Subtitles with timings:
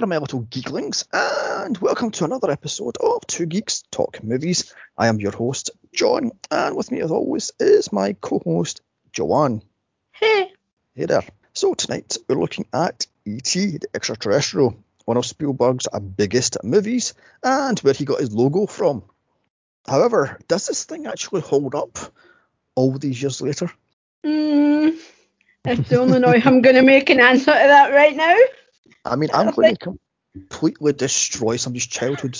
[0.00, 4.72] there, my little geeklings, and welcome to another episode of Two Geeks Talk Movies.
[4.96, 8.80] I am your host, John, and with me, as always, is my co host,
[9.12, 9.60] Joanne.
[10.12, 10.52] Hey.
[10.94, 11.24] Hey there.
[11.52, 17.94] So, tonight we're looking at E.T., the extraterrestrial, one of Spielberg's biggest movies, and where
[17.94, 19.02] he got his logo from.
[19.84, 21.98] However, does this thing actually hold up
[22.76, 23.68] all these years later?
[24.24, 24.96] Mm,
[25.66, 28.36] I don't know I'm going to make an answer to that right now.
[29.08, 29.98] I mean, I'm going to
[30.32, 32.38] completely destroy somebody's childhood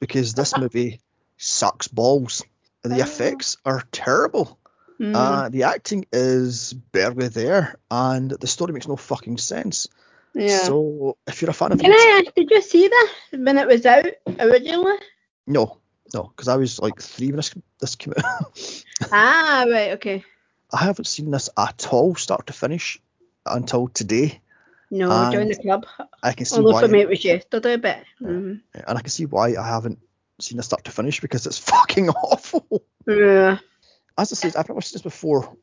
[0.00, 1.00] because this movie
[1.36, 2.44] sucks balls.
[2.82, 4.58] The effects are terrible.
[5.00, 5.14] Mm.
[5.14, 9.88] Uh, the acting is barely there, and the story makes no fucking sense.
[10.34, 10.58] yeah.
[10.58, 13.68] So, if you're a fan of Can I ask, did you see that when it
[13.68, 14.06] was out
[14.40, 14.96] originally?
[15.46, 15.78] no,
[16.14, 18.84] no, because I was like three when this, this came out.
[19.12, 20.24] ah, right, okay.
[20.72, 23.00] I haven't seen this at all, start to finish,
[23.46, 24.40] until today.
[24.90, 25.86] No, And join the club.
[26.22, 29.10] I can see Although why, for me it was yesterday, but mm, and I can
[29.10, 29.98] see why I haven't
[30.40, 32.84] seen the start to finish because it's fucking awful.
[33.06, 33.58] yeah.
[34.16, 35.56] as I said, I've never seen this before,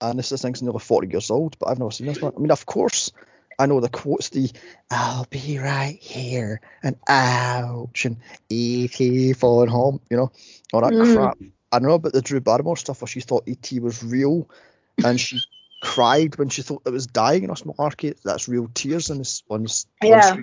[0.00, 2.32] and this, this thing's nearly 40 years old, but I've never seen this one.
[2.36, 3.12] I mean, of course,
[3.58, 4.50] I know the quotes, the
[4.90, 8.16] "I'll be right here" and "Ouch" and
[8.50, 9.32] "E.T.
[9.34, 10.30] phone home," you know,
[10.72, 11.14] all that Mm.
[11.14, 11.38] crap.
[11.72, 13.80] I don't know about the Drew Barrymore stuff where she thought E.T.
[13.80, 14.48] was real,
[15.04, 15.40] and she
[15.80, 18.16] cried when she thought it was dying in a small arcade.
[18.24, 19.86] That's real tears on this on this.
[20.02, 20.36] Yeah.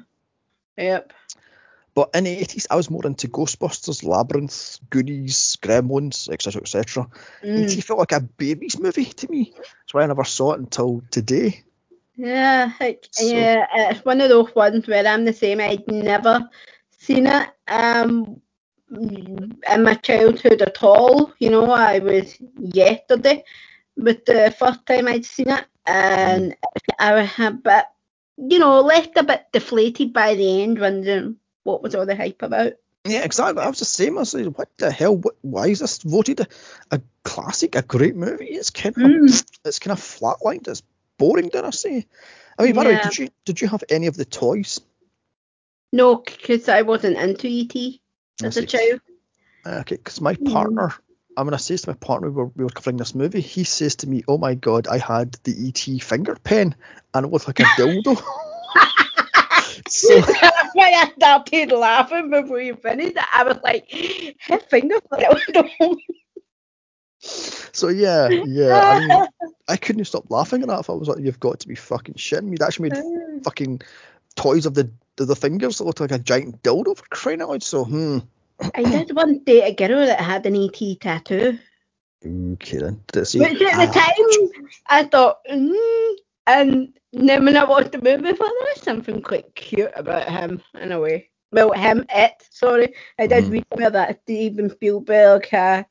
[0.78, 1.14] Yep.
[1.96, 7.08] But in the 80s, I was more into Ghostbusters, Labyrinth, Goonies, Gremlins, etc., etc.
[7.44, 7.70] Mm.
[7.70, 7.82] E.T.
[7.82, 9.54] felt like a baby's movie to me.
[9.56, 11.64] That's why I never saw it until today.
[12.16, 15.60] Yeah, like, So- yeah, it's one of those ones where I'm the same.
[15.62, 16.50] I'd never
[16.98, 18.40] seen it um
[18.90, 21.32] in my childhood at all.
[21.38, 23.44] You know, I was yesterday
[23.98, 26.56] with the first time I'd seen it, and
[27.00, 27.86] I was a bit,
[28.38, 32.42] you know, left a bit deflated by the end, wondering what was all the hype
[32.42, 32.74] about.
[33.06, 33.62] Yeah, exactly.
[33.62, 34.18] I was the same.
[34.18, 35.18] I was like, what the hell?
[35.18, 36.48] What, why is this voted a,
[36.92, 38.46] a classic, a great movie?
[38.46, 39.46] It's kind of Mm.
[39.66, 40.68] it's kind of flatlined.
[40.68, 40.84] It's
[41.18, 42.06] boring, did I say?
[42.58, 44.80] I mean, by the way, did you did you have any of the toys?
[45.92, 48.00] No, because I wasn't into ET
[48.44, 49.02] as a child.
[49.66, 50.52] Uh, okay, because my Mm.
[50.52, 50.94] partner,
[51.36, 53.42] I mean, I says to my partner, we were, we were covering this movie.
[53.42, 56.76] He says to me, "Oh my god, I had the ET finger pen,
[57.14, 58.16] and it looked like a dildo."
[59.90, 60.22] so
[60.78, 63.26] I started laughing before you finished it.
[63.34, 63.92] I was like,
[64.48, 65.00] her finger.
[67.20, 68.80] So yeah, yeah.
[68.80, 69.28] I mean,
[69.68, 70.90] I couldn't stop laughing at that.
[70.90, 73.82] I was like, "You've got to be fucking shitting me." They actually made fucking
[74.36, 77.50] toys of the of the fingers that looked like a giant dildo for crying out
[77.50, 77.64] loud.
[77.64, 78.20] So hmm.
[78.76, 81.60] I did one date a girl that had an ET tattoo.
[82.26, 83.02] Okay then.
[83.24, 84.50] Say, Which at the "Ah, time
[84.88, 86.16] I thought, mm,
[86.48, 90.30] and then when I watched the movie, I thought there was something quite cute about
[90.30, 91.30] him in a way.
[91.52, 92.94] Well, him, it, sorry.
[93.20, 93.52] I did Mhm.
[93.52, 95.86] read somewhere that Steven Spielberg had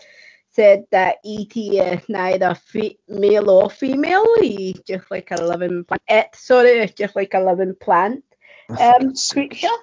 [0.50, 4.26] said that ET is neither fe- male or female.
[4.40, 6.02] He's just like a living plant.
[6.08, 8.24] It, sorry, it's just like a living plant
[8.80, 9.76] um, God's sake." creature.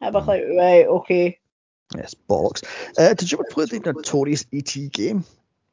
[0.00, 1.38] I was like, right, okay.
[1.96, 2.64] Yes, bollocks.
[2.98, 5.24] Uh, did you ever play the notorious ET game?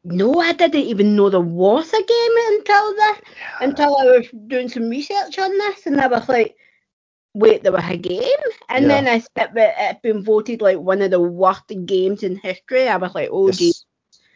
[0.04, 3.22] No, I didn't even know there was a game until that.
[3.60, 6.56] Until I was doing some research on this, and I was like,
[7.34, 8.24] wait, there was a game?
[8.68, 12.88] And then I it, it been voted like one of the worst games in history.
[12.88, 13.68] I was like, oh, gee.
[13.68, 13.86] Yes.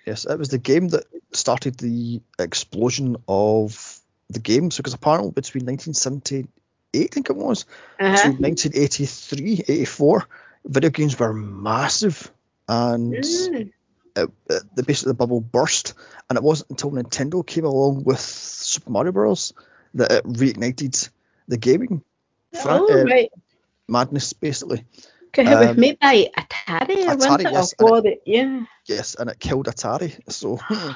[0.06, 4.00] Yes, it was the game that started the explosion of
[4.30, 6.48] the games because apparently between 1978,
[6.96, 7.64] I think it was,
[7.98, 8.32] to Uh-huh.
[8.38, 10.28] 1983, 84,
[10.66, 12.32] video games were massive
[12.68, 13.72] and Mm.
[14.16, 15.94] it, it, the basically the bubble burst.
[16.30, 19.54] And it wasn't until Nintendo came along with Super Mario Bros.
[19.94, 21.10] that it reignited
[21.48, 22.04] the gaming
[22.66, 23.32] Oh, uh, right.
[23.88, 24.86] madness, basically.
[25.32, 27.52] Because it was made by Atari, Atari, wasn't it?
[27.52, 28.22] yes, and it?
[28.26, 28.66] Yeah.
[28.86, 30.20] Yes, and it killed Atari.
[30.32, 30.60] So.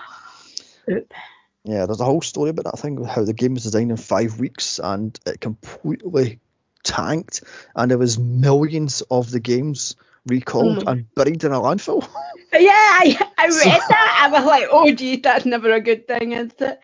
[1.65, 4.39] Yeah, there's a whole story about that thing, how the game was designed in five
[4.39, 6.39] weeks and it completely
[6.83, 7.43] tanked,
[7.75, 9.95] and there was millions of the games
[10.25, 12.07] recalled my- and buried in a landfill.
[12.51, 14.21] Yeah, I, I read So- that.
[14.23, 16.79] I was like, oh, gee, that's never a good thing, is it?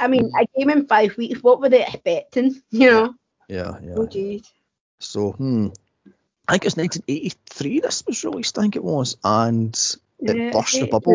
[0.00, 2.62] I mean, a game in five weeks, what were they expecting?
[2.70, 3.14] You know?
[3.46, 3.94] yeah, yeah.
[3.94, 4.50] Oh, geez.
[4.98, 5.68] So, hmm.
[6.48, 9.74] I think it was 1983 this was released, I think it was, and
[10.20, 11.14] it Yeah, burst the bubble.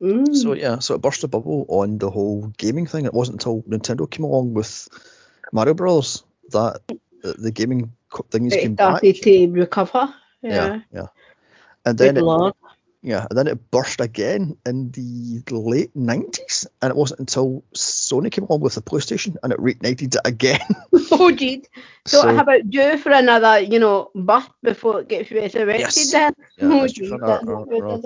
[0.00, 0.34] Mm.
[0.36, 3.04] So, yeah, so it burst the bubble on the whole gaming thing.
[3.04, 4.88] It wasn't until Nintendo came along with
[5.52, 6.22] Mario Bros.
[6.50, 6.80] That
[7.22, 7.92] the, the gaming
[8.30, 9.02] things it came back.
[9.02, 10.14] to recover.
[10.42, 10.80] Yeah, Yeah.
[10.92, 11.06] yeah.
[11.84, 12.54] And then it.
[13.02, 18.30] Yeah, and then it burst again in the late 90s, and it wasn't until Sony
[18.30, 20.60] came along with the PlayStation and it reignited it again.
[21.10, 21.64] oh, geez.
[22.04, 26.12] So, so, how about due for another, you know, birth before it gets resurrected yes.
[26.12, 26.34] then?
[26.58, 28.02] Yeah, oh, geez, our, our, our,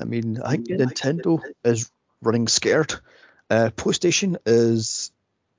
[0.00, 1.90] I mean, I think Nintendo is
[2.22, 2.94] running scared.
[3.50, 5.10] Uh, PlayStation is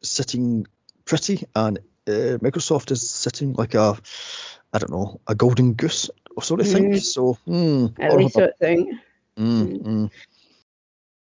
[0.02, 0.68] sitting
[1.10, 3.98] pretty, and uh, Microsoft is sitting like a,
[4.72, 6.72] I don't know, a golden goose or sort of mm.
[6.72, 7.00] thing.
[7.00, 9.00] So, mm, at least sort of thing.
[9.38, 10.12] Mm, mm.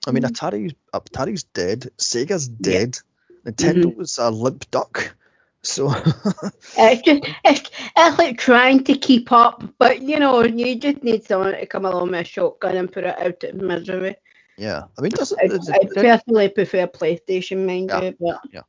[0.07, 1.91] I mean, Atari, Atari's dead.
[1.99, 2.99] Sega's dead.
[3.45, 3.53] Yeah.
[3.53, 4.35] Nintendo's mm-hmm.
[4.35, 5.17] a limp duck.
[5.63, 5.93] So
[6.79, 11.25] it's just it's, it's like trying to keep up, but you know, you just need
[11.25, 14.17] someone to come along with a shotgun and put it out of misery.
[14.57, 18.61] Yeah, I mean, does I, I personally prefer PlayStation, mind yeah, you, but yeah.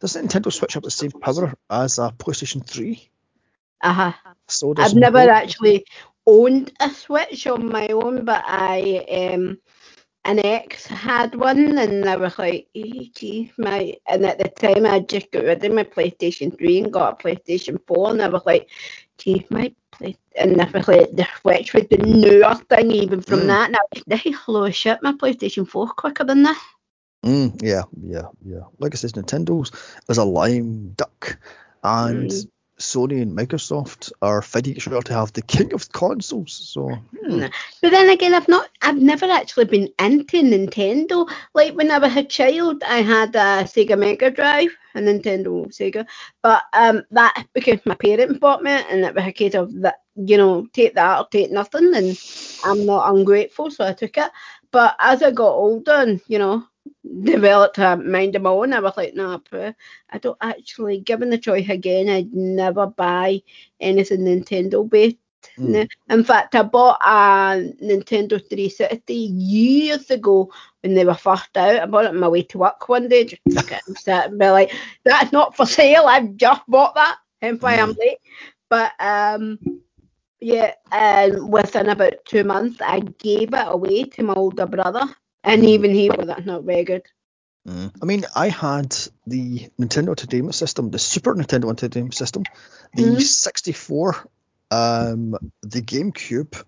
[0.00, 3.10] Does Nintendo Switch have the same power as a PlayStation Three?
[3.80, 4.12] Uh huh.
[4.48, 5.86] So I've never actually
[6.26, 9.58] owned a Switch on my own, but I um
[10.24, 13.94] an ex had one, and I was like, hey, gee, my.
[14.06, 17.22] And at the time, I just got rid of my PlayStation 3 and got a
[17.22, 18.68] PlayStation 4, and I was like,
[19.18, 20.16] gee, my play.
[20.36, 23.46] And I was like, the Switch was the newer thing, even from mm.
[23.46, 23.70] that.
[23.70, 26.58] Now, this is holy shit, my PlayStation 4 quicker than this.
[27.24, 28.62] Mm, yeah, yeah, yeah.
[28.78, 29.72] Like I said, Nintendo's
[30.08, 31.38] is a lime duck,
[31.82, 32.46] and mm.
[32.80, 36.52] Sony and Microsoft are fighting each other to have the king of consoles.
[36.52, 37.44] So, hmm.
[37.82, 41.30] but then again, I've not, I've never actually been into Nintendo.
[41.54, 46.06] Like when I was a child, I had a Sega Mega Drive, a Nintendo Sega,
[46.42, 49.72] but um, that because my parents bought me it, and it was a case of
[49.82, 52.18] that, you know, take that or take nothing, and
[52.64, 54.30] I'm not ungrateful, so I took it.
[54.72, 56.64] But as I got older, and you know,
[57.22, 58.72] developed a mind of my own.
[58.72, 59.72] I was like, no, nah,
[60.10, 63.42] I don't actually, given the choice again, I'd never buy
[63.80, 65.16] anything Nintendo based.
[65.58, 65.88] Mm.
[66.10, 71.80] In fact, I bought a Nintendo 360 years ago when they were first out.
[71.80, 74.30] I bought it on my way to work one day, just took it and sat
[74.30, 74.72] and be like,
[75.04, 76.04] that's not for sale.
[76.06, 77.16] I've just bought that.
[77.40, 77.82] Hence why mm.
[77.82, 78.18] I'm late.
[78.68, 79.58] But um,
[80.40, 85.04] yeah, and within about two months, I gave it away to my older brother
[85.44, 87.02] and even he was that's not very good.
[87.66, 87.92] Mm.
[88.00, 88.96] I mean, I had
[89.26, 92.44] the Nintendo Entertainment System, the Super Nintendo Entertainment System,
[92.94, 93.20] the mm.
[93.20, 94.26] 64,
[94.70, 96.62] um, the GameCube,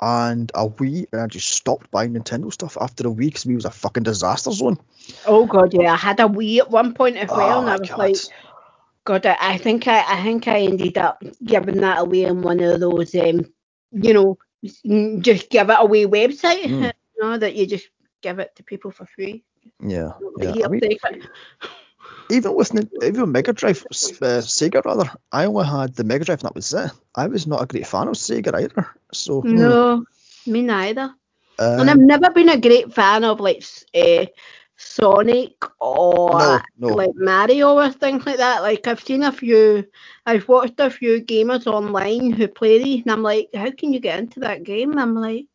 [0.00, 3.56] and a Wii, and I just stopped buying Nintendo stuff after a week because Wii
[3.56, 4.78] was a fucking disaster zone.
[5.26, 7.76] Oh god, yeah, I had a Wii at one point as well, oh, and I
[7.76, 7.98] was god.
[7.98, 8.16] like,
[9.04, 12.78] God, I, think I, I think I ended up giving that away on one of
[12.78, 13.46] those, um,
[13.90, 14.38] you know,
[15.20, 16.92] just give it away website, mm.
[17.16, 17.88] you know, that you just
[18.22, 19.44] give it to people for free.
[19.80, 20.64] Yeah, yeah.
[20.64, 20.82] I mean,
[22.30, 26.48] even with even Mega Drive, uh, Sega rather, I only had the Mega Drive and
[26.48, 26.90] that was it.
[27.14, 28.86] I was not a great fan of Sega either.
[29.12, 29.56] So hmm.
[29.56, 30.04] no,
[30.44, 30.52] hmm.
[30.52, 31.14] me neither.
[31.58, 34.26] Um, and I've never been a great fan of like uh,
[34.76, 36.88] Sonic or no, no.
[36.94, 38.62] like Mario or things like that.
[38.62, 39.84] Like I've seen a few,
[40.24, 43.98] I've watched a few gamers online who play these, and I'm like, how can you
[43.98, 44.96] get into that game?
[44.98, 45.46] I'm like,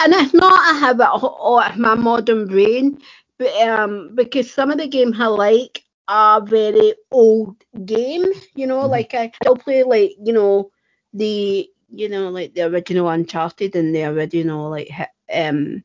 [0.00, 3.00] and it's not a habit of my modern brain,
[3.38, 8.80] but um, because some of the games I like are very old games, you know,
[8.82, 8.90] mm-hmm.
[8.90, 10.70] like I still play like, you know,
[11.12, 14.90] the you know, like the original Uncharted and the original like
[15.32, 15.82] um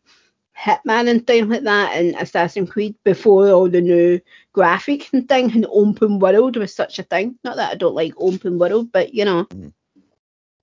[0.58, 4.22] Hitman and things like that and Assassin's Creed before all the new
[4.56, 7.38] graphics and things and open world was such a thing.
[7.44, 9.46] Not that I don't like open world, but you know.
[9.46, 9.74] Mm.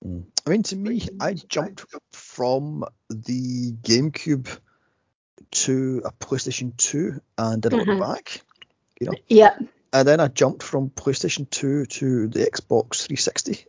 [0.05, 0.25] Mm.
[0.47, 1.85] I mean, to me, I jumped
[2.33, 4.49] from the GameCube
[5.51, 7.91] to a PlayStation 2 and didn't mm-hmm.
[7.91, 8.41] look back.
[8.99, 9.13] You know.
[9.29, 9.59] Yeah.
[9.93, 13.67] And then I jumped from PlayStation 2 to the Xbox 360.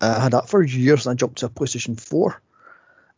[0.00, 2.42] Uh, I had that for years, and I jumped to a PlayStation 4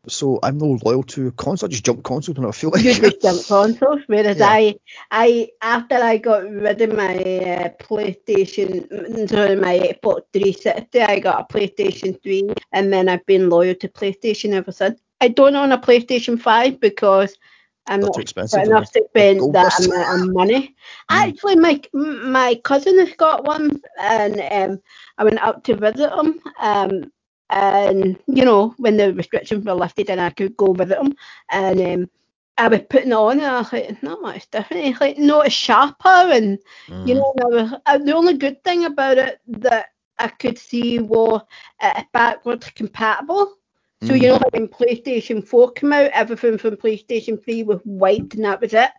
[0.09, 1.69] so I'm no loyal to console.
[1.69, 2.85] I just jump console when I feel like.
[2.85, 4.49] You just jump consoles, whereas yeah.
[4.49, 4.75] I,
[5.11, 11.41] I after I got rid of my uh, PlayStation, sorry, my Xbox 360, I got
[11.41, 15.01] a PlayStation 3, and then I've been loyal to PlayStation ever since.
[15.21, 17.39] I don't own a PlayStation 5 because
[17.87, 20.75] I'm not expensive enough to spend that amount of money.
[21.11, 21.29] Mm.
[21.29, 24.81] Actually, my my cousin has got one, and um,
[25.19, 26.41] I went up to visit him.
[26.61, 27.13] Um,
[27.53, 31.15] and you know when the restrictions were lifted and I could go visit them.
[31.51, 32.11] And um,
[32.59, 34.87] I was putting it on and I was like not much different.
[34.87, 37.07] It's like no it's sharper and mm.
[37.07, 39.87] you know was, uh, the only good thing about it that
[40.19, 41.43] I could see was
[41.81, 43.55] it's backwards compatible.
[44.03, 44.53] So you know mm.
[44.53, 48.91] when PlayStation 4 came out everything from PlayStation 3 was white and that was it.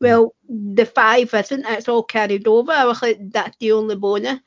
[0.00, 2.72] Well the 5 isn't it's all carried over.
[2.72, 4.40] I was like that's the only bonus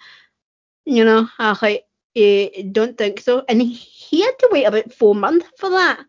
[0.86, 1.28] you know?
[1.38, 3.44] I was like Uh, don't think so.
[3.48, 6.04] And he, had to wait about four months for that.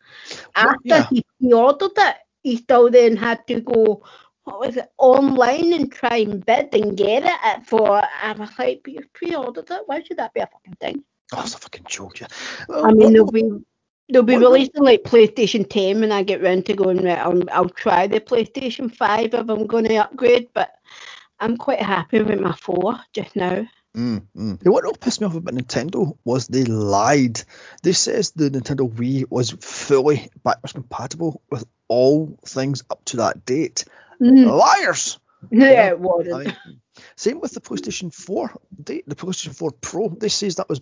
[0.56, 1.06] After yeah.
[1.11, 4.02] he pre-ordered it, he still then had to go,
[4.44, 8.02] what was it, online and try and bid and get it at for.
[8.02, 9.82] I was like, but you pre-ordered it.
[9.87, 11.04] Why should that be a fucking thing?
[11.32, 12.26] Oh, it's a fucking joke, yeah.
[12.68, 13.49] I mean, they'll be
[14.09, 17.04] they'll be releasing like PlayStation 10 when I get round to going.
[17.04, 20.73] Right, I'll, I'll try the PlayStation 5 if I'm going to upgrade, but
[21.40, 23.66] I'm quite happy with my four just now.
[23.96, 24.58] Mm, mm.
[24.62, 27.42] Yeah, What really pissed me off about Nintendo was they lied.
[27.82, 33.44] They says the Nintendo Wii was fully backwards compatible with all things up to that
[33.44, 33.84] date.
[34.20, 34.46] Mm.
[34.46, 35.18] Liars!
[35.50, 36.34] Yeah, it wasn't.
[36.34, 36.80] I mean,
[37.16, 38.52] same with the PlayStation 4.
[38.78, 40.80] They, the PlayStation 4 Pro, they says that was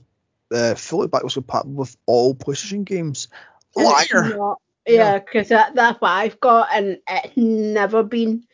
[0.52, 3.29] uh, fully backwards compatible with all PlayStation games.
[3.75, 4.57] Liar!
[4.87, 8.45] Yeah, because that, that's what I've got, and it's never been.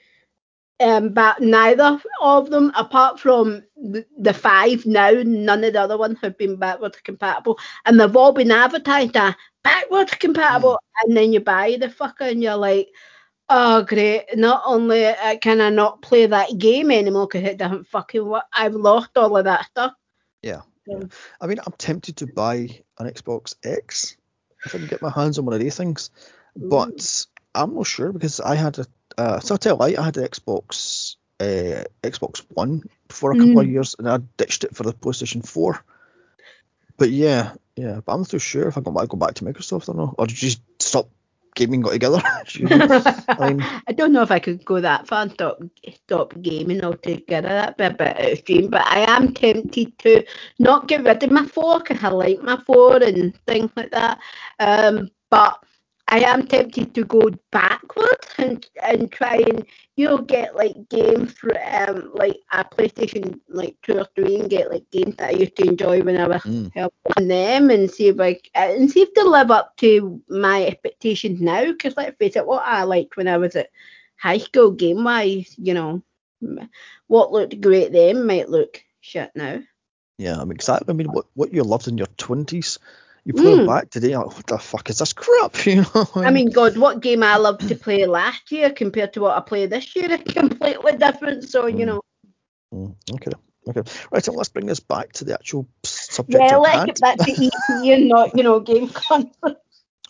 [0.78, 5.97] Um, but neither of them, apart from the, the five now, none of the other
[5.97, 11.33] ones have been backwards compatible, and they've all been advertised as backwards compatible, and then
[11.33, 12.88] you buy the fucker and you're like,
[13.49, 14.25] oh great!
[14.37, 18.45] Not only uh, can I not play that game anymore because it doesn't fucking work,
[18.52, 19.92] I've lost all of that stuff.
[20.42, 21.04] Yeah, yeah.
[21.40, 22.68] I mean, I'm tempted to buy
[22.99, 24.16] an Xbox X
[24.66, 26.11] if I can get my hands on one of these things,
[26.54, 28.87] but I'm not sure because I had a.
[29.18, 33.61] Uh, so I'll tell you, I had an Xbox uh, Xbox One for a couple
[33.61, 33.73] of Mm.
[33.73, 35.82] years, and I ditched it for the PlayStation 4.
[36.96, 39.88] But yeah, yeah, but I'm not too sure if I might go back to Microsoft
[39.88, 41.11] or not, or did you just stop
[41.54, 42.23] gaming altogether?
[43.38, 45.61] I mean, I don't know if I could go that far and stop
[46.06, 47.49] stop gaming altogether.
[47.49, 48.70] That'd be a bit extreme.
[48.70, 50.25] But I am tempted to
[50.58, 54.18] not get rid of my four because I like my four and things like that.
[54.58, 55.62] Um, but
[56.08, 61.32] I am tempted to go backwards and and try and you know get like games
[61.32, 65.32] for um like a PlayStation like two or three and get like games that I
[65.32, 68.90] used to enjoy when I was mm, on them and see if I uh, and
[68.90, 71.64] see if they live up to my expectations now.
[71.64, 73.70] Because let's face it, what I liked when I was at
[74.16, 76.02] high school game wise, you know,
[77.08, 79.60] what looked great then might look shit now.
[80.18, 80.92] yeah, I'm exactly.
[80.92, 82.78] I mean, what what you loved in your 20s,
[83.26, 83.66] you play it Mm.
[83.66, 84.16] back today.
[84.16, 85.54] Like, what the fuck is this crap?
[85.66, 86.09] You know.
[86.14, 89.40] I mean, God, what game I loved to play last year compared to what I
[89.40, 91.45] play this year is completely different.
[91.50, 91.87] So you Mm.
[91.87, 92.00] know,
[92.73, 93.33] Mm, okay.
[93.68, 93.83] Okay.
[94.12, 94.25] Right.
[94.25, 96.87] So let's bring this back to the actual subject yeah, let's hand.
[96.87, 99.56] get back to ET and not you know game console.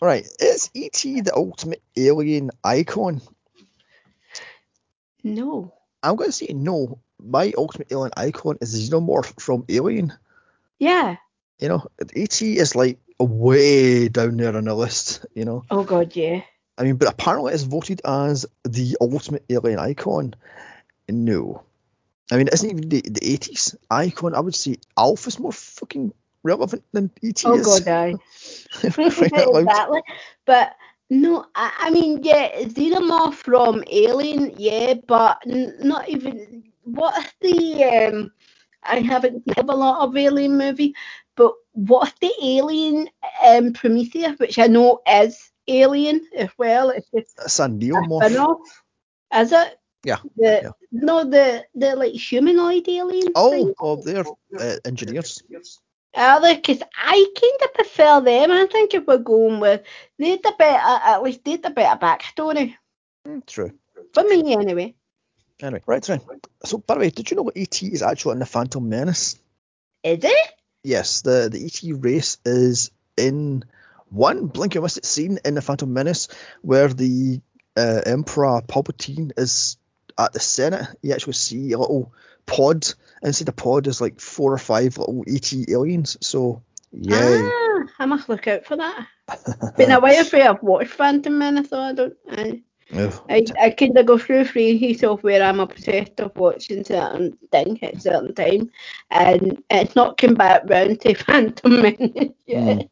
[0.00, 0.26] Right.
[0.40, 0.92] Is ET
[1.24, 3.22] the ultimate alien icon?
[5.24, 5.72] No.
[6.02, 6.98] I'm going to say no.
[7.18, 10.12] My ultimate alien icon is the Xenomorph from Alien.
[10.78, 11.16] Yeah.
[11.58, 15.26] You know, ET is like way down there on the list.
[15.34, 16.42] You know, Oh God, yeah.
[16.78, 20.34] I mean, but apparently it's voted as the ultimate alien icon.
[21.08, 21.62] No.
[22.30, 24.34] I mean, it isn't even the, the 80s icon.
[24.34, 27.64] I would say ALF's more fucking relevant than ET Oh is.
[27.64, 28.14] God, aye.
[29.38, 30.02] Out exactly.
[30.44, 30.76] But
[31.08, 36.64] no, I, I mean, yeah, Xenomorph from Alien, yeah, but n- not even.
[36.82, 38.32] what the um?
[38.88, 40.94] I haven't have a lot of Alien movie,
[41.36, 43.08] but what's the Alien
[43.44, 46.90] um Prometheus, which I know is Alien as well.
[46.90, 48.24] It's just It's a neomorph.
[48.24, 48.82] spin-off.
[49.34, 49.78] Is it?
[50.04, 50.70] Yeah, The, yeah.
[50.92, 53.32] No, the the like humanoid alien.
[53.34, 53.74] Oh, thing?
[53.80, 54.24] oh, they're
[54.58, 55.42] uh, engineers.
[56.14, 56.54] Are they?
[56.56, 58.50] Because I kind of prefer them.
[58.52, 59.82] I think if we're going with,
[60.18, 62.74] they'd a better, at least they'd a better backstory.
[63.26, 63.72] Mm, True.
[64.14, 64.94] For me, anyway.
[65.62, 66.20] Anyway, right, right.
[66.64, 69.38] So, by the way, did you know what ET is actually in the Phantom Menace?
[70.02, 70.52] Is it?
[70.84, 73.64] Yes, the the ET race is in
[74.10, 76.28] one blink you missed it scene in the Phantom Menace
[76.62, 77.40] where the
[77.76, 79.78] uh, Emperor Palpatine is
[80.18, 80.88] at the Senate.
[81.02, 82.12] You actually see a little
[82.46, 82.86] pod.
[83.22, 86.16] And inside the pod is like four or five little ET aliens.
[86.20, 87.40] So, yay.
[87.42, 89.06] Ah, I must look out for that.
[89.76, 92.16] Been a while for I've watched Phantom Menace, so I don't.
[92.30, 97.36] I, I, I kind of go through phases of where I'm obsessed of watching certain
[97.50, 98.70] thing at certain time,
[99.10, 102.88] and it's not come back round to Phantom Menace yet.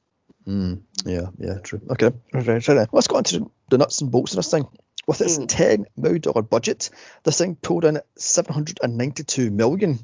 [0.47, 1.81] Mm, yeah, yeah, true.
[1.91, 2.89] Okay, right, right, right.
[2.93, 4.67] Let's go on to the nuts and bolts of this thing.
[5.07, 5.49] With its Mm.
[5.49, 6.91] ten million dollar budget,
[7.25, 9.99] this thing pulled in seven hundred and ninety-two million.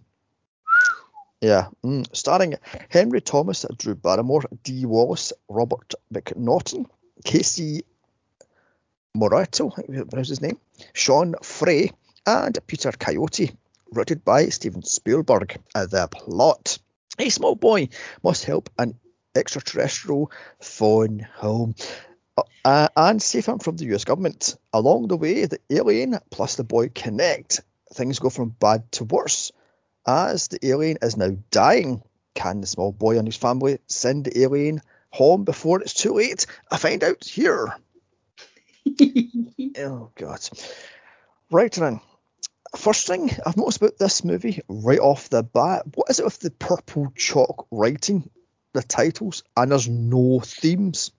[1.41, 2.07] Yeah, mm.
[2.15, 2.55] starring
[2.91, 6.85] Henry Thomas, Drew Barrymore, Dee Wallace, Robert McNaughton,
[7.25, 7.83] Casey
[9.17, 10.59] Morato, think we his name,
[10.93, 11.91] Sean Frye,
[12.27, 13.53] and Peter Coyote.
[13.93, 15.59] Written by Steven Spielberg.
[15.75, 16.79] Uh, the plot:
[17.19, 17.89] A small boy
[18.23, 18.95] must help an
[19.35, 21.75] extraterrestrial phone home
[22.65, 24.57] uh, and save him from the US government.
[24.73, 27.63] Along the way, the alien plus the boy connect.
[27.93, 29.51] Things go from bad to worse.
[30.07, 32.03] As the alien is now dying,
[32.35, 36.47] can the small boy and his family send the alien home before it's too late?
[36.71, 37.75] I find out here.
[39.79, 40.41] oh god.
[41.51, 42.01] Right then.
[42.77, 46.39] First thing I've noticed about this movie right off the bat, what is it with
[46.39, 48.31] the purple chalk writing,
[48.75, 51.11] the titles, and there's no themes?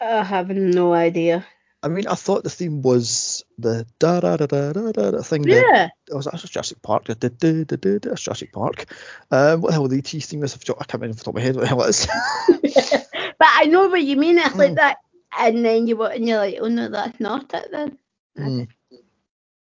[0.00, 1.44] I have no idea.
[1.84, 5.42] I mean, I thought the theme was the da da da da da da, thing.
[5.42, 5.88] Yeah.
[6.06, 7.06] That, was that's Jurassic Park.
[7.06, 8.84] Da, da, da, da, da, that's Jurassic Park.
[9.32, 10.54] Um, what the hell the ET theme is?
[10.54, 12.06] I can't remember off the top of my head what the hell it is.
[13.38, 14.38] but I know what you mean.
[14.38, 14.76] It's like Mm.
[14.76, 14.98] that,
[15.38, 17.98] and then you and you're like, oh no, that's not it then.
[18.38, 18.68] Mm.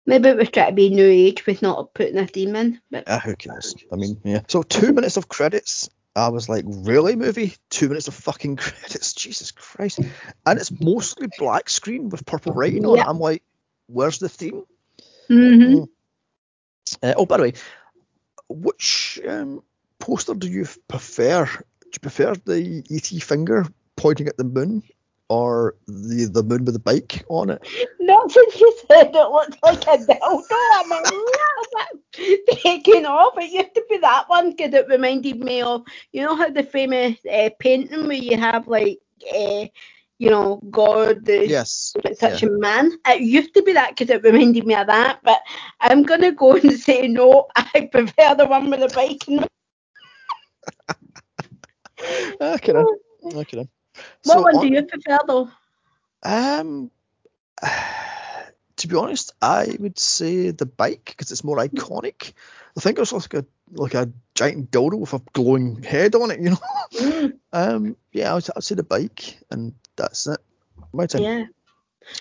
[0.07, 2.81] Maybe it was trying to be new age with not putting a theme in.
[2.91, 3.77] But Ah, who cares?
[3.93, 4.41] I mean, yeah.
[4.49, 5.89] So two minutes of credits.
[6.17, 7.55] I was like, really, movie?
[7.71, 9.13] Two minutes of fucking credits?
[9.13, 10.01] Jesus Christ!
[10.47, 13.05] And it's mostly black screen with purple writing on it.
[13.07, 13.43] I'm like,
[13.87, 14.65] where's the theme?
[15.29, 15.85] hmm
[17.03, 17.53] Uh, oh, by the way,
[18.49, 19.63] which um,
[20.01, 21.45] poster do you prefer?
[21.45, 24.83] Do you prefer the ET finger pointing at the moon,
[25.31, 27.63] or the the moon with the bike on it?
[28.01, 30.57] not since you said it looked like a dildo.
[30.77, 31.67] I'm a little
[32.17, 33.35] bit taken off.
[33.39, 35.83] It used to be that one because it reminded me of,
[36.13, 39.01] you know, how the famous uh, painting where you have like,
[39.35, 39.67] uh,
[40.19, 41.97] you know, God, the Yes.
[42.19, 42.93] such a man.
[43.07, 45.41] It used to be that because it reminded me of that, but
[45.81, 47.47] I'm gonna go and say no.
[47.57, 49.25] I prefer the one with the bike.
[52.41, 52.87] Okay then.
[53.35, 53.69] Okay then.
[54.25, 55.51] What So one on- do you prefer though?
[56.23, 56.91] Um,
[58.77, 62.33] to be honest, I would say the bike because it's more iconic.
[62.77, 66.41] I think it's like a like a giant dildo with a glowing head on it,
[66.41, 66.59] you know.
[66.95, 70.39] Mm, Um, yeah, I'd, I'd say the bike, and that's it.
[70.93, 71.23] My turn.
[71.23, 71.45] yeah.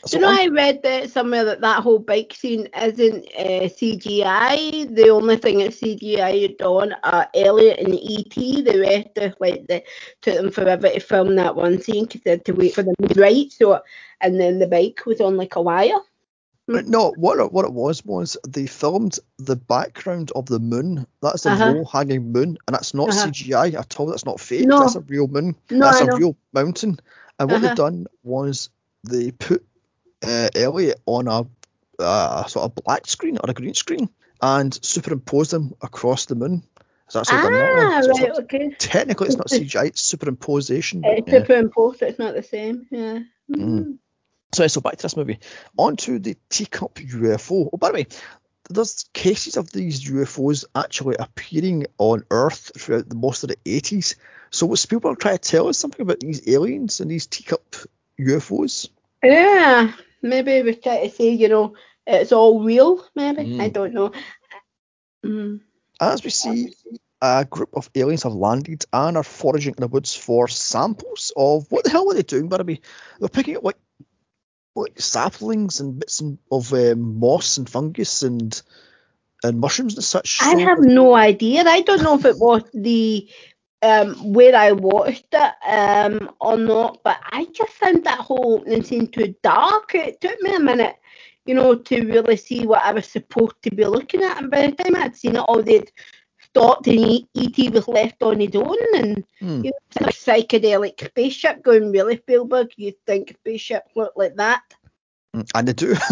[0.05, 3.67] So you know, on- I read that somewhere that that whole bike scene isn't uh,
[3.69, 4.95] CGI.
[4.95, 8.35] The only thing that's CGI on are Elliott and ET.
[8.35, 9.83] The rest of like the
[10.21, 12.95] took them forever to film that one scene because they had to wait for them
[13.07, 13.51] to right.
[13.51, 13.81] So,
[14.21, 15.99] and then the bike was on like a wire.
[16.67, 21.07] But no, what it, what it was was they filmed the background of the moon.
[21.21, 21.65] That's a Uh-huh.
[21.71, 23.27] low hanging moon, and that's not Uh-huh.
[23.27, 24.05] CGI at all.
[24.05, 24.67] That's not fake.
[24.67, 24.79] No.
[24.79, 25.55] That's a real moon.
[25.71, 26.17] No, that's I a know.
[26.17, 26.99] real mountain.
[27.39, 27.67] And what Uh-huh.
[27.69, 28.69] they've done was
[29.03, 29.65] they put
[30.23, 31.45] uh, Elliott on a
[32.01, 34.09] uh, sort of black screen or a green screen
[34.41, 36.63] and superimpose them across the moon.
[37.09, 38.01] So that's how they've done that Ah.
[38.01, 38.69] So it's right, not- okay.
[38.77, 39.87] technically, it's not CGI.
[39.87, 41.01] It's superimposition.
[41.03, 41.39] It's yeah.
[41.39, 42.01] superimposed.
[42.01, 42.87] It's not the same.
[42.91, 43.19] Yeah.
[43.51, 43.97] Mm.
[44.53, 45.39] So, so back to this movie.
[45.77, 47.69] On to the teacup UFO.
[47.71, 48.07] Oh, by the way,
[48.69, 54.15] there's cases of these UFOs actually appearing on Earth throughout the, most of the 80s.
[54.51, 57.75] So was Spielberg trying to tell us something about these aliens and these teacup
[58.19, 58.89] UFOs?
[59.23, 59.91] Yeah.
[60.21, 61.75] Maybe we try to say, you know,
[62.07, 63.03] it's all real.
[63.15, 63.61] Maybe Mm.
[63.61, 64.11] I don't know.
[65.25, 65.61] Mm.
[65.99, 66.73] As we see,
[67.21, 71.69] a group of aliens have landed and are foraging in the woods for samples of
[71.71, 72.47] what the hell were they doing?
[72.47, 72.81] By the way,
[73.19, 73.77] they're picking up like
[74.75, 78.61] like saplings and bits of um, moss and fungus and
[79.43, 80.39] and mushrooms and such.
[80.41, 81.63] I So- have no idea.
[81.65, 83.29] I don't know if it was the
[83.81, 88.83] um where I watched it um or not, but I just found that whole opening
[88.83, 89.93] scene too dark.
[89.95, 90.95] It took me a minute,
[91.45, 94.37] you know, to really see what I was supposed to be looking at.
[94.41, 95.91] And by the time I'd seen it all, they'd
[96.39, 97.69] stopped and E- E.T.
[97.69, 99.61] was left on his own and Hmm.
[99.61, 102.69] you know, a psychedelic spaceship going really Spielberg.
[102.77, 104.61] You'd think spaceships look like that.
[105.55, 105.95] and they do.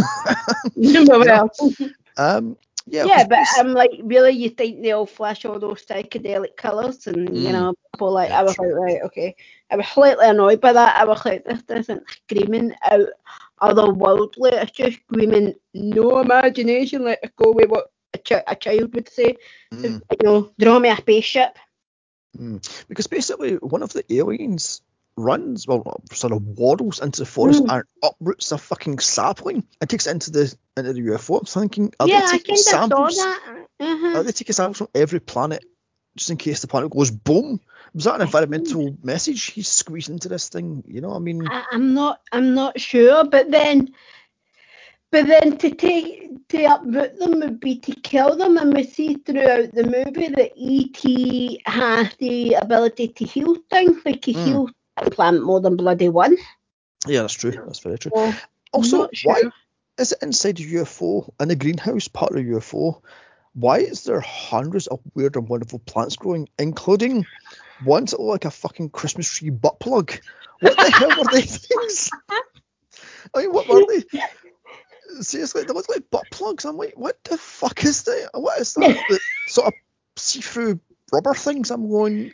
[0.76, 1.50] well,
[2.18, 6.56] um, yeah, yeah, but I'm like, really, you think they all flash all those psychedelic
[6.58, 7.52] colours, and you Mm.
[7.52, 9.36] know, people like, I was like, right, okay.
[9.72, 10.98] I was slightly annoyed by that.
[10.98, 13.08] I was like, this isn't screaming out
[13.62, 14.54] otherworldly.
[14.54, 17.04] It's just screaming no imagination.
[17.06, 19.36] Let us go with what a, ch- a child would say.
[19.72, 21.58] Mm, You know, draw me a spaceship.
[22.38, 22.86] mm.
[22.88, 24.82] because basically one of the aliens
[25.18, 27.74] runs, well, sort of waddles into the forest Mm.
[27.74, 31.40] and uproots a fucking sapling and takes it into the into the UFO.
[31.40, 33.16] I'm thinking, are yeah, they I taking samples?
[33.18, 33.66] that.
[33.80, 34.18] Uh-huh.
[34.20, 35.66] Are they taking samples from every planet
[36.16, 37.60] just in case the planet goes boom?
[37.94, 40.84] Was that an environmental message he's squeezed into this thing?
[40.88, 43.94] You know, I mean, I, I'm not I'm not sure, but then
[45.12, 49.16] but then to take to uproot them would be to kill them and we see
[49.16, 51.62] throughout the movie that E.T.
[51.66, 54.46] has the ability to heal things, like he Mm.
[54.46, 54.72] heals
[55.06, 56.38] a planet more than bloody one.
[57.08, 57.52] yeah, that's true.
[57.52, 58.12] That's very true.
[58.14, 58.34] So,
[58.74, 59.34] Also, sure.
[59.34, 59.42] why
[59.98, 63.02] is it inside the UFO in the greenhouse part of the UFO?
[63.54, 67.26] Why is there hundreds of weird and wonderful plants growing, including
[67.84, 70.12] ones that look like a fucking Christmas tree butt plug?
[70.60, 72.10] What the hell were they things?
[73.34, 74.04] I mean, what were they?
[75.22, 76.66] Seriously, they look like butt plugs.
[76.66, 78.30] I'm like, what the fuck is that?
[78.34, 78.96] What is that?
[79.10, 79.74] the sort of
[80.18, 80.80] see-through
[81.12, 81.72] rubber things.
[81.72, 82.34] I'm going.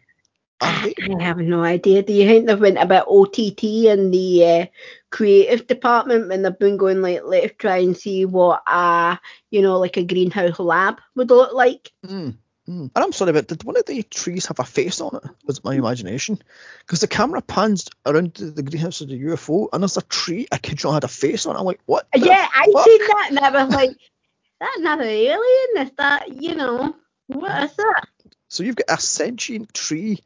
[0.64, 2.04] I have no idea.
[2.04, 4.66] Do you think they've went about OTT and the uh,
[5.10, 9.20] creative department when they've been going like, let's try and see what a,
[9.52, 11.92] you know, like a greenhouse lab would look like?
[12.06, 12.92] Mm, mm.
[12.92, 15.24] And I'm sorry, but did one of the trees have a face on it?
[15.46, 16.40] Was it my imagination?
[16.80, 20.48] Because the camera pans around the, the greenhouse of the UFO, and there's a tree.
[20.52, 21.60] I kid you not, had a face on it.
[21.60, 22.08] I'm like, what?
[22.16, 22.86] Yeah, I fuck?
[22.86, 23.92] seen that and I was like,
[24.60, 25.88] that's not an alien.
[25.88, 26.96] Is that, you know,
[27.28, 28.06] what is that?
[28.48, 30.20] So you've got a sentient tree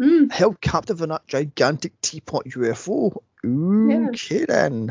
[0.00, 0.30] Mm.
[0.30, 3.22] held captive in that gigantic teapot UFO.
[3.46, 4.90] Ooh, kidding.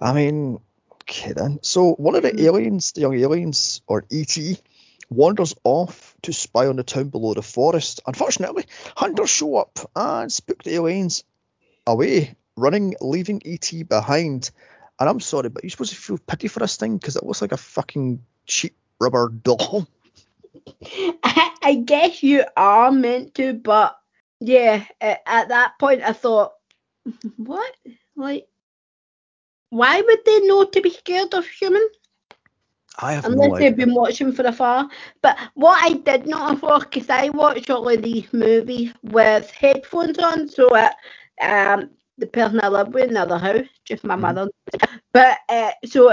[0.00, 0.58] I mean,
[1.06, 1.60] kidding.
[1.62, 2.40] So one of the Mm.
[2.40, 4.60] aliens, the young aliens, or ET,
[5.08, 8.00] wanders off to spy on the town below the forest.
[8.06, 11.24] Unfortunately, hunters show up and spook the aliens
[11.86, 14.50] away, running, leaving ET behind.
[14.98, 17.40] And I'm sorry, but you're supposed to feel pity for this thing because it looks
[17.40, 19.86] like a fucking cheap rubber doll.
[21.24, 23.99] I, I guess you are meant to, but
[24.40, 26.52] yeah, at, at that point I thought,
[27.36, 27.72] what?
[28.16, 28.48] Like,
[29.70, 31.96] why would they know to be scared of humans?
[32.98, 34.88] I have Unless no they've been watching for afar.
[35.22, 40.18] But what I did not for, because I watch all of these movies with headphones
[40.18, 40.90] on, so uh,
[41.40, 44.34] um, the person I live with in the other house, just my Mhm.
[44.34, 44.48] mother.
[45.12, 46.12] But uh, so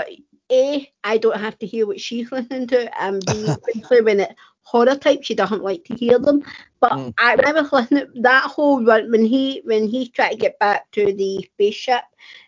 [0.51, 3.59] A, I don't have to hear what she's listening to, and B,
[4.01, 4.33] when it's
[4.67, 6.43] horror type, she doesn't like to hear them.
[6.81, 7.13] But Mm.
[7.17, 11.13] I remember listening that whole run when he when he tried to get back to
[11.13, 12.03] the spaceship,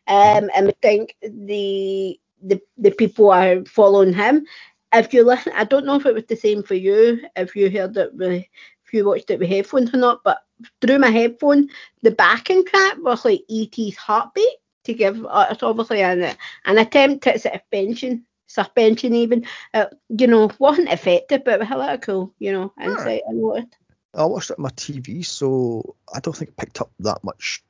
[0.08, 4.46] um, and we think the the the people are following him.
[4.94, 7.22] If you listen, I don't know if it was the same for you.
[7.36, 8.44] If you heard it with,
[8.86, 10.40] if you watched it with headphones or not, but
[10.82, 11.70] through my headphone,
[12.04, 17.28] the backing track was like ET's heartbeat to give uh, it's obviously an an attempt
[17.28, 19.46] at suspension, suspension even.
[19.74, 23.22] Uh, you know, wasn't effective, but it was a lot of cool, you know, insight
[23.30, 23.78] I noticed.
[24.14, 27.64] I watched it on my TV, so I don't think it picked up that much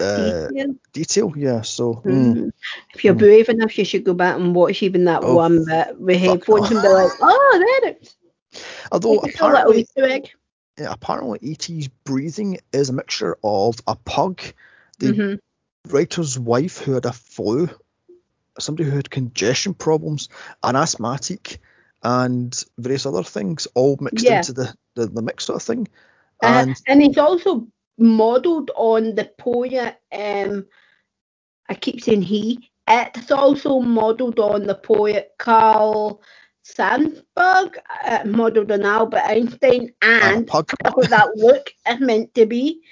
[0.00, 0.74] uh, Detail.
[0.92, 1.32] detail.
[1.36, 2.34] Yeah, so mm.
[2.34, 2.52] Mhm.
[2.94, 3.18] If you're Mm.
[3.18, 6.70] brave enough, you should go back and watch even that Oh, one bit with headphones
[6.70, 8.16] and be like, oh, there it is.
[8.90, 9.86] although it's apparently,
[10.78, 14.40] yeah, apparently ET's breathing is a mixture of a pug,
[14.98, 15.38] the Mhm.
[15.88, 17.68] writer's wife who had a flu,
[18.58, 20.28] somebody who had congestion problems,
[20.62, 21.58] an asthmatic,
[22.02, 24.38] and various other things all mixed Yeah.
[24.38, 25.88] into the, the, the mix sort of thing.
[26.42, 27.66] Uh, And and it's also
[27.98, 29.96] modelled on the poet.
[30.12, 30.66] Um,
[31.68, 32.70] I keep saying he.
[32.88, 36.20] It's also modelled on the poet Carl
[36.64, 40.70] Sandburg, uh, modelled on Albert Einstein, and a and pug.
[40.82, 42.82] that's what that look is meant to be.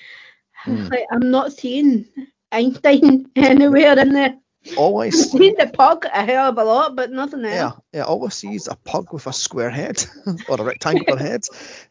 [0.55, 0.87] Hmm.
[0.87, 2.07] Like, I'm not seeing
[2.53, 4.37] Einstein anywhere in there.
[4.77, 7.81] All I see, seeing the pug a hell of a lot, but nothing yeah, else.
[7.92, 10.05] yeah, all I see is a pug with a square head
[10.49, 11.42] or a rectangular head.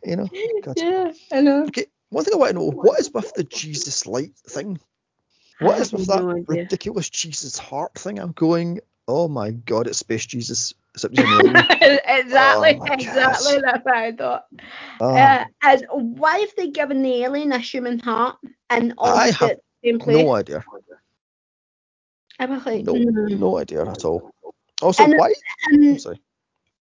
[0.04, 0.30] You know,
[0.62, 0.78] God.
[0.78, 1.64] Yeah, I know.
[1.66, 4.80] Okay, one thing I want to know: what is with the Jesus light thing?
[5.60, 8.20] What is with that no ridiculous Jesus heart thing?
[8.20, 10.74] I'm going, oh my god, it's Space Jesus.
[10.96, 11.68] Except he's an alien.
[11.82, 13.60] exactly, Oh exactly.
[13.62, 14.46] That's what I thought.
[15.00, 18.38] Oh, Uh, and why have they given the alien a human heart
[18.70, 19.52] and all I the have
[19.84, 20.16] same place?
[20.16, 20.64] no idea.
[22.40, 23.38] I was like, No, mm.
[23.40, 24.32] no idea at all.
[24.82, 25.34] Also, And- why?
[25.72, 26.22] I'm sorry.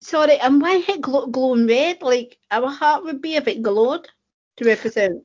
[0.01, 2.01] sorry, and why it glow- glowing red?
[2.01, 4.07] Like our heart would be if it glowed
[4.57, 5.23] to represent.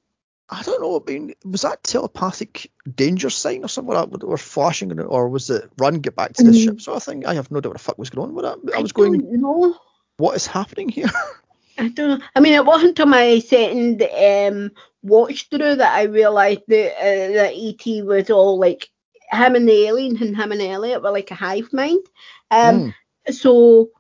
[0.50, 0.96] I don't know.
[1.06, 4.24] I mean, was that telepathic danger sign or something like that?
[4.24, 6.64] Or flashing, it, or was it run, get back to the Mm.
[6.64, 7.26] ship sort of thing?
[7.26, 8.74] I have no idea what the fuck was going on with that.
[8.74, 9.76] I was don't going, know.
[10.16, 11.10] what is happening here?
[11.78, 12.26] I don't know.
[12.34, 14.70] I mean, it wasn't until my second um,
[15.02, 18.88] watch through that I realised that uh, that ET was all like
[19.32, 22.04] him and the alien and him and Elliott were like a hive mind.
[22.50, 22.94] Um, Mm.
[23.30, 23.90] so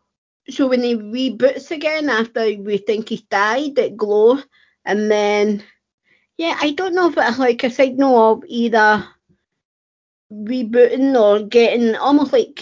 [0.48, 4.38] so when he reboots again after we think he's died, it glow,
[4.84, 5.62] and then
[6.36, 9.04] yeah, I don't know if it's like a signal of either
[10.32, 12.58] rebooting or getting almost like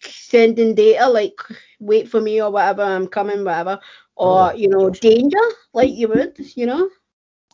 [0.00, 1.38] sending data like
[1.80, 3.80] wait for me or whatever I'm coming whatever
[4.16, 5.38] or Oh, you know danger
[5.72, 6.88] like you would you know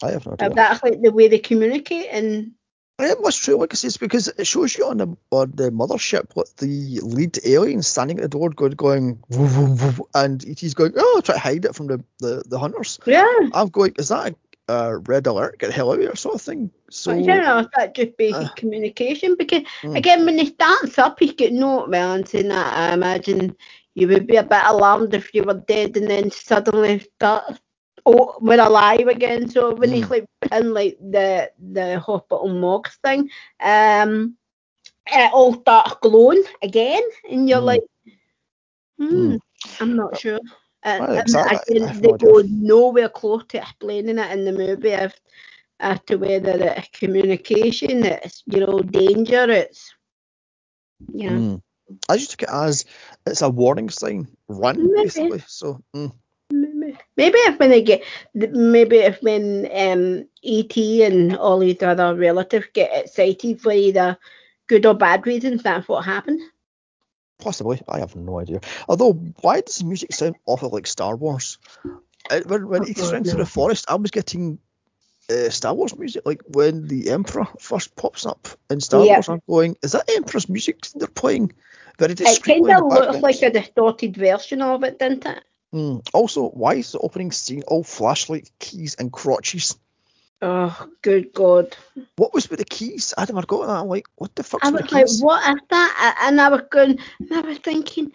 [0.02, 0.40] I have no idea.
[0.40, 2.52] if that's like the way they communicate and
[2.98, 5.70] It was true, like I say, it's because it shows you on the on the
[5.70, 10.42] mothership what the lead alien standing at the door going going woo, woo, woo, and
[10.42, 12.98] he's going, oh, try to hide it from the, the, the hunters.
[13.04, 14.34] yeah I'm going, is that
[14.68, 15.58] a, red alert?
[15.58, 16.70] Get the hell out of here, sort of thing.
[16.90, 19.96] So I don't know if that's just basic uh, communication because Mm.
[19.96, 21.86] again when he starts up he's got no
[22.24, 23.56] saying that I imagine
[23.94, 27.58] you would be a bit alarmed if you were dead and then suddenly start
[28.06, 30.10] oh we're alive again so when Mm.
[30.10, 34.36] like in like the the hospital morgue thing um
[35.08, 37.66] it all starts glowing again and you're Mm.
[37.72, 37.82] like
[38.98, 39.40] hmm Mm.
[39.80, 40.40] I'm not sure
[40.84, 41.80] and, Well, exactly.
[42.00, 45.14] They go nowhere close to explaining it in the movie if
[45.80, 49.94] as to whether it's communication, it's you know danger, it's
[51.12, 51.44] you know.
[51.44, 51.62] Mm.
[52.08, 52.84] I just took it as
[53.26, 54.28] it's a warning sign.
[54.48, 54.96] Run, Maybe.
[54.96, 55.42] basically.
[55.46, 56.12] So, mm.
[57.16, 58.02] Maybe if when they get,
[58.34, 64.18] maybe if when um, ET and all these other relatives get excited for either
[64.66, 66.40] good or bad reasons, that's what happened.
[67.38, 67.80] possibly.
[67.88, 68.60] I have no idea.
[68.88, 71.58] Although, why does the music sound awful like Star Wars?
[72.30, 74.58] Uh, when when Oh, it God, through the forest, I was getting
[75.30, 76.22] uh, Star Wars music.
[76.24, 79.14] Like when the Emperor first pops up in Star Yeah.
[79.14, 81.52] Wars, I'm going, is that Emperor's music they're playing?
[81.98, 85.42] Very It kind of looks like a distorted version of it, didn't it?
[85.74, 86.08] Mm.
[86.12, 89.76] Also, why is the opening scene all flashlight keys and crotches?
[90.42, 91.76] Oh, good God.
[92.16, 93.14] What was with the keys?
[93.16, 93.72] I never got that.
[93.80, 95.22] I'm like, what the fuck's I with was the like, keys?
[95.22, 96.18] what is that?
[96.22, 98.12] And I was going, and I was thinking,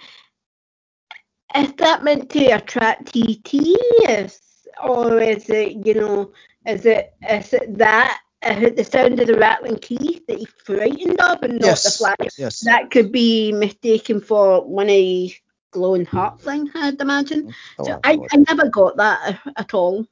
[1.56, 4.40] is that meant to attract ETs?
[4.84, 6.32] Or is it, you know,
[6.66, 11.20] is it is it that uh, the sound of the rattling keys that he's frightened
[11.20, 12.38] of and not the Yes, flash?
[12.38, 12.60] yes.
[12.62, 15.40] That could be mistaken for one of these
[15.72, 17.54] glowing heart thing, I'd imagine.
[17.80, 20.06] Oh, so I I, have no I never got that at all.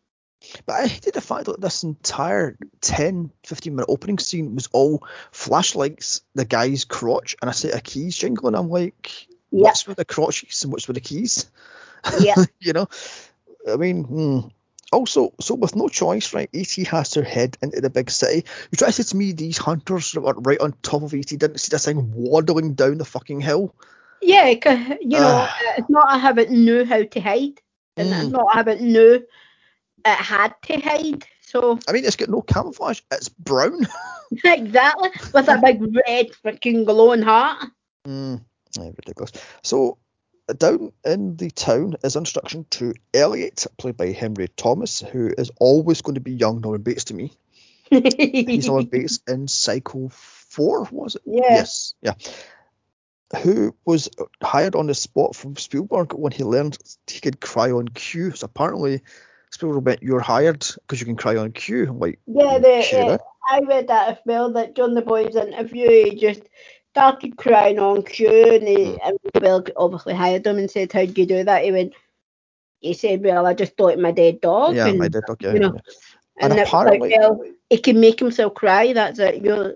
[0.65, 5.05] But I hated the fact that this entire 10, 15 minute opening scene was all
[5.31, 8.55] flashlights, the guy's crotch, and I set of keys jingling.
[8.55, 11.49] I'm like, Yeah, what's with the crotches and what's with the keys?
[12.19, 12.35] yeah.
[12.59, 12.87] you know?
[13.69, 14.39] I mean, hmm.
[14.93, 18.45] also, so with no choice, right, ET has to head into the big city.
[18.71, 21.27] You try to say to me these hunters that were right on top of ET
[21.27, 23.75] didn't see this thing waddling down the fucking hill?
[24.21, 25.57] Yeah, 'cause, you know, Ah.
[25.77, 27.61] it's not I haven't knew how to hide,
[27.97, 28.31] and Mm.
[28.31, 29.27] not I haven't knew it
[30.05, 31.25] had to hide.
[31.41, 33.01] So I mean, it's got no camouflage.
[33.11, 33.87] It's brown.
[34.43, 37.69] exactly with a big red freaking glowing heart.
[38.07, 38.41] Mm,
[38.77, 39.31] yeah, ridiculous.
[39.63, 39.97] So
[40.57, 46.01] down in the town is instruction to Elliott, played by Henry Thomas, who is always
[46.01, 47.31] going to be young Norman Bates to me.
[47.89, 51.21] He's Norman Bates in Psycho 4, was it?
[51.25, 51.53] Yeah.
[51.55, 52.13] Yes, yeah.
[53.43, 54.09] Who was
[54.41, 58.31] hired on the spot from Spielberg when he learned he could cry on cue.
[58.31, 59.01] So apparently
[59.51, 63.17] Spielberg went, "You're hired because you can cry on cue." I'm like, Yeah, the, uh.
[63.51, 64.51] I read that as well.
[64.53, 66.41] That John the Boy's interview, he just
[66.91, 68.99] started crying on cue, and, he, Mm.
[69.03, 71.93] and Bill obviously hired him and said, "How'd you do that?" He went,
[72.79, 75.23] he said, "Well, I just thought my dead dog." yeah, and, I did.
[75.29, 75.81] Okay, you know, yeah.
[76.41, 78.91] and, And it like, apparently- well, he can make himself cry.
[78.93, 79.43] That's it.
[79.43, 79.75] You're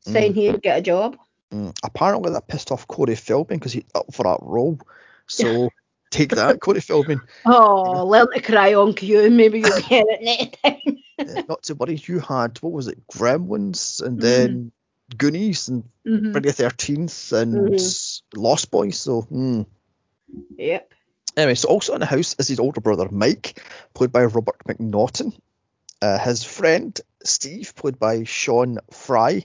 [0.00, 1.16] sign here, get a job.
[1.50, 4.78] Mm, apparently that pissed off Corey Feldman because he's up for that role.
[5.26, 5.72] So
[6.10, 7.20] take that, Corey Feldman.
[7.44, 9.30] Oh, learn to cry on cue.
[9.30, 11.44] Maybe you'll get it next time.
[11.48, 14.22] Not to worry, you had what was it, Gremlins, and Mhm.
[14.22, 14.72] then
[15.16, 16.32] Goonies, and Mhm.
[16.32, 18.20] Friday the Thirteenth, and Mhm.
[18.36, 18.98] Lost Boys.
[18.98, 19.66] So mm.
[20.56, 20.94] Yep.
[21.36, 23.60] anyway, so also in the house is his older brother Mike,
[23.94, 25.36] played by Robert McNaughton.
[26.00, 29.44] Uh, his friend Steve, played by Sean Frye.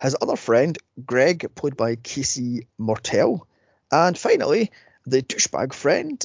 [0.00, 2.66] His other friend Greg, played by K.C.
[2.78, 3.46] Martel.
[3.90, 4.70] And finally,
[5.06, 6.24] the douchebag friend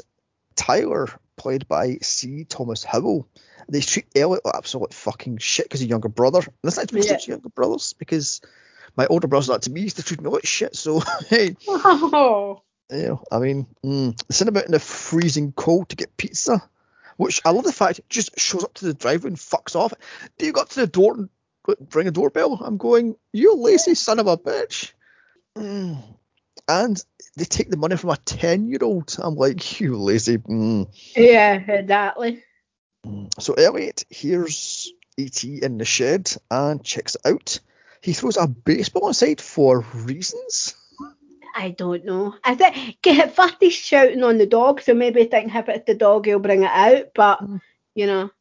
[0.55, 1.07] Tyler,
[1.38, 2.43] played by C.
[2.45, 3.27] Thomas Howell.
[3.69, 6.39] They treat Elliott like absolute fucking shit because he's a younger brother.
[6.39, 7.17] And that's not supposed Yeah.
[7.17, 8.41] to younger brothers because
[8.95, 9.88] my older brother's not to me.
[9.88, 10.75] They treat me like shit.
[10.75, 12.62] So, hey, Oh.
[12.91, 16.62] you know, I mean, mm, sitting about in the freezing cold to get pizza,
[17.17, 19.93] which I love the fact it just shows up to the driveway and fucks off.
[20.38, 21.29] Do you go up to the door and
[21.93, 22.60] ring a doorbell?
[22.63, 24.91] I'm going, you lazy son of a bitch.
[25.58, 25.97] Mm.
[26.67, 27.04] And
[27.36, 29.15] they take the money from a 10 year old.
[29.19, 30.38] I'm like, you lazy.
[30.38, 30.88] Mm.
[31.15, 32.43] Yeah, exactly.
[33.39, 35.60] So Elliott hears E.T.
[35.62, 37.60] in the shed and checks it out.
[38.02, 40.76] He throws a baseball inside for reasons.
[41.56, 42.36] I don't know.
[42.43, 45.93] I think at first he's shouting on the dog, so maybe think if it's the
[45.95, 47.62] dog he'll bring it out, but Mm.
[47.93, 48.32] you know,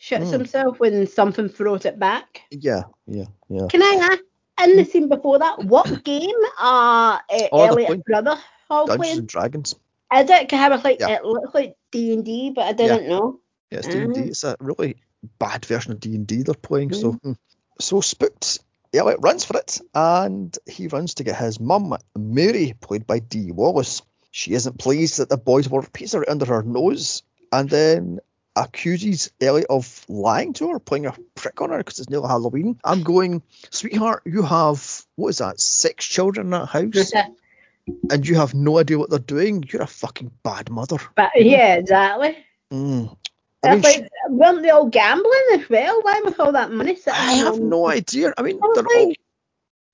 [0.00, 0.32] shits Mm.
[0.32, 2.42] himself when something throws it back.
[2.50, 3.66] Yeah, yeah, yeah.
[3.68, 6.30] Can I ask in the scene before that, what game
[6.60, 8.36] are uh, Oh, Elliott's brother
[8.70, 9.18] all Dungeons playing?
[9.18, 9.74] and Dragons.
[10.14, 10.48] Is it?
[10.48, 11.16] 'Cause I was like, Yeah.
[11.16, 13.40] it looks like D and D, but I didn't know.
[13.70, 14.20] Yeah, it's D and D.
[14.20, 14.24] Ah.
[14.24, 14.96] It's a really
[15.38, 16.92] bad version of D and D they're playing.
[16.92, 17.32] So, hmm.
[17.80, 18.60] so spooked.
[18.94, 23.52] Elliott runs for it, and he runs to get his mum, Mary, played by Dee
[23.52, 24.00] Wallace.
[24.30, 28.20] She isn't pleased that the boys were pizza right under her nose, and then
[28.64, 32.78] accuses Elliott of lying to her, playing a prick on her because it's nearly Halloween.
[32.84, 37.12] I'm going, sweetheart, you have what is that, six children in that house,
[38.10, 39.64] and you have no idea what they're doing.
[39.72, 40.98] You're a fucking bad mother.
[41.14, 42.36] but yeah, exactly.
[42.72, 43.16] Mm.
[43.64, 46.00] I It's mean, she- like, weren't they all gambling as well?
[46.02, 48.32] Why was all that money sitting I have on no idea.
[48.36, 49.12] I mean, I they're all.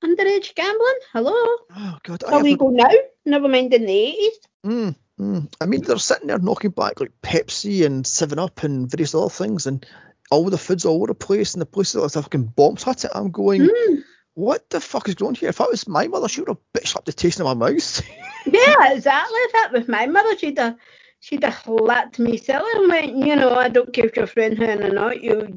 [0.05, 0.99] underage gambling?
[1.13, 1.33] Hello?
[1.33, 2.91] Oh god, I have illegal now?
[3.25, 4.17] Never mind in the
[4.65, 4.69] 80s.
[4.71, 5.53] Mm, mm.
[5.61, 9.29] I mean, they're sitting there knocking back like Pepsi and Seven Up and various other
[9.31, 9.85] things, and
[10.31, 12.77] all the food's all over the place, and the place is like a fucking bomb
[12.77, 13.05] hut.
[13.15, 14.03] I'm going, Mm.
[14.35, 15.51] what the fuck is going on here?
[15.51, 18.03] If that was my mother, she would have bitched up the taste in my mouth.
[18.47, 19.39] Yeah, exactly.
[19.39, 20.77] If that was my mother, she'd have
[21.21, 24.59] she'd have slapped me silly and went, you know, I don't care if you're friend
[24.59, 25.49] her or not, you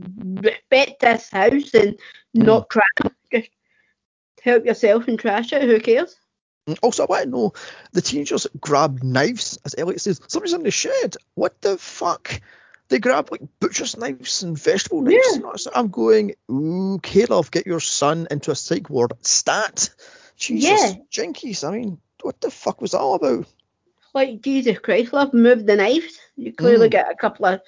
[0.42, 2.00] respect this house and
[2.34, 3.12] not trash.
[3.30, 3.50] Just
[4.42, 5.64] help yourself and trash it.
[5.64, 6.16] Who cares?
[6.68, 7.54] And also, I want to know
[7.94, 10.20] the teenagers grab knives, as Elliott says.
[10.28, 11.16] Somebody's in the shed.
[11.34, 12.42] What the fuck?
[12.90, 15.16] They grab like butcher's knives and vegetable knives.
[15.30, 15.36] Yeah.
[15.36, 15.74] and all that stuff.
[15.76, 19.14] I'm going, ooh, Caleb, get your son into a psych ward.
[19.22, 19.90] Stat.
[20.36, 20.94] Jesus, Yeah.
[21.12, 21.68] jinkies.
[21.68, 23.46] I mean, what the fuck was that all about?
[24.14, 26.18] Like Jesus Christ, love, move the knives.
[26.36, 26.92] You clearly Mm.
[26.92, 27.62] get a couple of,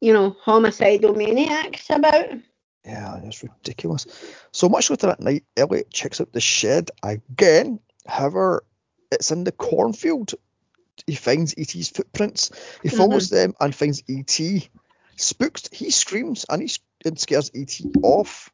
[0.00, 2.30] you know, homicidal maniacs about.
[2.84, 4.06] Yeah, it's ridiculous.
[4.52, 7.78] So much later that night, Elliott checks out the shed again.
[8.06, 8.64] However,
[9.10, 10.34] it's in the cornfield.
[11.06, 12.50] He finds ET's footprints.
[12.82, 13.36] He follows mm-hmm.
[13.36, 14.68] them and finds ET.
[15.16, 16.70] Spooked, he screams and he
[17.04, 18.50] and scares ET off.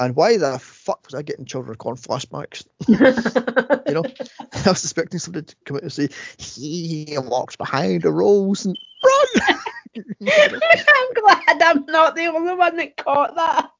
[0.00, 2.66] And why the fuck was I getting children of corn flashbacks?
[3.88, 4.02] You know,
[4.66, 8.76] I was expecting somebody to come out and say, he walks behind the rows and
[9.02, 9.50] run.
[10.20, 13.70] I'm glad I'm not the only one that caught that.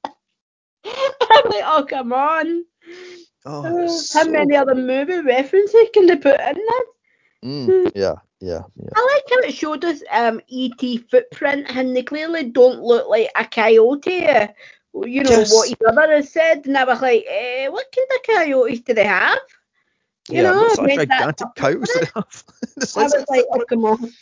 [0.87, 2.65] I'm like, oh come on.
[3.47, 6.85] Oh, it's How so- many other movie references can they put in there?
[7.45, 8.91] Mm, yeah, yeah, yeah.
[8.97, 13.31] I like how it showed us um ET footprint and they clearly don't look like
[13.37, 14.27] a coyote.
[14.27, 14.49] uh,
[14.95, 15.53] You know Yes.
[15.55, 18.95] what his mother has said, and I was like, eh, what kind of coyotes do
[18.95, 19.39] they have?
[20.29, 21.57] You yeah, know, what sort of make that gigantic up.
[21.57, 22.45] cows they have?
[22.81, 24.13] I size was like, oh come on.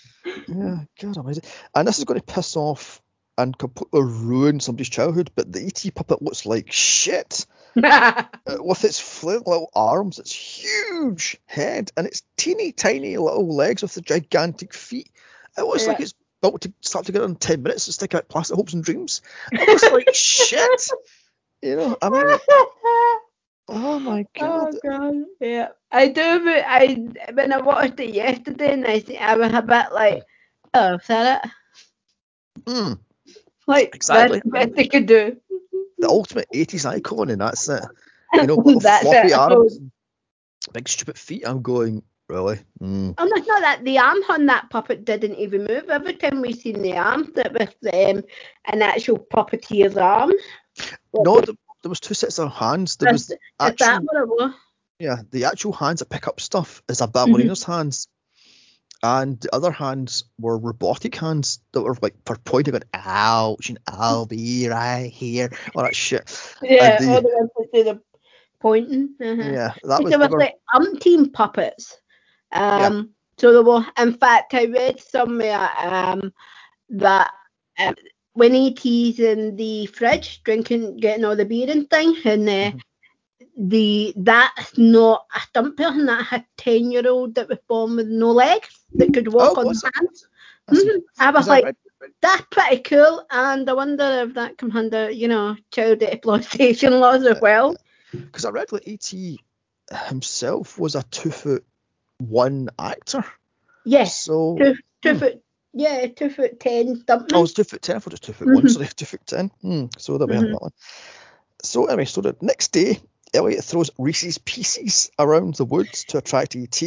[0.48, 1.44] Yeah, God amazing.
[1.74, 3.00] And this is going to piss off
[3.38, 7.46] and completely ruin somebody's childhood, but the ET puppet looks like shit.
[8.46, 13.82] Uh, with its flailing little arms, its huge head, and its teeny tiny little legs
[13.82, 15.10] with the gigantic feet.
[15.58, 18.56] It looks like it's built to start together in 10 minutes and stick out plastic
[18.56, 19.22] hopes and dreams.
[19.52, 20.88] It looks like shit.
[21.62, 22.22] You know, I mean,
[23.68, 24.68] oh my god.
[24.68, 25.68] Oh god, yeah.
[25.90, 30.24] I do, I when I watched it yesterday, and I, I was a bit like,
[30.74, 31.50] oh, is that it?
[32.66, 32.98] Mm,
[33.66, 34.38] Like Exactly.
[34.38, 35.36] that's the best they could do.
[35.98, 37.82] The ultimate 80s icon, and that's it.
[38.34, 39.32] You know, That's floppy it.
[39.32, 39.78] arms,
[40.72, 41.44] big stupid feet.
[41.46, 42.58] I'm going, really?
[42.82, 43.14] Mm.
[43.16, 45.88] Oh, no, it's not that the arm on that puppet didn't even move.
[45.88, 48.24] Every time we seen the arm, that was um,
[48.66, 50.32] an actual puppeteer's arm.
[51.14, 52.96] No, there, there was two sets of hands.
[52.96, 54.54] There was Is, the is that actual, what it was?
[54.98, 58.08] yeah, the actual hands that pick up stuff is a ballerina's hands,
[59.02, 63.78] and the other hands were robotic hands that were like for pointing at ouch and
[63.86, 66.24] I'll be right here, all that shit.
[66.62, 68.00] Yeah, the- all the ones that do the
[68.60, 69.14] pointing.
[69.20, 69.42] Uh-huh.
[69.42, 71.96] Yeah, that was there was they were- like umpteen puppets.
[72.52, 76.32] Um, So there were, in fact, I read somewhere um,
[76.88, 77.30] that
[77.78, 77.94] um,
[78.32, 82.80] when ET's in the fridge drinking, getting all the beer and thing, and uh, Mhm.
[83.58, 88.08] the that's not a stunt person, that a ten year old that was born with
[88.08, 89.90] no legs that could walk Oh, on was it?
[89.94, 90.28] hands.
[90.68, 91.02] That's- Mhm.
[91.18, 91.76] I was that like, right?
[92.20, 97.24] that's pretty cool, and I wonder if that comes under, you know, child exploitation laws
[97.24, 97.76] as well.
[98.12, 99.38] because I read like ET
[100.08, 101.64] himself was a two foot
[102.18, 103.24] one actor.
[103.84, 105.18] Yes, So two, two Hmm.
[105.18, 107.28] foot, yeah, two foot ten stuntman.
[107.34, 107.96] oh, it's two foot ten.
[107.96, 108.64] I thought it was two foot one.
[108.64, 108.70] Mhm.
[108.70, 109.50] Sorry, two foot ten.
[109.62, 109.86] Hmm.
[109.98, 110.52] So that we have Mhm.
[110.52, 110.72] that one.
[111.62, 112.98] So anyway, so the next day,
[113.34, 116.82] Elliot throws Reese's Pieces around the woods to attract ET.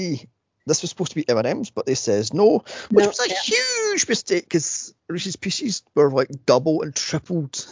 [0.70, 2.60] This was supposed to be M&M's, but they says no,
[2.92, 3.36] which No, was a yeah.
[3.44, 7.66] huge mistake because Reese's Pieces were like double and tripled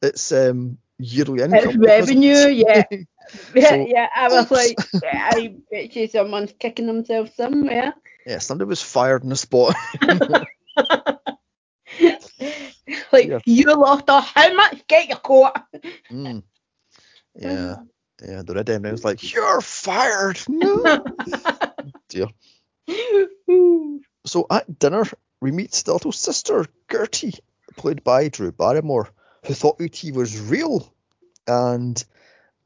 [0.00, 1.68] its um, yearly income.
[1.68, 2.84] Its revenue, yeah.
[3.54, 7.92] Yeah, So- yeah, I was like, yeah, I bet you someone's kicking themselves somewhere.
[8.24, 9.74] yeah, somebody was fired in the spot.
[13.12, 13.38] like, Yeah.
[13.44, 14.86] you lost off how much?
[14.86, 15.52] Get your coat.
[16.10, 16.42] Mm.
[17.40, 17.76] Yeah,
[18.26, 18.42] yeah.
[18.42, 20.40] The red M&M's like, you're fired.
[20.48, 21.04] No.
[22.08, 22.26] Dear.
[24.26, 25.04] So at dinner,
[25.40, 27.34] we meet the little sister, Gertie,
[27.76, 29.08] played by Drew Barrymore,
[29.46, 30.92] who thought ET was real
[31.46, 32.04] and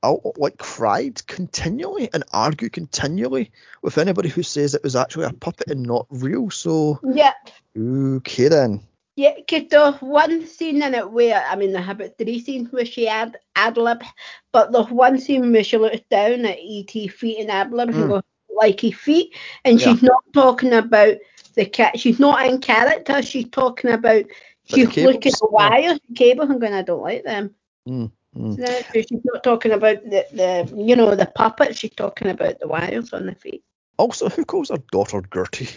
[0.02, 5.32] out, like cried continually and argued continually with anybody who says it was actually a
[5.32, 6.50] puppet and not real.
[6.50, 7.34] So yeah,
[7.78, 8.80] okay then.
[9.14, 12.72] yeah, because there's one scene in it where, I mean, there have about three scenes
[12.72, 14.02] where she ad, ad lib,
[14.50, 17.06] but there's one scene where she looks down at E.T.
[17.08, 18.08] feet and ad lib and Mm.
[18.08, 18.22] goes,
[18.56, 19.34] like his feet,
[19.64, 19.92] and Yeah.
[19.92, 21.16] she's not talking about
[21.54, 25.98] the cat, she's not in character, she's talking about, the she's looking at the wires,
[26.14, 27.54] cables, and going, I don't like them.
[27.88, 28.56] Mm, mm.
[28.56, 31.76] So she's not talking about the, the you know the puppet.
[31.76, 33.62] She's talking about the wires on the feet.
[33.98, 35.68] Also, who calls her daughter Gertie?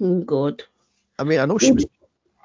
[0.00, 0.62] Oh God!
[1.18, 1.84] I mean, I know she was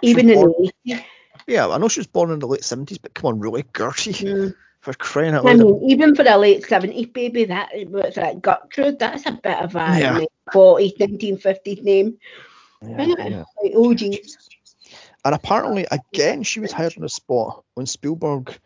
[0.01, 1.03] Even in born- the 80s.
[1.47, 4.11] Yeah, I know she was born in the late 70s, but come on, really, Gertie,
[4.13, 4.55] Mm.
[4.87, 5.81] For crying out I loud.
[5.81, 9.75] mean, even for a late 70s baby, that was that Gertrude, that's a bit of
[9.75, 10.19] a Yeah.
[10.53, 12.17] 40s, 1950s name.
[12.81, 13.43] Yeah, yeah.
[13.61, 14.37] Like, oh, geez.
[15.25, 18.57] And apparently, again, she was hired on the spot when Spielberg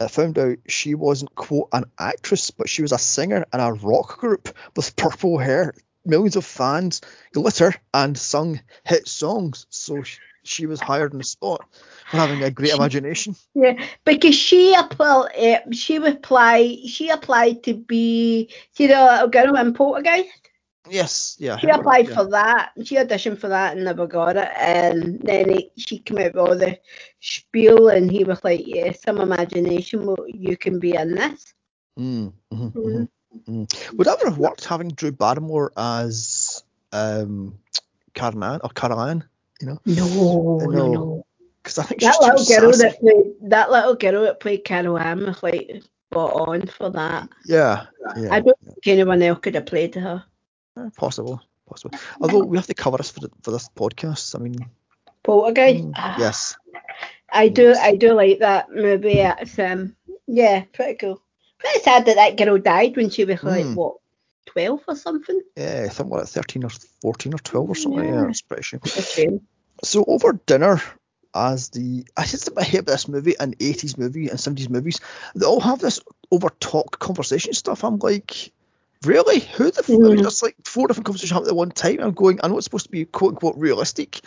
[0.00, 3.74] uh, found out she wasn't, quote, an actress, but she was a singer in a
[3.74, 5.74] rock group with purple hair,
[6.06, 7.02] millions of fans,
[7.34, 9.66] glitter, and sung hit songs.
[9.68, 11.64] So she, she was hired on the spot
[12.10, 13.34] for having a great imagination.
[13.54, 19.56] Yeah, because she applied, uh, she applied, she applied to be, see the little girl
[19.56, 20.28] in Poltergeist?
[20.88, 21.58] Yes, yeah.
[21.58, 22.72] She applied that, for that.
[22.84, 24.48] She auditioned for that and never got it.
[24.56, 26.78] And then he, she came out with all the
[27.20, 30.06] spiel, and he was like, "Yeah, some imagination.
[30.06, 31.54] Well, you can be in this."
[31.96, 32.02] yeah.
[32.02, 33.08] Mm, mhm, Mhm.
[33.46, 33.92] mhm, mhm.
[33.98, 37.58] Would that ever have worked having Drew Barrymore as um,
[38.14, 39.24] Karen or Caroline?
[39.60, 40.92] You know, No, no, know.
[40.92, 41.26] no.
[41.62, 42.88] because I think That little girl sassy.
[42.88, 47.28] that played that little girl that played Carol Anne was like spot on for that.
[47.44, 47.86] Yeah,
[48.16, 48.32] yeah.
[48.34, 50.24] I don't think anyone else could have played her.
[50.78, 51.98] Eh, Possible, possible.
[52.20, 54.34] Although we have to cover this for, the, for this podcast.
[54.34, 54.56] I mean,
[55.22, 55.84] Poltergeist.
[55.84, 56.56] mm, Ah, yes.
[57.32, 57.74] I do.
[57.78, 59.20] I do like that movie.
[59.20, 59.94] It's um,
[60.26, 61.20] yeah, pretty cool.
[61.58, 63.74] Pretty sad that that girl died when she was like Mm.
[63.74, 63.96] what,
[64.46, 65.40] twelve or something.
[65.56, 66.70] Yeah, I think we're at 13 or
[67.02, 68.04] 14 or 12 or something.
[68.04, 68.28] Yeah, Yeah.
[68.28, 69.40] it's pretty shame.
[69.82, 70.82] So over dinner,
[71.34, 75.00] as the I just I hate this movie and 80s movie and 70s movies,
[75.34, 77.84] they all have this over talk conversation stuff.
[77.84, 78.52] I'm like,
[79.04, 79.40] really?
[79.40, 79.80] Who the?
[79.80, 80.42] F- Mhm.
[80.42, 82.00] Like four different conversations happening at one time.
[82.00, 82.40] I'm going.
[82.42, 84.20] I know it's supposed to be quote unquote realistic,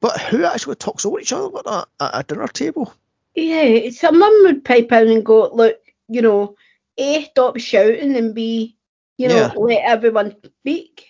[0.00, 2.92] but who actually talks over each other like that at a dinner table?
[3.34, 6.56] Yeah, someone would pipe in and go, look, you know,
[6.98, 8.76] A, stop shouting and B,
[9.20, 9.52] you know, Yeah.
[9.56, 11.06] let everyone speak.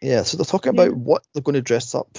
[0.00, 0.84] Yeah, so they're talking Yeah.
[0.84, 2.18] about what they're going to dress up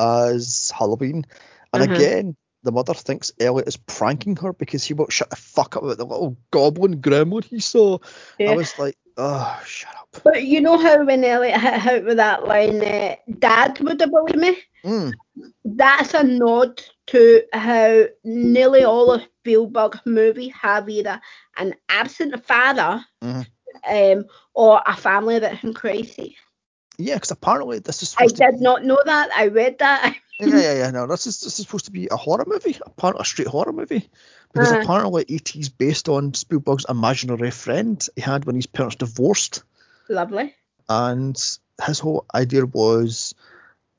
[0.00, 1.24] as Halloween,
[1.72, 1.92] and Uh-huh.
[1.92, 5.82] again, the mother thinks Elliott is pranking her because he won't shut the fuck up
[5.82, 7.98] about the little goblin gremlin he saw.
[8.40, 10.20] I was like, oh, shut up.
[10.24, 14.10] But you know how when Elliott hit out with that line, uh, Dad would have
[14.10, 14.56] believed me?
[14.84, 15.12] Mm,
[15.64, 21.20] That's a nod to how nearly all of Spielberg's movies have either
[21.56, 23.46] an absent father Mhm.
[23.88, 26.32] Um, or a family that's in crisis.
[26.98, 29.30] yeah, because apparently this is I supposed to did not know that.
[29.34, 30.16] I read that.
[30.40, 30.90] Yeah, yeah, yeah.
[30.90, 33.72] No, this is this is supposed to be a horror movie, apparently a straight horror
[33.72, 34.10] movie,
[34.52, 34.80] because Uh.
[34.80, 35.56] apparently E.T.
[35.60, 39.62] is based on Spielberg's imaginary friend he had when his parents divorced,
[40.08, 40.52] Lovely.
[40.88, 41.36] and
[41.86, 43.36] his whole idea was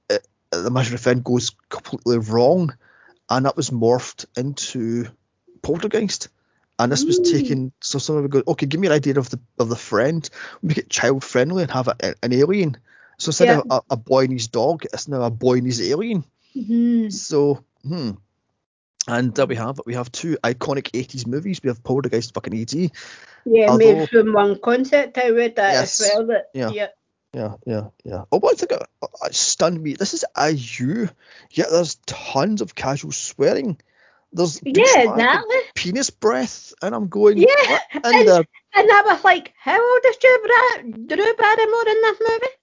[0.09, 0.17] uh,
[0.51, 2.75] the imaginary friend goes completely wrong,
[3.29, 5.05] and that was morphed into
[5.61, 6.27] Poltergeist.
[6.83, 7.31] And this was Mm.
[7.31, 10.29] taken, so someone would go, okay, give me an idea of the of the friend,
[10.61, 12.77] make it child friendly and have a, an alien.
[13.17, 13.59] So instead Yeah.
[13.59, 16.25] of a, a boy and his dog, it's now a boy and his alien.
[16.55, 17.11] Mhm.
[17.11, 18.11] So, hmm.
[19.07, 19.85] And there we have it.
[19.85, 21.61] We have two iconic 80s movies.
[21.61, 22.91] We have Poltergeist fucking E.T.
[23.45, 25.17] Yeah, Although- made from one concept.
[25.17, 25.99] I read that Yes.
[26.01, 26.27] as well.
[26.27, 26.69] That, Yeah.
[26.69, 26.87] yeah.
[27.33, 28.23] Yeah, yeah, yeah.
[28.31, 29.93] Oh, one thing that uh, stunned me.
[29.95, 31.07] This is IU,
[31.51, 33.77] yet there's tons of casual swearing.
[34.33, 35.57] There's Yeah, exactly.
[35.75, 39.79] penis breath, and I'm going, Yeah, what in and- the And I was like, how
[39.79, 42.53] old is Drew, Bar- Drew Barrymore in this movie?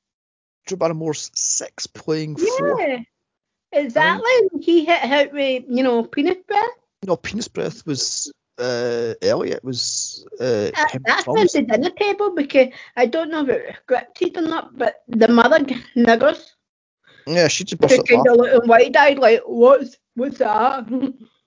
[0.67, 2.77] Drew Barrymore's six playing four?
[2.81, 2.99] Yeah,
[3.73, 4.33] exactly.
[4.61, 6.67] He hit out with, you know, penis breath.
[7.07, 9.65] No, penis breath was uh, Elliott.
[9.65, 13.77] Was uh, Uh, that's on the dinner table because I don't know if it was
[13.87, 15.59] scripted or not, but the mother
[15.97, 16.51] niggers
[17.27, 20.87] Yeah, she just burst she kind of looking wide eyed, like, what's what's that?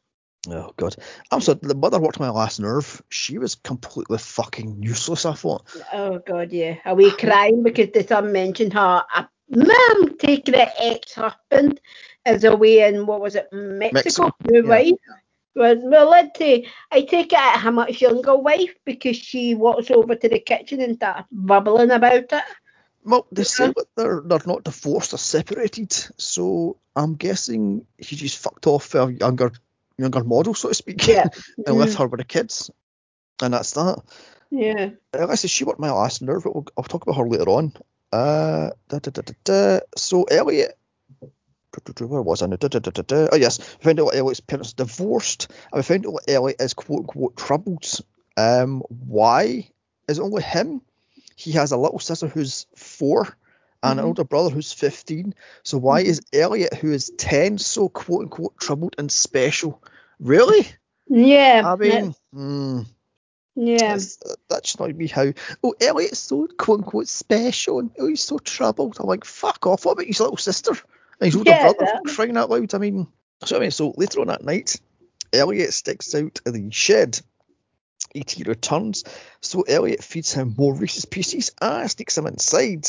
[0.49, 0.95] Oh god.
[1.31, 3.01] I'm sorry, the mother worked my last nerve.
[3.09, 5.65] She was completely fucking useless, I thought.
[5.93, 6.77] oh god, yeah.
[6.85, 9.05] Are we crying because the son mentioned her
[9.49, 11.79] mum taking the ex husband
[12.25, 13.93] as away in what was it, Mexico?
[13.93, 14.69] Mexico, Your yeah.
[14.69, 14.99] wife.
[15.55, 19.91] Well, well, let's say I take it at her much younger wife because she walks
[19.91, 22.33] over to the kitchen and starts bubbling about it.
[23.05, 25.91] Well, they say that they're they're not divorced, they're separated.
[26.17, 29.51] So I'm guessing he just fucked off a younger
[29.97, 31.27] younger model, so to speak, Yeah.
[31.65, 32.69] and left Mm, her with the kids.
[33.41, 34.01] And that's that.
[34.51, 34.89] yeah.
[35.13, 37.49] Uh, I said, she worked my last nerve, but we'll, I'll talk about her later
[37.49, 37.73] on.
[38.11, 39.79] Uh, da, da, da, da, da.
[39.97, 40.77] So Elliott,
[41.99, 42.57] where was I now?
[42.57, 43.27] Da, da, da, da, da.
[43.31, 46.61] Oh yes, we found out that Elliott's parents divorced, and we found out that Elliott
[46.61, 47.85] is quote unquote troubled.
[48.37, 49.69] Um, why
[50.07, 50.81] is it only him?
[51.35, 53.35] He has a little sister who's four
[53.83, 54.03] an Mhm.
[54.05, 55.35] older brother who's fifteen.
[55.63, 59.81] So why is Elliott, who is ten, so quote unquote troubled and special?
[60.19, 60.67] Really?
[61.07, 61.61] Yeah.
[61.65, 62.81] I mean, hmm.
[63.55, 63.93] yeah.
[63.93, 64.17] That's,
[64.49, 65.33] that's not me how.
[65.63, 68.97] Oh, Elliott's so quote unquote special and oh, he's so troubled.
[68.99, 69.85] I'm like, fuck off.
[69.85, 72.73] What about his little sister and his older Yeah, brother that- crying out loud?
[72.73, 73.07] I mean,
[73.45, 74.79] So I mean, so later on that night,
[75.33, 77.19] Elliott sticks out of the shed.
[78.15, 78.43] E.T.
[78.43, 79.03] returns,
[79.41, 82.85] so Elliott feeds him more Reese's Pieces and sneaks him inside.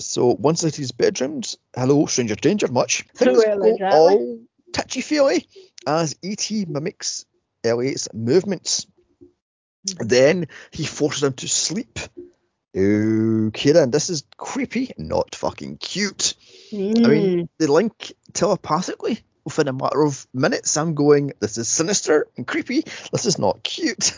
[0.00, 4.40] So once at his bedrooms, hello, stranger danger, much things go all
[4.72, 5.46] touchy feely
[5.86, 6.66] as E.T.
[6.66, 7.26] mimics
[7.64, 8.86] Elliott's movements.
[9.98, 11.98] Then he forces him to sleep.
[12.76, 16.34] Okay, then this is creepy, not fucking cute.
[16.72, 17.10] I Mm.
[17.10, 20.76] mean, they link telepathically within a matter of minutes.
[20.76, 22.84] I'm going, this is sinister and creepy.
[23.12, 24.12] This is not cute.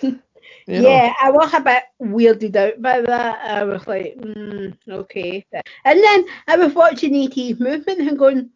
[0.66, 0.88] You know?
[0.88, 3.44] yeah, I was a bit weirded out by that.
[3.44, 5.46] I was like, mm, okay.
[5.84, 8.50] And then I was watching ET's movement and going,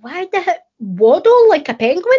[0.00, 2.18] why did it waddle like a penguin?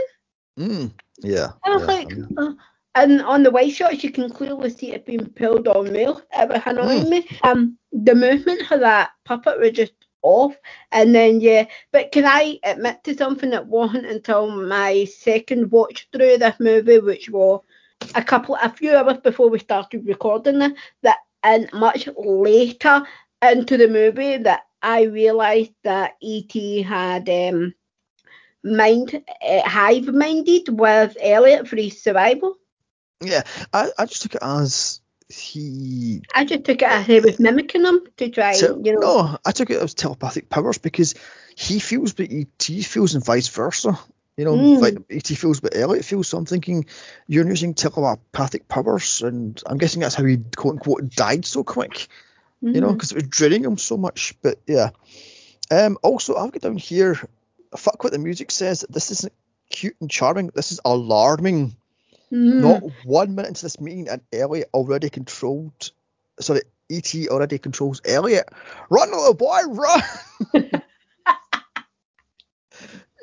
[0.57, 0.91] Mm,
[1.23, 1.53] yeah.
[1.63, 2.53] I was yeah, like, I mean, uh,
[2.95, 6.21] and on the white shots, you can clearly see it being pulled on rail.
[6.33, 7.09] It was annoying Mm.
[7.09, 7.27] me.
[7.43, 10.55] Um, the movement of that puppet was just off.
[10.91, 16.07] And then yeah, but can I admit to something that wasn't until my second watch
[16.11, 17.61] through this movie, which was
[18.15, 20.73] a couple, a few hours before we started recording this,
[21.03, 23.03] that and much later
[23.41, 27.73] into the movie that I realised that ET had um
[28.63, 32.55] mind uh, hive minded with Elliott for his survival.
[33.21, 33.43] yeah,
[33.73, 36.21] I, I just took it as he.
[36.33, 39.01] I just took it as he was mimicking him to try, tel- you know.
[39.01, 41.15] No, I took it as telepathic powers because
[41.55, 43.99] he feels what ET feels and vice versa.
[44.37, 44.79] You know, Mm.
[44.81, 46.27] like ET feels what Elliott feels.
[46.27, 46.85] So I'm thinking
[47.27, 52.07] you're using telepathic powers, and I'm guessing that's how he quote unquote died so quick.
[52.61, 54.33] you know, because it was draining him so much.
[54.41, 54.89] But yeah.
[55.69, 57.15] Um, also, I've got down here,
[57.75, 58.83] fuck what the music says.
[58.89, 59.33] This isn't
[59.69, 60.49] cute and charming.
[60.55, 61.75] This is alarming.
[62.31, 62.61] Mm.
[62.61, 65.91] Not one minute into this meeting, and Elliott already controlled.
[66.39, 68.49] Sorry, ET already controls Elliott.
[68.89, 70.01] Run, little boy, run!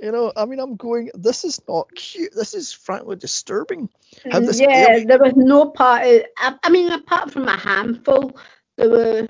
[0.05, 1.11] you know, I mean, I'm going.
[1.15, 2.35] This is not cute.
[2.35, 3.89] This is frankly disturbing.
[4.27, 6.07] Yeah, alien- there was no part.
[6.07, 8.37] Of, I, I mean, apart from a handful,
[8.77, 9.29] there were.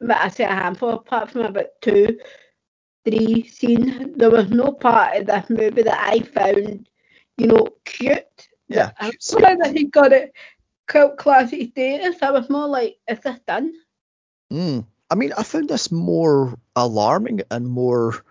[0.00, 0.90] But I say a handful.
[0.90, 2.18] Apart from about two,
[3.06, 6.90] three scenes, there was no part of this movie that I found,
[7.38, 8.48] you know, cute.
[8.68, 10.34] Yeah, I'm glad that he got it
[10.88, 12.22] cult classic status.
[12.22, 13.72] I was more like, is this done?
[14.52, 14.84] Mm.
[15.10, 18.22] I mean, I found this more alarming and more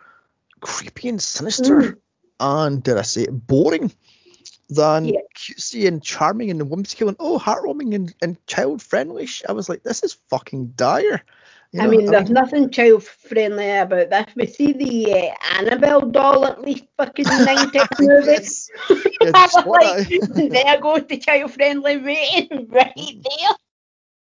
[0.61, 1.97] creepy and sinister, Mm.
[2.39, 3.91] and did I say, it, boring
[4.69, 5.19] than Yeah.
[5.35, 9.27] cutesy and charming and whimsical and oh, heartwarming and, and child friendly.
[9.47, 11.21] I was like, this is fucking dire.
[11.73, 14.25] You I know, mean, there's nothing child friendly about this.
[14.35, 18.31] We see the uh, Annabelle doll at least fucking nine times movie.
[18.31, 18.69] yes.
[19.21, 19.95] Yeah, I just was like,
[20.51, 23.55] there goes the child friendly rating right there.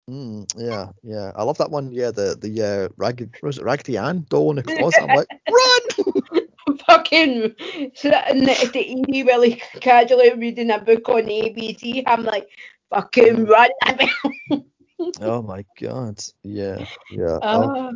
[0.09, 1.91] Mm, yeah, yeah, I love that one.
[1.91, 5.01] Yeah, the the uh, ragged was it Raggedy Ann doll in the closet.
[5.01, 6.77] I'm like, run!
[6.87, 7.55] fucking
[7.95, 12.03] sitting next to Edie really casually reading a book on ABC.
[12.05, 12.47] I'm like,
[12.91, 13.69] fucking run.
[15.21, 17.39] oh my god, yeah, yeah.
[17.41, 17.91] Uh,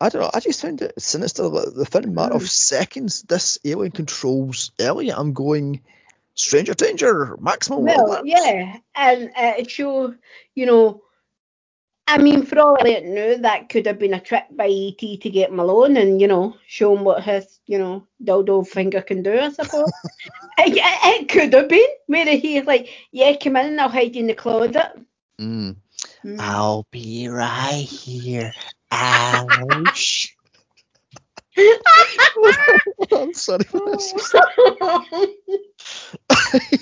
[0.00, 0.30] I don't know.
[0.32, 1.42] I just found it sinister.
[1.44, 2.48] like, Within a matter of Mm.
[2.48, 5.18] seconds, this alien controls Elliott.
[5.18, 5.82] I'm going,
[6.34, 7.84] stranger danger, maximum.
[7.84, 10.14] well, alerts." yeah, and uh, it shows,
[10.54, 11.02] you know,
[12.08, 15.28] I mean, for all I knew, that could have been a trick by ET to
[15.28, 19.38] get Malone and, you know, show him what his, you know, dildo finger can do,
[19.38, 19.92] I suppose.
[20.56, 21.86] it, it, it could have been.
[22.06, 24.98] Where he's like, yeah, come in and I'll hide you in the closet.
[25.38, 25.76] Mm.
[26.24, 26.40] Mm.
[26.40, 28.54] I'll be right here.
[28.90, 30.34] Ouch.
[33.12, 34.34] I'm sorry for this.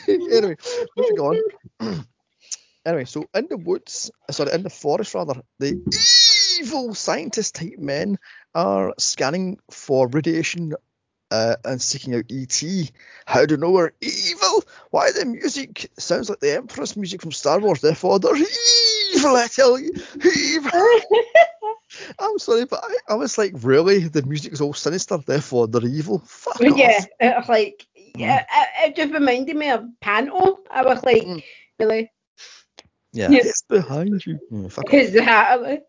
[0.09, 0.57] anyway,
[0.97, 2.05] moving on.
[2.87, 5.79] anyway, so in the woods, sorry, in the forest rather, the
[6.61, 8.19] evil scientist type men
[8.55, 10.73] are scanning for radiation
[11.31, 12.63] uh, and seeking out ET.
[13.27, 14.63] How do you know we're evil?
[14.91, 17.81] Why the music sounds like the Empress music from Star Wars?
[17.81, 19.37] Therefore, they're evil.
[19.37, 19.91] I tell you,
[20.25, 20.71] evil.
[22.19, 24.09] I'm sorry, but I, I was like, really?
[24.09, 25.19] The music is all sinister.
[25.19, 26.21] Therefore, they're evil.
[26.21, 27.07] Fuck yeah, off.
[27.21, 30.61] it was like, yeah, it, it just reminded me of Panto.
[30.71, 31.43] I was like, Mm.
[31.79, 32.11] really?
[33.17, 33.41] Yeah, Yeah.
[33.45, 34.39] it's behind you.
[34.53, 34.93] Mm, fuck off.
[34.95, 35.81] Exactly.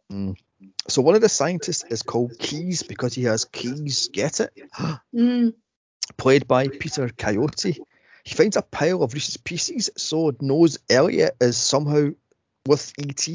[0.88, 4.07] So one of the scientists is called Keys because he has keys.
[4.07, 4.53] Get it?
[5.13, 5.53] Mm.
[6.15, 7.80] Played by Peter Coyote.
[8.23, 12.09] He finds a pile of Reese's Pieces, so knows Elliott is somehow
[12.65, 13.28] with ET.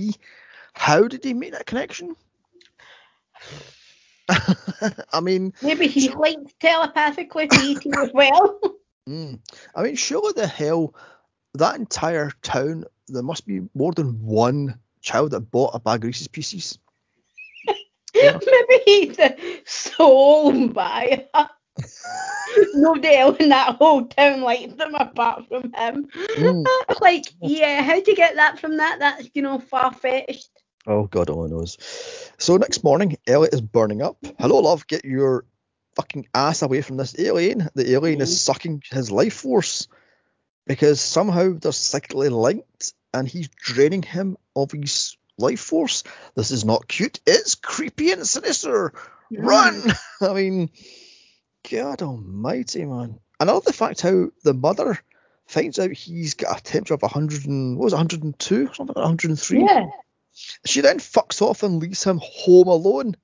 [0.72, 2.16] How did he make that connection?
[5.12, 8.60] I mean, Maybe he linked telepathically to ET as well.
[9.08, 9.38] mm,
[9.74, 10.94] I mean, surely the hell
[11.54, 16.06] that entire town there must be more than one child that bought a bag of
[16.06, 16.78] Reese's Pieces.
[18.14, 18.38] Yeah.
[18.46, 21.26] Maybe he's the sole buyer.
[22.74, 26.08] Nobody else in that whole town liked them apart from him.
[26.14, 26.66] Mm.
[27.00, 28.98] like, yeah, how'd you get that from that?
[28.98, 30.50] That's, you know, far fetched.
[30.86, 31.78] Oh God only knows.
[32.38, 34.16] So next morning, Elliott is burning up.
[34.38, 34.86] Hello, love.
[34.86, 35.44] Get your
[35.96, 37.68] fucking ass away from this alien.
[37.74, 39.86] The alien is sucking his life force
[40.66, 46.04] because somehow they're cyclically linked, and he's draining him of his life force.
[46.34, 47.20] This is not cute.
[47.26, 48.92] It's creepy and sinister.
[49.30, 49.82] Run!
[50.20, 50.70] I mean,
[51.70, 53.18] God Almighty, man.
[53.40, 54.98] And I love the fact how the mother
[55.46, 59.64] finds out he's got a temperature of 100 and what was it, 102 something 103
[59.64, 59.86] Yeah.
[60.64, 63.16] she then fucks off and leaves him home alone.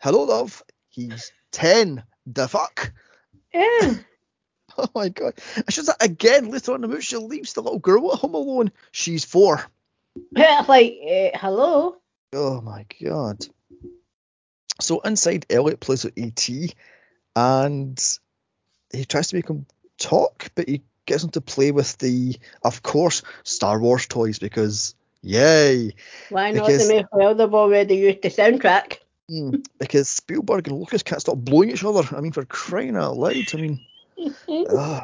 [0.00, 0.62] Hello, love.
[0.88, 2.02] He's 10.
[2.26, 2.92] The fuck?
[3.52, 3.94] Yeah.
[4.78, 5.34] Oh my god.
[5.56, 8.18] And she's like, again, later on in the movie, she leaves the little girl at
[8.18, 8.72] home alone.
[8.90, 9.64] She's four.
[10.34, 11.96] It's like, uh, hello?
[12.32, 13.46] Oh my god.
[14.80, 16.72] So inside, Elliott plays with E.T.
[17.36, 18.18] and
[18.92, 19.66] he tries to make him
[19.98, 24.94] talk, but he gets him to play with the, of course, Star Wars toys because,
[25.22, 25.94] yay.
[26.30, 26.66] Why not?
[26.66, 28.98] Because- They may well have already used the soundtrack.
[29.30, 32.02] Mm, because Spielberg and Lucas can't stop blowing each other.
[32.14, 33.54] I mean, for crying out loud.
[33.54, 33.80] I mean,
[34.48, 35.00] oh.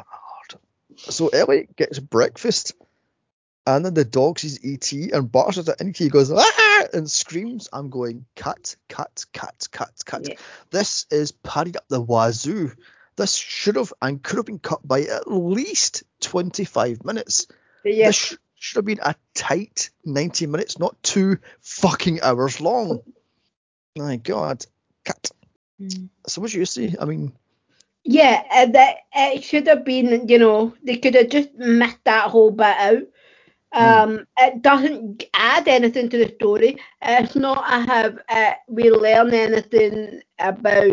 [0.97, 2.73] So Elliott gets breakfast,
[3.65, 6.85] and then the dog sees ET and barks at it, and ET goes ah!
[6.93, 7.69] and screams.
[7.71, 10.27] I'm going cut, cut, cut, cut, cut.
[10.27, 10.35] Yeah.
[10.69, 12.71] This is padded up the wazoo.
[13.15, 17.47] This should have and could have been cut by at least 25 minutes.
[17.83, 23.01] Yeah, This sh- should have been a tight 90 minutes, not two fucking hours long.
[23.97, 24.65] My God.
[25.03, 25.31] Cut.
[25.79, 26.09] Mm.
[26.27, 26.95] So what do you see?
[26.99, 27.33] I mean,
[28.03, 32.29] yeah, and that it should have been, you know, they could have just missed that
[32.29, 33.01] whole bit out.
[33.73, 36.77] Um, it doesn't add anything to the story.
[37.01, 40.91] It's not I have uh, we learn anything about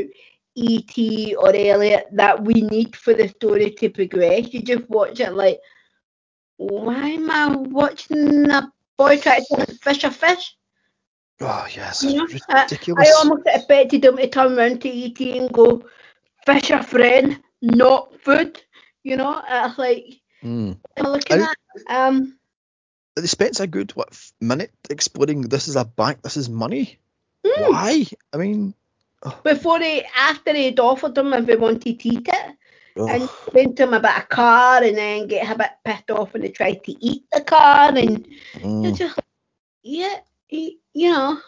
[0.55, 1.35] E.T.
[1.37, 4.53] or Elliott that we need for the story to progress.
[4.53, 5.59] You just watch it like,
[6.57, 10.57] why am I watching a boy try to fish a fish?
[11.41, 12.97] oh yes, You know, it's I- ridiculous.
[12.97, 15.83] I almost expected him to turn around to ET and go,
[16.49, 18.61] fish a friend, not food.
[19.05, 20.77] You know, it's like, Mm.
[20.97, 21.57] I'm looking I- at,
[21.89, 22.39] um,
[23.17, 26.99] They spent a good what minute explaining this is a bank, this is money.
[27.45, 28.07] mm, Why?
[28.33, 28.75] I mean,
[29.43, 32.57] before they, after they'd offered them if they wanted to eat it,
[32.97, 33.29] and
[33.77, 36.85] to him about a car, and then get a bit pissed off when they tried
[36.85, 38.97] to eat the car, and mm.
[38.97, 39.19] just,
[39.83, 40.21] yeah,
[40.51, 40.79] you
[41.13, 41.41] know,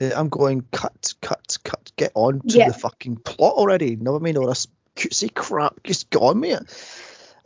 [0.00, 1.92] I'm going cut, cut, cut.
[1.96, 2.68] Get on to Yeah.
[2.68, 3.96] the fucking plot already.
[3.96, 4.36] Know what I mean?
[4.36, 4.66] all this
[4.96, 5.82] cutesy crap.
[5.84, 6.58] Just get on, mate.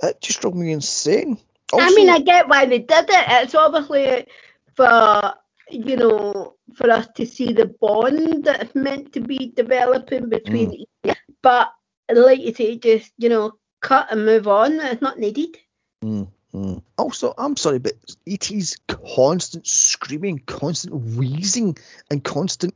[0.02, 1.38] It just drove me insane.
[1.72, 3.24] I mean, I get why they did it.
[3.28, 4.26] It's obviously
[4.74, 5.34] for
[5.70, 10.72] you know for us to see the bond that's meant to be developing between.
[10.72, 11.72] each But
[12.10, 14.80] like you say, just you know, cut and move on.
[14.80, 15.58] It's not needed.
[16.02, 16.82] Mm, mm.
[16.96, 17.92] Also, I'm sorry, but
[18.26, 21.78] ET's constant screaming, constant wheezing,
[22.10, 22.74] and constant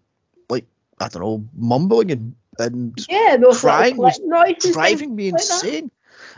[0.48, 0.66] like
[1.00, 5.90] I don't know, mumbling and and Yeah, those Crying was noises driving me like insane.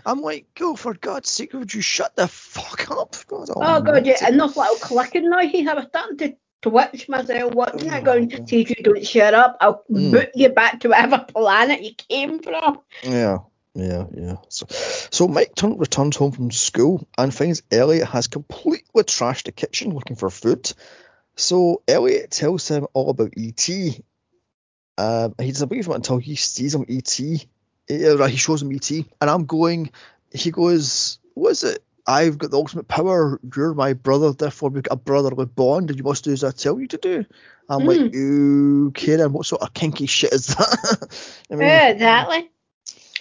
[0.07, 3.17] I'm like, go for God's sake, would you shut the fuck up?
[3.27, 5.67] God Oh god, yeah, and those little clicking noises.
[5.67, 9.07] I was starting to twitch myself watching Oh, it, going, to "See if you don't
[9.07, 10.13] shut up, I'll Mm.
[10.13, 13.39] boot you back to whatever planet you came from." Yeah,
[13.75, 14.37] yeah, yeah.
[14.49, 19.53] So, so Mike turn, returns home from school and finds Elliott has completely trashed the
[19.53, 20.73] kitchen looking for food.
[21.37, 23.69] So Elliott tells him all about ET.
[24.97, 27.21] Um, he doesn't believe him until he sees him ET.
[27.91, 29.91] Uh, he shows him ET, and I'm going.
[30.33, 31.83] He goes, "What is it?
[32.07, 33.41] I've got the ultimate power.
[33.55, 34.33] You're my brother.
[34.33, 36.97] Therefore, we've got a brotherly bond, and you must do as I tell you to
[36.97, 37.25] do."
[37.69, 41.09] I'm like, okay, then what sort of kinky shit is that?
[41.51, 42.51] I mean, exactly.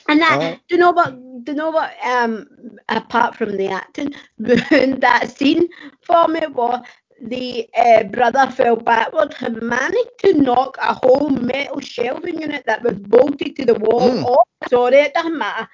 [0.07, 1.11] And that, Uh, do you know what?
[1.45, 1.91] Do you know what?
[2.05, 2.47] Um,
[2.89, 5.67] apart from the acting, ruined that scene
[6.01, 6.83] for me was
[7.21, 12.83] the uh, brother fell backward and managed to knock a whole metal shelving unit that
[12.83, 14.25] was bolted to the wall Mm.
[14.25, 14.47] off.
[14.69, 15.69] Sorry, it doesn't matter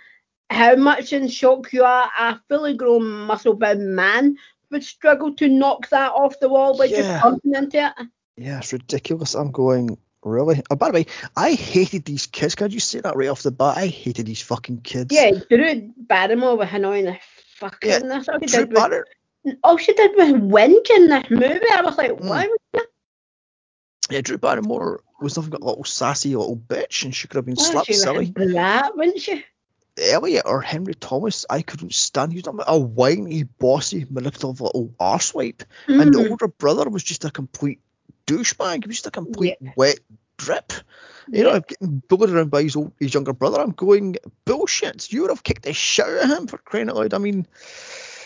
[0.52, 2.10] how much in shock you are.
[2.20, 4.38] A fully grown, muscle-bound man
[4.72, 6.98] would struggle to knock that off the wall by Yeah.
[6.98, 8.08] just bumping into it.
[8.38, 9.34] Yeah, it's ridiculous.
[9.36, 10.62] I'm going, really?
[10.70, 11.06] Oh, by the way,
[11.36, 12.56] I hated these kids.
[12.56, 13.78] Could you say that right off the bat?
[13.78, 15.14] I hated these fucking kids.
[15.14, 17.18] Yeah, Drew Barrymore was annoying the
[17.56, 17.90] fucking.
[17.90, 19.06] Yeah, That's all she Drew did Barrymore,
[19.64, 21.72] all she did was whinge in this movie.
[21.72, 22.28] I was like, Mm.
[22.28, 22.48] why?
[22.74, 22.84] would
[24.10, 27.46] yeah, Drew Barrymore was nothing but a little sassy little bitch, and she could have
[27.46, 27.64] been you?
[27.64, 28.32] slapped she silly.
[28.32, 29.46] brat, wouldn't she?
[30.02, 32.32] Elliott or Henry Thomas, I couldn't stand.
[32.32, 35.64] He was a whiny, bossy, manipulative little arsewipe.
[35.88, 36.30] And the Mm.
[36.32, 37.82] older brother was just a complete
[38.34, 38.84] douchebag.
[38.84, 40.00] He was just a complete wet
[40.38, 40.74] drip.
[41.32, 43.62] You know, I'm getting bullied around by his, old, his younger brother.
[43.62, 44.16] I'm going,
[44.46, 45.12] bullshit.
[45.12, 47.14] You would have kicked the shit out of him for crying out loud.
[47.14, 47.46] I mean,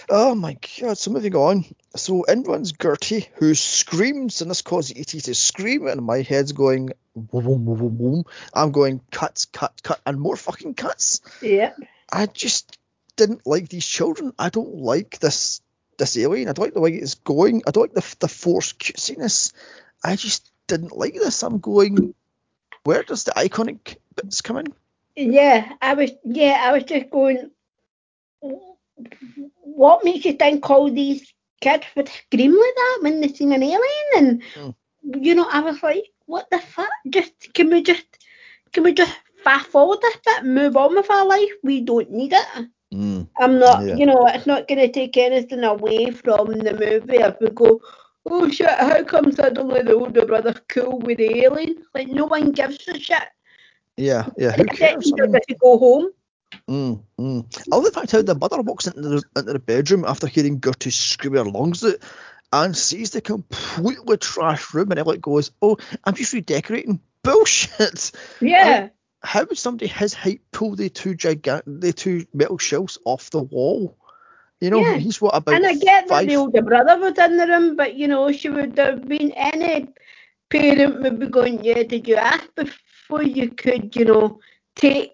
[0.09, 0.97] oh my god.
[0.97, 1.65] So moving on.
[1.95, 5.19] So in runs Gertie, who screams, and this causes E.T.
[5.21, 8.23] to scream, and my head's going, boom, boom, boom, boom, boom.
[8.53, 11.21] I'm going, cuts, cut, cut, and more fucking cuts.
[11.41, 11.73] Yeah.
[12.11, 12.77] I just
[13.15, 14.33] didn't like these children.
[14.39, 15.61] I don't like this
[15.97, 16.49] this alien.
[16.49, 17.63] I don't like the way it's going.
[17.67, 19.53] I don't like the the forced cutesiness.
[20.03, 21.43] I just didn't like this.
[21.43, 22.13] I'm going.
[22.83, 24.73] Where does the iconic bits come in?
[25.15, 27.51] Yeah, I was yeah, I was just going
[29.63, 33.63] what makes you think all these kids would scream like that when they seen an
[33.63, 34.75] alien and Mm.
[35.21, 36.89] you know, I was like, what the fuck?
[37.09, 38.05] Just can we just
[38.71, 41.51] can we just fast forward this bit, move on with our life?
[41.63, 42.47] We don't need it.
[42.93, 43.27] Mm.
[43.39, 43.95] I'm not, Yeah.
[43.95, 47.81] you know, it's not going to take anything away from the movie if we go,
[48.25, 51.83] oh shit, how come suddenly the older brother cool with the alien?
[51.93, 53.23] Like, no one gives a shit.
[53.97, 54.51] Yeah, yeah.
[54.51, 55.11] Who cares?
[55.13, 56.09] I don't mean, to go home.
[56.67, 57.67] mm, mm.
[57.71, 60.61] I love the fact how the mother walks into the, into the bedroom after hearing
[60.61, 61.95] Gertie scream her lungs out
[62.51, 68.11] and sees the completely trash room, and Elliott goes, "Oh, I'm just redecorating." Bullshit.
[68.41, 68.89] Yeah.
[69.21, 73.41] How would somebody his height pull the two gigant, the two metal shelves off the
[73.41, 73.97] wall?
[74.63, 74.97] You know, Yeah.
[74.97, 77.95] he's what about and I get that the older brother was in the room, but
[77.95, 79.89] you know, she would have been any
[80.49, 84.39] parent would be going, Yeah, did you ask before you could, you know,
[84.77, 85.11] take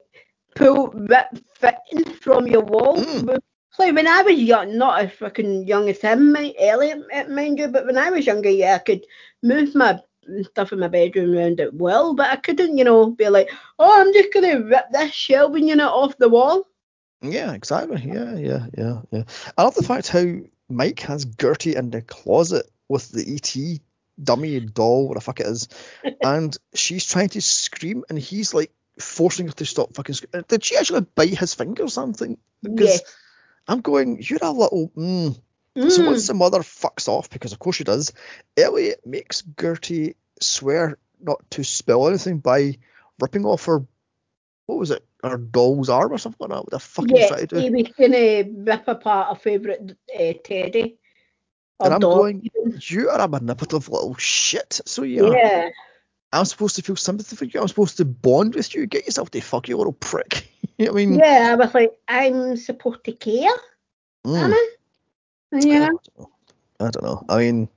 [0.56, 2.98] pull rip fitting from your wall?
[2.98, 3.40] Mm.
[3.80, 7.88] Like when I was young, not as fucking young as him, Elliott, mind you, but
[7.88, 9.06] when I was younger, yeah, I could
[9.42, 10.00] move my
[10.44, 14.00] stuff in my bedroom around at will, but I couldn't, you know, be like, oh,
[14.00, 16.69] I'm just gonna rip this shelving unit off the wall.
[17.22, 18.02] Yeah, exactly.
[18.06, 19.24] Yeah, yeah, yeah, yeah.
[19.58, 20.26] I love the fact how
[20.70, 23.82] Mike has Gertie in the closet with the ET
[24.22, 25.68] dummy doll, what the fuck it is,
[26.24, 30.46] and she's trying to scream, and he's like forcing her to stop fucking screaming.
[30.48, 32.38] Did she actually bite his finger or something?
[32.62, 33.02] Because Yes.
[33.68, 34.90] I'm going, you're a little.
[34.96, 35.40] Mm.
[35.90, 36.08] So Mm.
[36.08, 38.12] once the mother fucks off, because of course she does,
[38.58, 42.78] Elliott makes Gertie swear not to spill anything by
[43.22, 43.86] ripping off her,
[44.66, 46.64] what was it, her doll's arm or something like that.
[46.64, 47.62] What the fuck Yeah, trying to do?
[47.62, 50.98] he was gonna rip apart a favourite uh, teddy.
[51.82, 52.50] And I'm dog going,
[52.82, 54.82] you are a manipulative little shit.
[54.86, 55.70] So yeah, Yeah.
[56.32, 57.60] I'm supposed to feel sympathy for you.
[57.60, 58.86] I'm supposed to bond with you.
[58.86, 60.50] Get yourself the fuck you little prick.
[60.80, 63.52] I mean, Yeah, I was like, I'm supposed to care,
[64.26, 64.70] mm, am I?
[65.54, 66.00] You know?
[66.80, 67.26] I don't know.
[67.28, 67.70] I mean,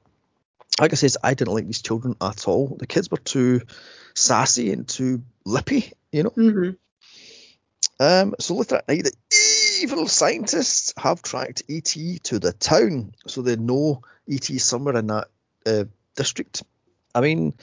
[0.80, 2.76] like I said, I didn't like these children at all.
[2.78, 3.62] The kids were too
[4.14, 6.30] sassy and too lippy, you know.
[6.30, 6.70] hmm
[8.00, 9.12] Um, so later at night, the
[9.82, 11.84] evil scientists have tracked ET
[12.24, 15.28] to the town, so they know ET is somewhere in that
[15.66, 15.84] uh,
[16.16, 16.62] district.
[17.14, 17.54] I mean,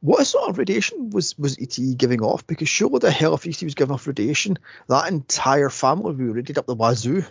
[0.00, 2.46] what sort of radiation was was ET giving off?
[2.46, 4.58] Because surely the hell if ET was giving off radiation,
[4.88, 7.24] that entire family would be radiated up the wazoo.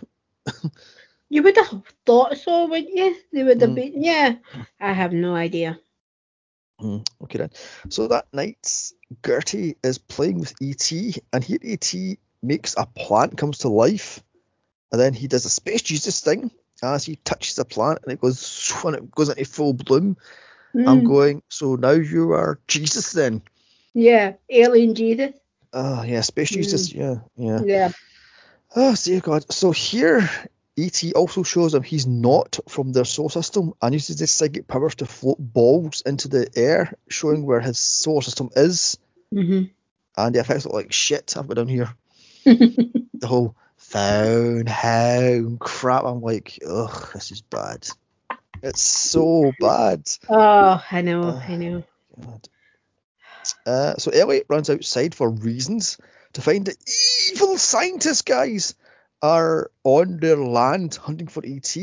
[1.30, 3.14] You would have thought so, wouldn't you?
[3.34, 3.74] They would have Mm.
[3.74, 4.02] been.
[4.02, 4.36] Yeah.
[4.80, 5.78] I have no idea.
[6.80, 7.50] Hmm, okay then.
[7.90, 8.92] So that night,
[9.26, 10.90] Gertie is playing with ET,
[11.32, 11.94] and here ET
[12.42, 14.22] makes a plant comes to life,
[14.92, 16.50] and then he does a space Jesus thing
[16.82, 20.16] as he touches the plant, and it goes when it goes into full bloom.
[20.74, 21.06] I'm Mm.
[21.06, 21.42] going.
[21.48, 23.42] So now you are Jesus then.
[23.94, 25.34] Yeah, alien Jesus.
[25.72, 26.54] Oh yeah, space Mm.
[26.54, 26.92] Jesus.
[26.92, 27.60] Yeah, yeah.
[27.64, 27.92] Yeah.
[28.76, 29.50] Oh dear God.
[29.52, 30.28] So here.
[30.80, 34.94] ET also shows him he's not from their solar system and uses his psychic powers
[34.94, 38.96] to float balls into the air, showing where his solar system is.
[39.32, 39.64] hmm
[40.16, 41.36] and the effects look like shit.
[41.36, 41.92] I've got down here
[42.48, 46.04] the whole phone home crap.
[46.04, 47.88] I'm like, ugh, this is bad.
[48.62, 50.08] It's so bad.
[50.28, 51.84] oh, I know, Uh, I know.
[52.20, 52.48] God.
[53.66, 55.98] Uh, so Elliott runs outside for reasons
[56.34, 56.76] to find the
[57.30, 58.74] evil scientist guys
[59.22, 61.76] are on their land hunting for ET.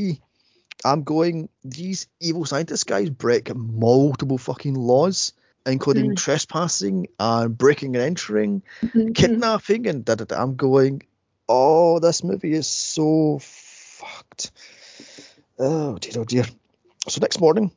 [0.84, 5.34] I'm going, these evil scientist guys break multiple fucking laws,
[5.66, 6.18] including Mm.
[6.18, 9.16] trespassing and breaking and entering, Mhm.
[9.16, 10.42] kidnapping, and da da da.
[10.42, 11.04] I'm going,
[11.50, 14.52] oh, this movie is so fucked.
[15.58, 16.46] Oh dear, oh dear.
[17.08, 17.72] So next morning,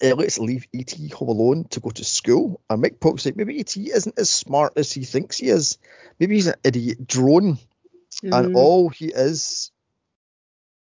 [0.00, 1.08] let's leave E.T.
[1.08, 3.90] home alone to go to school, and Mike pokes like maybe E.T.
[3.90, 5.78] isn't as smart as he thinks he is.
[6.18, 7.58] Maybe he's an idiot drone,
[8.22, 8.56] and Mm.
[8.56, 9.70] all he is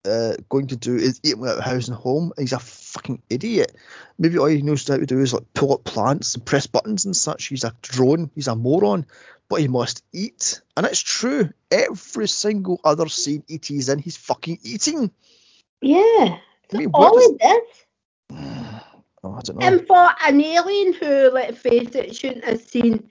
[0.06, 2.32] uh, going to do is eat him out of house and home.
[2.38, 3.74] He's a fucking idiot.
[4.18, 7.04] Maybe all he knows how to do is like pull up plants and press buttons
[7.04, 7.46] and such.
[7.46, 8.30] He's a drone.
[8.34, 9.06] He's a moron.
[9.48, 11.50] But he must eat, and it's true.
[11.70, 15.12] Every single other scene E.T.'s in, he's fucking eating.
[15.80, 16.38] Yeah.
[16.74, 18.36] I mean, All does this.
[19.24, 19.66] Oh, I don't know.
[19.66, 23.10] And for an alien who, let's face it, shouldn't have seen,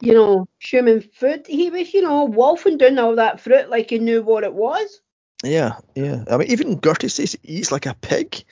[0.00, 3.98] you know, human food, he was, you know, wolfing down all that fruit like he
[3.98, 5.00] knew what it was.
[5.44, 6.24] Yeah, yeah.
[6.30, 8.44] I mean, even Gertie says he eats like a pig.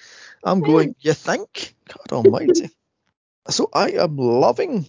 [0.44, 0.66] I'm hmm.
[0.66, 1.74] going, you think?
[1.88, 2.70] God almighty.
[3.48, 4.86] so I am loving.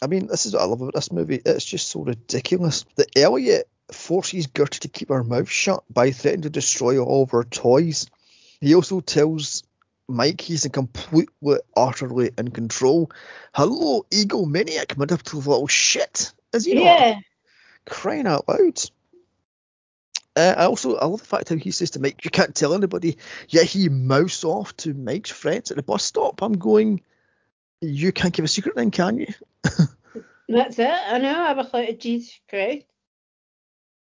[0.00, 1.40] I mean, this is what I love about this movie.
[1.44, 2.84] It's just so ridiculous.
[2.96, 7.30] that Elliott forces Gertie to keep her mouth shut by threatening to destroy all of
[7.30, 8.06] her toys.
[8.60, 9.64] He also tells
[10.08, 13.10] Mike he's in completely, utterly in control.
[13.54, 16.32] Hello, egomaniac, manipulative little shit.
[16.52, 16.84] Is he not?
[16.84, 17.20] Yeah.
[17.86, 18.80] Crying out loud.
[20.34, 22.72] Uh, I also I love the fact how he says to Mike, "You can't tell
[22.74, 23.18] anybody."
[23.48, 26.40] Yet he mouths off to Mike's friends at the bus stop.
[26.42, 27.02] I'm going,
[27.80, 29.26] "You can't keep a secret, then, can you?"
[30.48, 30.88] That's it.
[30.90, 31.38] I know.
[31.44, 32.86] I was like, Jesus Christ.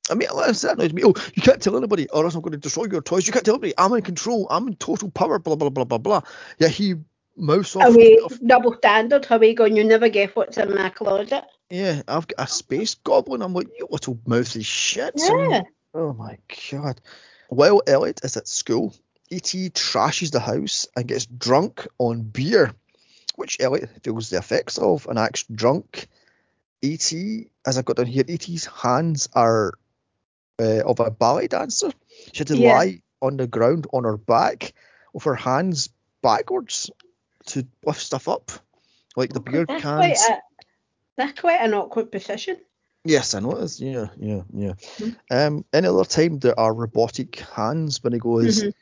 [0.09, 1.03] I mean, that annoys me.
[1.03, 3.27] Oh, you can't tell anybody, or else I'm going to destroy your toys.
[3.27, 3.73] You can't tell anybody.
[3.77, 4.47] I'm in control.
[4.49, 5.37] I'm in total power.
[5.39, 6.21] Blah blah blah blah blah.
[6.59, 6.95] Yeah, he
[7.35, 7.83] mouths off.
[7.85, 9.25] Are we double standard?
[9.25, 9.75] How are we going?
[9.75, 11.43] You never guess what's in my closet.
[11.69, 13.41] Yeah, I've got a space goblin.
[13.41, 15.19] I'm like, you little mouthy shit.
[15.19, 15.63] So- Yeah.
[15.93, 16.37] Oh my
[16.71, 17.01] god.
[17.49, 18.93] While Elliott is at school,
[19.29, 19.69] E.T.
[19.71, 22.73] trashes the house and gets drunk on beer,
[23.35, 26.07] which Elliott feels the effects of and acts drunk.
[26.81, 29.73] E.T., as I've got down here, E.T.'s hands are
[30.59, 31.91] uh, of a ballet dancer.
[32.33, 32.73] She had to Yeah.
[32.73, 34.73] lie on the ground on her back
[35.13, 35.89] with her hands
[36.21, 36.91] backwards
[37.47, 38.51] to lift stuff up,
[39.15, 40.19] like the beer That's cans.
[40.19, 40.41] quite a,
[41.15, 42.57] that's quite an awkward position.
[43.07, 43.79] Yes, I is.
[43.81, 44.73] Yeah, yeah, yeah.
[44.97, 45.15] Mhm.
[45.31, 48.73] Um, any other time there are robotic hands when he goes, Mhm.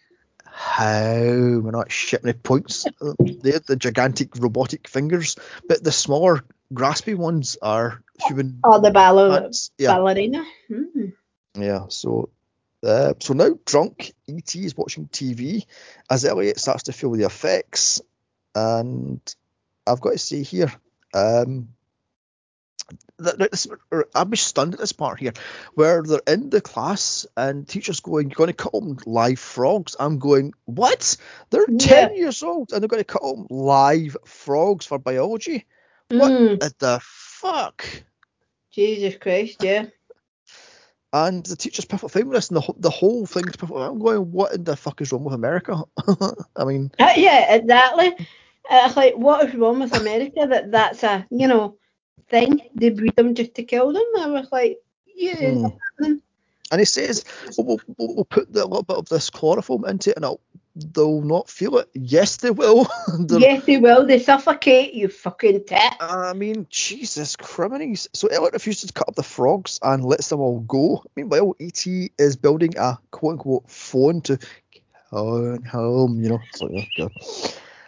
[0.46, 2.86] how we're not shit many points.
[3.20, 5.36] They're the gigantic robotic fingers,
[5.68, 6.42] but the smaller
[6.74, 9.72] graspy ones are human Or the ballo- hands.
[9.78, 10.44] Yeah, ballerina.
[10.68, 11.10] Hmm.
[11.58, 11.86] yeah.
[11.90, 12.30] So,
[12.84, 15.66] uh, so now drunk, ET is watching TV
[16.10, 18.02] as Elliott starts to feel the effects,
[18.56, 19.20] and
[19.86, 20.72] I've got to say here,
[21.14, 21.70] um, that, that this,
[22.54, 22.65] or
[24.14, 25.34] I'm just stunned at this part here,
[25.74, 29.96] where they're in the class and teachers going, "You're going to cut them live frogs."
[30.00, 31.18] I'm going, "What?
[31.50, 31.78] They're Yeah.
[31.78, 35.66] ten years old and they're going to cut them live frogs for biology?
[36.10, 36.78] What Mm.
[36.80, 37.86] the fuck?"
[38.72, 39.86] Jesus Christ, yeah.
[41.14, 43.80] And the teacher's perfect fine with this, and the, the whole thing's perfect.
[43.80, 45.82] I'm going, what in the fuck is wrong with America?
[46.58, 48.08] I mean, Uh, yeah, exactly.
[48.10, 51.78] Uh, It's like, what is wrong with America that that's a, you know,
[52.30, 52.62] thing?
[52.76, 54.04] They breed them just to kill them?
[54.20, 54.80] I was like,
[55.16, 55.70] yeah,
[56.00, 56.14] Hmm.
[56.72, 57.24] and he says,
[57.58, 60.26] well, we'll, we'll, we'll put the, a little bit of this chloroform into it, and
[60.26, 60.42] it'll,
[60.76, 61.90] they'll not feel it.
[61.94, 62.88] Yes, they will.
[63.30, 64.06] Yes, they will.
[64.06, 65.94] They suffocate, you fucking tit.
[66.02, 68.08] I mean, Jesus criminies.
[68.14, 71.04] So Elliott refuses to cut up the frogs and lets them all go.
[71.16, 72.12] Meanwhile, E.T.
[72.18, 74.38] is building a quote unquote phone to
[75.12, 76.42] on home, you know.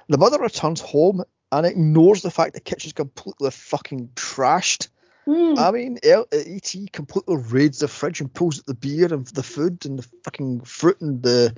[0.08, 4.90] The mother returns home and ignores the fact the kitchen's completely fucking trashed.
[5.26, 5.56] Hmm.
[5.58, 6.88] I mean, E.T.
[6.94, 10.62] completely raids the fridge and pulls out the beer and the food and the fucking
[10.62, 11.56] fruit and the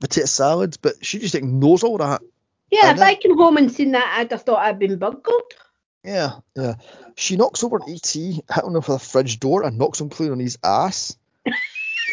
[0.00, 2.22] potato salads, but she just ignores all that.
[2.70, 5.52] yeah, and if I came home and seen that, I'd have thought I'd been burgled.
[6.02, 6.76] Yeah, yeah.
[7.16, 10.38] She knocks over E.T., hitting him with a fridge door and knocks him clean on
[10.38, 11.16] his ass.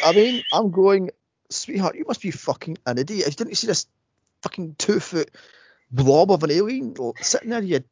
[0.05, 1.11] I mean, I'm going,
[1.49, 3.27] sweetheart, you must be fucking an idiot.
[3.27, 3.87] You Didn't you see this
[4.41, 5.31] fucking two foot
[5.91, 7.61] blob of an alien sitting there?
[7.61, 7.83] You,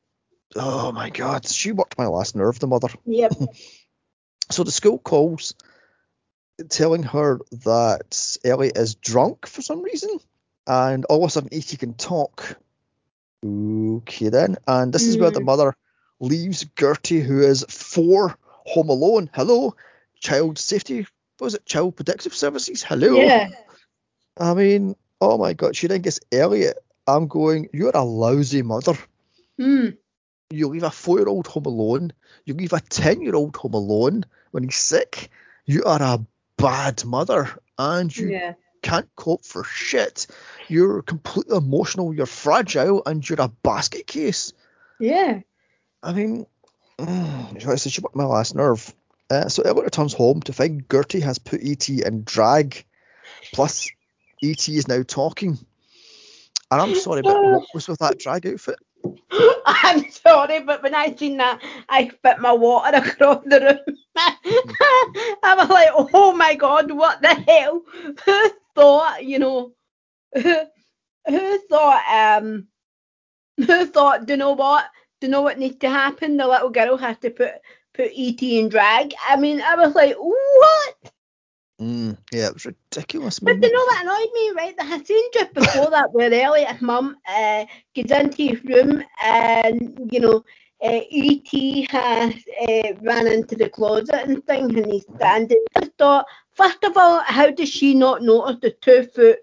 [0.55, 2.89] oh my god, she worked my last nerve, the mother.
[3.05, 3.33] Yep.
[4.51, 5.55] So the school calls,
[6.69, 10.19] telling her that Ellie is drunk for some reason,
[10.67, 11.75] and all of a sudden E.T.
[11.77, 12.55] can talk.
[13.43, 15.45] Okay then, and this is where the Mm.
[15.45, 15.75] mother
[16.19, 19.31] leaves Gertie, who is four, home alone.
[19.33, 19.75] Hello,
[20.19, 21.07] child safety.
[21.39, 21.65] What was it?
[21.65, 22.83] Child Protective Services.
[22.83, 23.19] Hello.
[23.21, 23.49] Yeah.
[24.37, 26.77] I mean, oh my god, she then gets Elliott.
[27.07, 27.69] I'm going.
[27.73, 28.97] You're a lousy mother.
[29.59, 29.89] Hmm.
[30.49, 32.13] You leave a four-year-old home alone.
[32.45, 35.29] You leave a ten-year-old home alone when he's sick.
[35.65, 36.25] You are a
[36.57, 38.53] bad mother, and you Yeah.
[38.81, 40.27] can't cope for shit.
[40.67, 42.13] You're completely emotional.
[42.13, 44.53] You're fragile, and you're a basket case.
[44.99, 45.41] Yeah.
[46.03, 46.45] I mean,
[46.99, 48.93] mm, she worked my last nerve.
[49.29, 52.85] Uh, so Elliott returns home to find Gertie has put ET in drag.
[53.53, 53.89] Plus,
[54.43, 55.57] ET is now talking.
[56.75, 58.77] And I'm sorry, but what was with that drag outfit?
[59.65, 63.97] I'm sorry, but when I seen that, I spit my water across the room.
[64.17, 67.81] I was like, oh my god, what the hell?
[68.25, 69.71] Who thought, you know,
[70.33, 70.63] who,
[71.29, 72.03] who thought,
[72.43, 72.67] um,
[73.55, 74.83] who thought, do you know what?
[75.21, 76.35] Do you know what needs to happen?
[76.35, 77.53] The little girl has to put
[77.93, 79.13] put ET in drag.
[79.25, 81.13] I mean, I was like, what?
[81.81, 83.39] Mm, yeah, it was ridiculous.
[83.39, 84.75] But you know what annoyed me, right?
[84.79, 90.09] I had seen just before that where Elliott's mum uh, gets into his room and,
[90.11, 90.43] you know,
[90.83, 91.87] uh, E.T.
[91.89, 92.33] has
[92.67, 95.63] uh, ran into the closet and things and he's standing.
[95.75, 99.39] I thought, first of all, how does she not notice the two foot,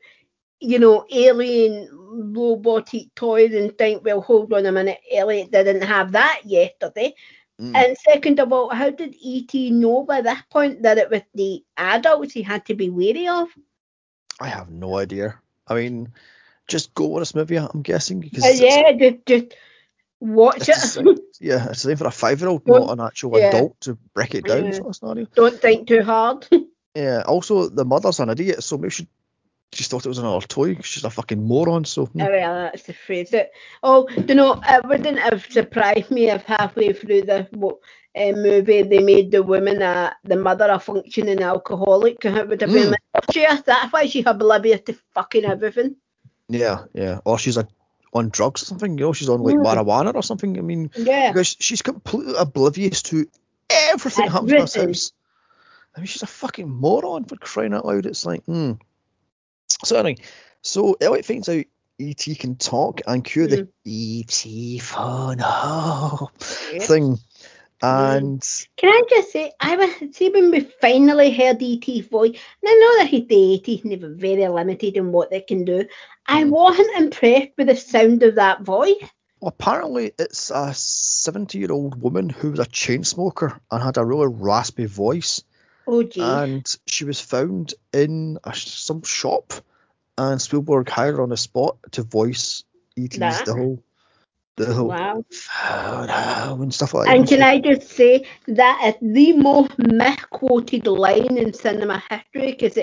[0.61, 1.89] you know, alien
[2.35, 7.15] robotic toys and think, well, hold on a minute, Elliott didn't have that yesterday.
[7.63, 7.77] Mm.
[7.77, 9.71] And second of all, how did E.T.
[9.71, 13.49] know by that point that it was the adults he had to be wary of?
[14.41, 15.39] I have no idea.
[15.69, 16.13] I mean,
[16.67, 17.57] just go with this movie.
[17.57, 19.55] I'm guessing because Uh, yeah, just, just
[20.19, 20.75] watch it.
[20.75, 23.49] same- yeah, it's the same for a five year old, not an actual yeah.
[23.51, 24.73] adult to break it down Yeah.
[24.73, 25.27] sort of scenario.
[25.35, 26.47] Don't think too hard.
[26.95, 27.23] Yeah.
[27.27, 29.09] Also, the mother's an idiot, so maybe she
[29.73, 30.77] just thought it was another toy.
[30.83, 31.85] She's a fucking moron.
[31.85, 32.21] So hmm.
[32.23, 33.35] Oh, well, that's the phrase.
[33.83, 37.49] Oh, you know, it wouldn't have surprised me if halfway through the
[38.15, 42.25] uh, movie they made the woman, uh, the mother, a functioning alcoholic.
[42.25, 42.91] It would have been Mm.
[42.91, 45.97] like, oh, she, that's why she's oblivious to fucking everything.
[46.49, 47.21] yeah, yeah.
[47.25, 47.67] Or she's a,
[48.13, 48.99] on drugs or something.
[48.99, 49.65] You know, she's on like Mm.
[49.65, 50.59] marijuana or something.
[50.59, 51.33] I mean, Yeah.
[51.33, 53.27] because she's completely oblivious to
[53.71, 55.13] everything that happens in this house.
[55.97, 58.05] I mean, she's a fucking moron for crying out loud.
[58.05, 58.73] It's like, hmm.
[59.85, 60.17] So anyway,
[60.63, 61.65] so Elliott finds out
[61.99, 62.35] E.T.
[62.37, 64.79] can talk and cue the E.T.
[64.79, 66.31] phone oh,
[66.73, 66.87] Yeah.
[66.87, 67.19] thing.
[67.85, 68.43] And
[68.77, 72.75] Can I just say, I was see when we finally heard E.T.'s voice, and I
[72.75, 75.87] know that he's the 80s and they were very limited in what they can do.
[76.27, 76.51] I Mm.
[76.51, 79.03] wasn't impressed with the sound of that voice.
[79.41, 83.97] well, apparently it's a 70 year old woman who was a chain smoker and had
[83.97, 85.43] a really raspy voice.
[85.87, 86.21] Oh, gee.
[86.23, 89.53] And she was found in a, some shop,
[90.31, 92.65] and Spielberg hired on the spot to voice
[92.97, 93.83] E.T.'s the whole,
[94.57, 95.25] the whole wow.
[96.61, 97.17] and stuff like that.
[97.17, 102.79] And can I just say that is the most misquoted line in cinema history because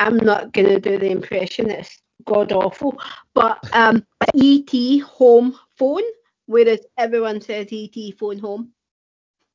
[0.00, 2.98] I'm not going to do the impression, it's god awful.
[3.34, 4.98] But um, E.T.
[5.00, 6.02] home phone,
[6.46, 8.12] whereas everyone says E.T.
[8.12, 8.72] phone home.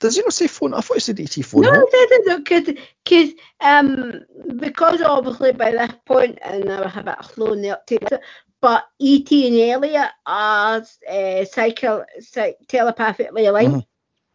[0.04, 0.74] Does he not say phone?
[0.74, 1.62] I thought he said ET phone.
[1.62, 4.20] No, it doesn't because because um
[4.58, 8.20] because obviously by this point and I have it slowly uptake it,
[8.60, 9.48] but E.T.
[9.48, 13.78] and Elliott are uh, psycho, psych, telepathically linked.
[13.78, 13.86] Mhm.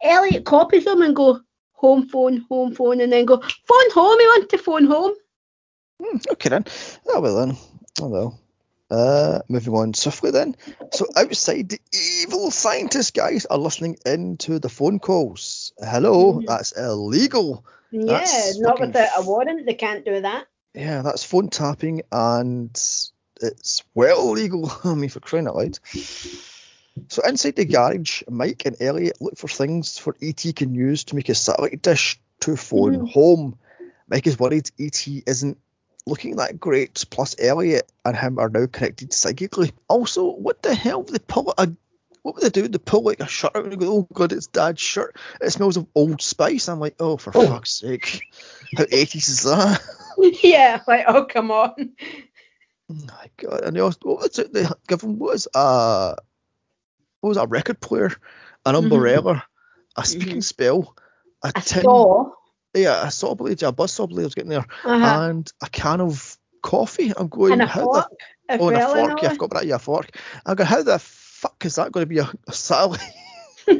[0.01, 1.39] Elliott copies them and go
[1.73, 4.19] home phone, home phone, and then go phone home.
[4.19, 5.13] He wants to phone home.
[6.03, 6.65] Hmm, okay then.
[7.09, 7.57] Oh well then.
[8.01, 8.39] Oh well.
[8.91, 10.55] Uh, moving on swiftly then.
[10.91, 15.58] So outside, the evil scientist guys are listening into the phone calls.
[15.81, 17.65] Hello, that's illegal.
[17.91, 19.65] Yeah, That's not fucking without a warrant.
[19.65, 20.45] They can't do that.
[20.73, 22.69] Yeah, that's phone tapping and
[23.41, 24.71] it's well illegal.
[24.83, 25.79] I mean, for crying out loud.
[27.07, 31.15] So inside the garage, Mike and Elliott look for things for ET can use to
[31.15, 33.11] make a satellite dish to phone Mhm.
[33.11, 33.57] home.
[34.09, 35.57] Mike is worried ET isn't
[36.05, 37.05] looking that great.
[37.09, 39.71] Plus, Elliott and him are now connected psychically.
[39.87, 41.03] Also, what the hell?
[41.03, 41.69] They pull a
[42.21, 42.67] what would they do?
[42.67, 45.17] They pull like a shirt out and go, "Oh God, it's Dad's shirt.
[45.41, 48.25] It smells of Old Spice." I'm like, "Oh, for fuck's sake,
[48.75, 49.81] how 80s is that?"
[50.43, 51.91] yeah, like oh come on.
[52.91, 53.61] Oh my god!
[53.63, 55.19] And they also, what was it they give him?
[55.19, 56.15] What was uh,
[57.21, 57.43] what was that?
[57.45, 58.11] A record player,
[58.65, 58.83] an Mhm.
[58.83, 59.43] umbrella,
[59.95, 60.43] a speaking Mhm.
[60.43, 60.95] spell,
[61.43, 62.31] a A tin, saw.
[62.73, 65.05] yeah, a saw blade, yeah, a buzz saw blade was getting there, Uh-huh.
[65.05, 67.13] and a can of coffee.
[67.15, 68.09] I'm going, and a how fork.
[68.09, 68.17] the
[68.49, 69.21] as oh, and a fork?
[69.21, 69.35] Yeah, I all.
[69.35, 69.67] forgot about that.
[69.67, 70.17] Yeah, a fork.
[70.45, 70.99] I'm going, how the
[71.59, 73.01] fuck is that going to be a, a satellite?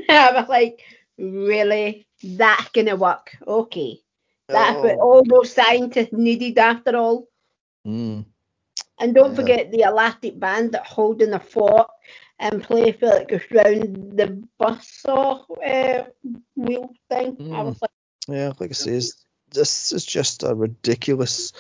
[0.10, 0.82] I was like,
[1.18, 2.08] really?
[2.24, 3.36] That's gonna work?
[3.48, 4.02] Okay.
[4.48, 5.02] That's what Oh.
[5.02, 7.28] all those scientists needed after all.
[7.86, 8.26] Mm.
[9.00, 9.36] And don't Yeah.
[9.36, 11.90] forget the elastic band that holding the fork
[12.40, 16.04] and play for it goes round the bus saw uh,
[16.56, 17.38] wheel thing.
[17.40, 17.66] I Mm.
[17.66, 17.92] was like,
[18.28, 19.02] Yeah, like I say,
[19.52, 21.54] this is just a ridiculous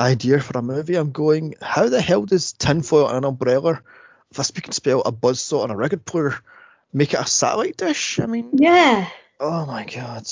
[0.00, 0.96] idea for a movie.
[0.96, 3.82] I'm going, how the hell does tinfoil and an umbrella,
[4.32, 6.34] with a speaking spell, a buzzsaw, and a record player
[6.92, 8.18] make it a satellite dish?
[8.18, 9.08] I mean, yeah.
[9.38, 10.26] oh my god.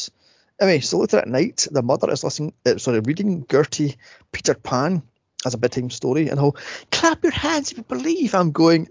[0.61, 3.97] Anyway, so later at night, the mother is listening, uh, sorry, reading Gertie
[4.33, 5.03] Peter Pan
[5.45, 6.57] as a bedtime story, and he'll
[6.93, 8.35] clap your hands if you believe.
[8.35, 8.89] I'm going,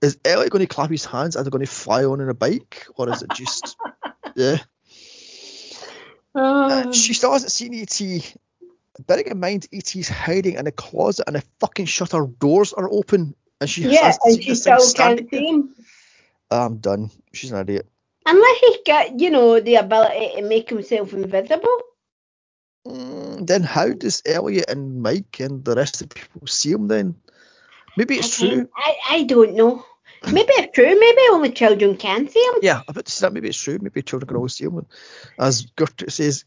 [0.00, 1.36] is Elliott going to clap his hands?
[1.36, 3.76] Are they going to fly on in a bike, or is it just,
[4.36, 4.58] yeah?
[6.34, 6.92] Uh, Oh.
[6.92, 8.22] she still hasn't seen E.T.
[9.06, 13.34] Bearing in mind, E.T.'s hiding in a closet and the fucking shutter doors are open,
[13.60, 15.74] and she yeah, hasn't and she still can't see him.
[16.50, 17.10] I'm done.
[17.32, 17.86] She's an idiot.
[18.26, 21.78] Unless he's got, you know, the ability to make himself invisible.
[22.86, 26.88] Mm, then how does Elliott and Mike and the rest of the people see him
[26.88, 27.16] then?
[27.96, 28.68] Maybe it's I true.
[28.76, 29.84] I, I don't know.
[30.24, 30.98] Maybe it's true.
[30.98, 32.54] Maybe only children can see him.
[32.62, 33.78] Yeah, I bet that maybe it's true.
[33.80, 34.86] Maybe children can always see him.
[35.38, 36.44] As Gertrude says,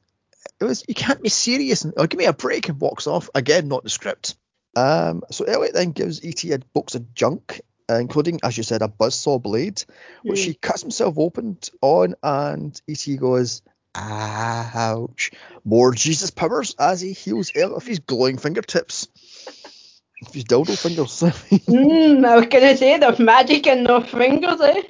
[0.60, 1.84] it was you can't be serious.
[1.84, 4.36] And, oh, give me a break and walks off again, not the script.
[4.76, 8.82] Um, so Elliott then gives ET a box of junk, uh, including, as you said,
[8.82, 9.84] a buzzsaw blade,
[10.24, 10.46] which Mm.
[10.46, 13.62] he cuts himself open on, and ET goes,
[13.96, 15.32] "Ouch!"
[15.66, 19.08] More Jesus powers as he heals Elliott of his glowing fingertips,
[20.22, 21.22] with his dildo fingers.
[21.68, 24.82] Mm, I was gonna say there's magic in those fingers, eh?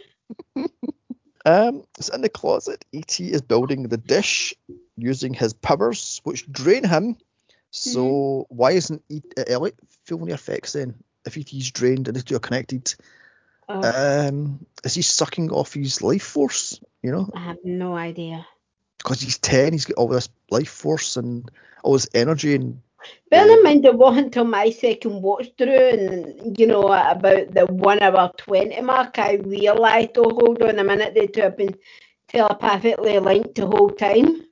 [1.44, 4.54] Um, so in the closet, ET is building the dish
[4.96, 7.18] using his powers, which drain him.
[7.72, 10.96] So why isn't uh, Elliott feeling the effects then?
[11.26, 12.94] If he's drained and the two are connected,
[13.70, 16.80] Oh, um, is he sucking off his life force?
[17.02, 18.46] You know, I have no idea.
[18.98, 21.50] because he's ten, he's got all this life force and
[21.84, 22.82] all this energy, and
[23.30, 27.54] Bear in mind, it wasn't until my second watch through, and you know, at about
[27.54, 31.58] the one hour twenty mark, I realised, oh, hold on a minute, they two have
[31.58, 31.76] been
[32.28, 34.46] telepathically linked the whole time.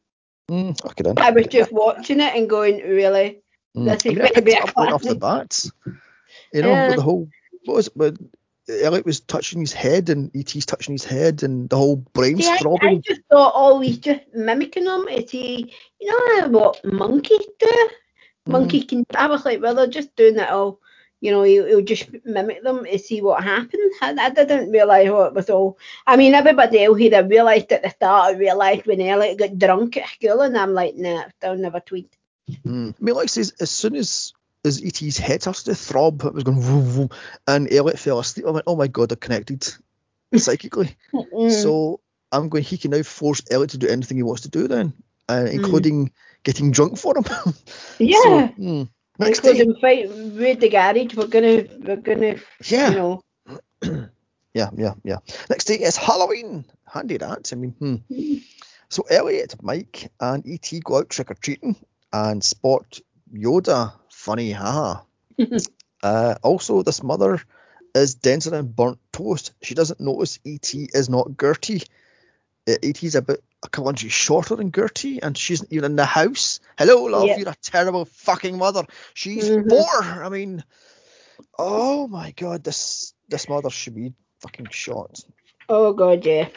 [0.49, 3.41] Mm, I could I was just watching it and going, really?
[3.77, 3.85] Mm.
[3.85, 5.71] This I is mean, going to be a up right off the classic.
[5.85, 5.93] bat.
[6.53, 7.29] You know, with the whole
[7.65, 8.29] what was it when
[8.69, 12.47] Elliott was touching his head and ET's touching his head and the whole brain See,
[12.47, 15.07] I, I just thought, oh, he's just mimicking them.
[15.07, 17.89] Is he, you know, what monkeys do?
[18.47, 18.51] Mm.
[18.51, 19.05] Monkey can.
[19.15, 20.79] I was like, well, they're just doing it all.
[21.21, 23.93] You know, he'll, he'll just mimic them to see what happens.
[24.01, 25.77] I, I didn't realise what it was all.
[26.07, 28.35] I mean, everybody else here realised at the start.
[28.35, 32.17] I realised when Elliott got drunk at school, and I'm like, nah, still never tweaked.
[32.65, 32.93] Mm.
[32.99, 34.33] I mean, like I says, as soon as
[34.65, 37.09] as ET's head started to throb, it was going vroom, vroom,
[37.47, 38.45] and Elliott fell asleep.
[38.45, 39.67] I went, oh my god, they're connected
[40.35, 40.95] psychically.
[41.13, 41.51] Mm.
[41.51, 42.01] So
[42.31, 42.63] I'm going.
[42.63, 44.93] He can now force Elliott to do anything he wants to do then,
[45.27, 46.11] uh, including
[46.43, 47.25] getting drunk for him.
[47.99, 48.21] yeah.
[48.21, 48.89] So, mm.
[49.19, 51.15] Next day, Including fight with the garage.
[51.15, 53.21] We're gonna, we're gonna, yeah, you know.
[54.53, 55.17] yeah, yeah, yeah.
[55.49, 56.65] Next day is Halloween.
[56.85, 57.51] Handy that.
[57.51, 57.95] I mean, hmm.
[58.89, 61.75] So Elliott, Mike, and ET go out trick or treating
[62.11, 62.99] and spot
[63.33, 63.93] Yoda.
[64.09, 65.01] Funny, haha.
[66.01, 67.41] Uh, also, this mother
[67.93, 69.51] is denser than burnt toast.
[69.61, 71.83] She doesn't notice ET is not Gertie.
[72.69, 76.05] Uh, ET's about a couple inches shorter than Gertie, and she's not even in the
[76.05, 76.59] house.
[76.77, 77.37] Hello, love, Yeah.
[77.37, 78.83] you're a terrible fucking mother.
[79.13, 79.69] She's Mhm.
[79.69, 80.03] four.
[80.03, 80.63] I mean,
[81.57, 85.19] oh my god, this this mother should be fucking shot.
[85.67, 86.49] Oh god, yeah.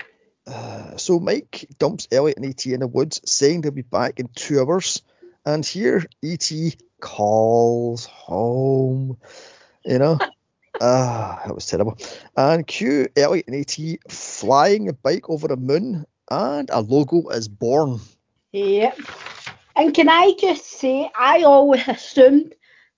[0.47, 4.29] Uh, so Mike dumps Elliott and ET in the woods, saying they'll be back in
[4.35, 5.03] two hours.
[5.45, 9.19] And here ET calls home.
[9.85, 10.19] You know?
[10.83, 11.97] Ah, that was terrible.
[12.37, 13.79] And cue Elliott and ET
[14.11, 18.01] flying a bike over the moon, and a logo is born.
[18.53, 18.99] Yep.
[19.77, 22.55] And can I just say, I always assumed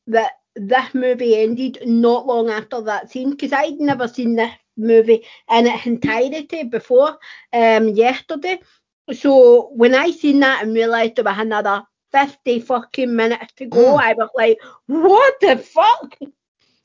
[0.07, 5.25] that this movie ended not long after that scene because I'd never seen this movie
[5.51, 7.19] in its entirety before
[7.53, 8.61] um, yesterday.
[9.13, 11.83] So when I seen that and realised there was another
[12.13, 14.01] 50 fucking minutes to go, Mm.
[14.01, 16.17] I was like, what the fuck?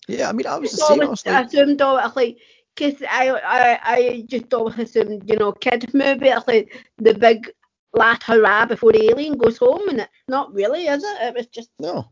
[0.09, 1.01] Yeah, I mean, I was I same.
[1.03, 2.37] I was like, assumed all like,
[2.75, 7.51] because I, I, I just always assumed, you know, kid movie, it's like the big
[7.93, 11.21] last hurrah before the alien goes home, and it's not really, is it?
[11.21, 11.69] It was just.
[11.79, 12.11] no.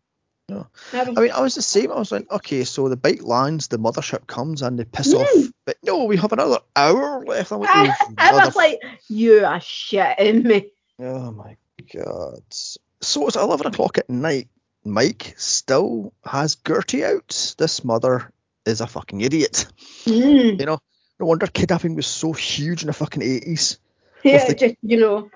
[0.93, 1.91] I was, I mean, I was the same.
[1.91, 5.21] I was like, okay, so the bike lands, the mothership comes, and they piss Mm.
[5.21, 5.51] off.
[5.65, 7.51] But no, we have another hour left.
[7.51, 8.79] I'm like, "Oh, I was like,
[9.09, 10.71] you are shitting me.
[10.99, 11.57] Oh my
[11.93, 12.41] god.
[12.49, 14.47] So it's 11 o'clock at night.
[14.92, 17.55] Mike still has Gertie out.
[17.58, 18.32] This mother
[18.66, 19.68] is a fucking idiot.
[20.05, 20.59] Mm.
[20.59, 20.80] You know,
[21.20, 23.78] no wonder kidnapping was so huge in the fucking 80s.
[24.24, 25.30] Yeah, the- just, you know,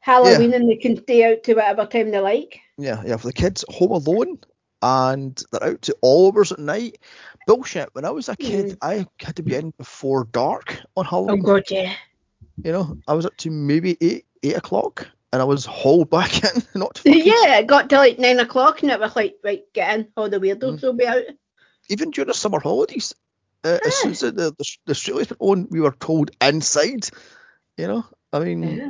[0.00, 2.60] Halloween and they can stay out to whatever time they like.
[2.78, 4.38] Yeah, yeah, for the kids home alone
[4.82, 6.98] and they're out to all hours at night.
[7.46, 7.88] Bullshit.
[7.92, 11.40] When I was a kid, I had to be in before dark on Halloween.
[11.40, 11.94] Oh, God, yeah.
[12.62, 16.32] You know, I was up to maybe 8, 8 o'clock and I was hauled back
[16.56, 16.62] in.
[16.74, 20.08] Not Yeah, it got to like nine o'clock and it was like, right, get in,
[20.16, 20.82] all the weirdos Mm.
[20.82, 21.24] will be out.
[21.90, 23.14] even during the summer holidays,
[23.62, 24.54] uh, as soon as the, the,
[24.86, 27.10] the Australia's been on, we were told inside.
[27.76, 28.88] You know, I mean, Yeah.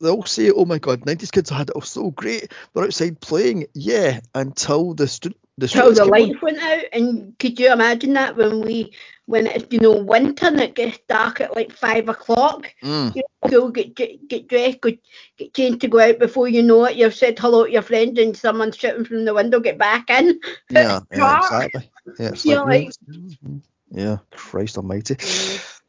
[0.00, 3.20] they all say, "Oh my God, '90s kids had it all so great." They're outside
[3.20, 6.20] playing, yeah, until the stu- the Till the came on.
[6.20, 8.92] lights went out, and could you imagine that when we,
[9.26, 13.22] when it's you know winter and it gets dark at like five o'clock, Mm, you
[13.50, 14.92] go get get dressed, go,
[15.36, 16.94] get changed to go out before you know it.
[16.96, 20.38] You've said hello to your friend, and someone's shouting from the window, get back in.
[20.70, 21.90] yeah, yeah, exactly.
[22.20, 23.60] Yeah, it's You're like, mm, mm, mm.
[23.90, 25.16] yeah, Christ Almighty.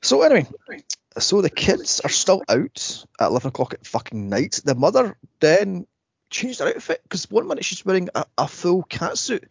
[0.01, 0.47] So anyway,
[1.19, 4.61] so the kids are still out at eleven o'clock at fucking night.
[4.65, 5.85] The mother then
[6.29, 9.45] changed her outfit because one minute she's wearing a, a full catsuit,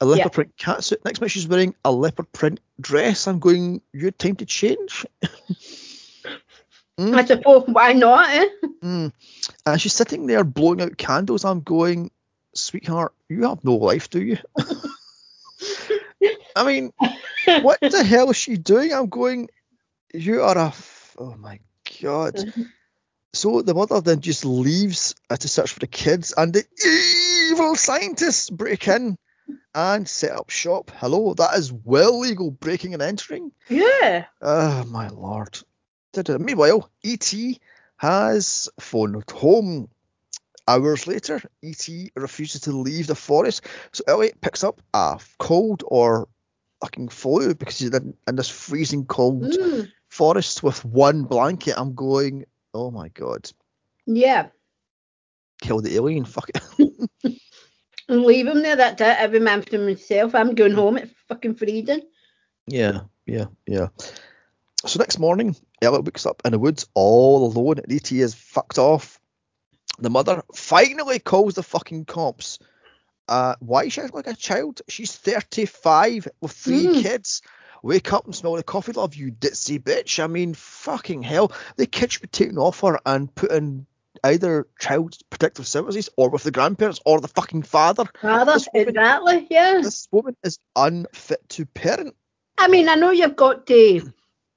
[0.00, 0.28] a leopard Yeah.
[0.28, 1.04] print catsuit.
[1.04, 3.26] Next minute she's wearing a leopard print dress.
[3.26, 5.06] I'm going, you time to change.
[6.98, 7.14] Mm.
[7.14, 8.30] I suppose why not?
[8.30, 8.48] Eh?
[8.82, 9.12] Mm.
[9.66, 11.44] And she's sitting there blowing out candles.
[11.44, 12.10] I'm going,
[12.54, 14.38] sweetheart, you have no life, do you?
[16.56, 16.92] I mean,
[17.62, 18.92] what the hell is she doing?
[18.94, 19.50] I'm going,
[20.14, 20.68] you are a.
[20.68, 21.60] F- oh my
[22.02, 22.38] god.
[23.36, 26.64] So the mother then just leaves uh, to search for the kids, and the
[27.52, 29.18] evil scientists break in
[29.74, 30.90] and set up shop.
[30.96, 33.52] Hello, that is well legal breaking and entering.
[33.68, 34.24] Yeah.
[34.40, 35.58] Oh my lord.
[36.26, 37.60] Meanwhile, E.T.
[37.98, 39.88] has phoned home.
[40.66, 42.10] Hours later, E.T.
[42.16, 46.26] refuses to leave the forest, so Elliott picks up a cold or
[46.80, 49.92] fucking flu because he's in, in this freezing cold Mm.
[50.08, 51.74] forest with one blanket.
[51.76, 52.46] I'm going,
[52.76, 53.50] oh my god,
[54.06, 54.48] Yeah.
[55.60, 57.40] kill the alien, fuck it.
[58.08, 58.76] And leave him there.
[58.76, 59.16] That's it.
[59.18, 60.32] Every man for himself.
[60.36, 60.96] I'm going home.
[60.96, 62.02] It's fucking freezing.
[62.68, 63.88] Yeah, yeah, yeah.
[64.86, 68.20] So next morning, Elliott wakes up in the woods all alone, and E.T.
[68.20, 69.18] is fucked off.
[69.98, 72.60] The mother finally calls the fucking cops.
[73.26, 74.82] Uh, why is she acting like a child?
[74.88, 77.02] She's 35 with three Mm.
[77.02, 77.42] kids.
[77.86, 80.22] Wake up and smell the coffee, love, you ditzy bitch.
[80.22, 81.52] I mean, fucking hell.
[81.76, 83.86] The kids should be taken off her and put in
[84.24, 88.04] either child protective services or with the grandparents or the fucking father.
[88.20, 89.46] Father, This woman- exactly.
[89.50, 89.80] Yeah.
[89.82, 92.16] This woman is unfit to parent.
[92.58, 94.12] I mean, I know you've got to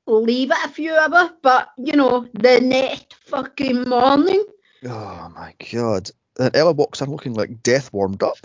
[0.08, 4.44] leave it a few hours, but you know, the next fucking morning.
[4.86, 6.10] Oh my god.
[6.40, 8.38] And Ella walks in looking like death warmed up.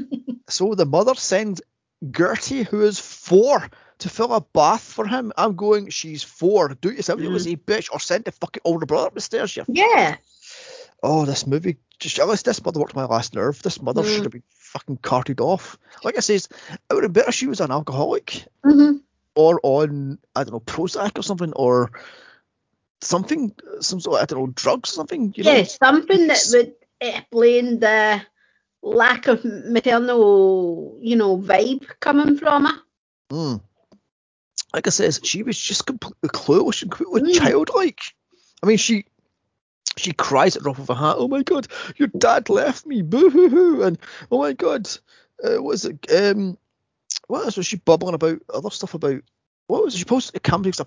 [0.48, 1.60] so the mother sends
[2.10, 3.68] Gertie, who is four,
[4.02, 5.32] to fill a bath for him.
[5.36, 6.68] I'm going, she's four.
[6.68, 7.34] Do it yourself, you Mm.
[7.34, 9.56] lazy bitch, or send the fucking older brother up the stairs.
[9.56, 9.64] You.
[9.68, 10.16] Yeah.
[11.02, 14.14] Oh, this movie, just unless this mother worked my last nerve, this mother Mm.
[14.14, 15.78] should have been fucking carted off.
[16.04, 18.98] Like I says, it would have been better if she was an alcoholic hmm
[19.34, 21.90] or on, I don't know, Prozac or something, or
[23.00, 25.32] something, some sort of, I don't know, drugs or something.
[25.36, 25.54] You know?
[25.54, 28.20] Yeah, something that would explain the
[28.82, 32.82] lack of maternal, you know, vibe coming from her.
[33.30, 33.60] Mm.
[34.74, 37.38] Like I says, she was just completely clueless and completely Mm.
[37.38, 38.00] childlike.
[38.62, 39.04] I mean, she
[39.98, 41.16] she cries at the drop of a hat.
[41.18, 41.66] Oh my god,
[41.96, 43.98] your dad left me, boo hoo hoo, and
[44.30, 44.88] oh my god,
[45.44, 45.98] uh, what is it?
[46.10, 46.56] Um,
[47.26, 48.40] what else was she bubbling about?
[48.52, 49.22] Other stuff about.
[49.66, 49.98] What was it?
[49.98, 50.42] she posted?
[50.42, 50.86] Cam takes a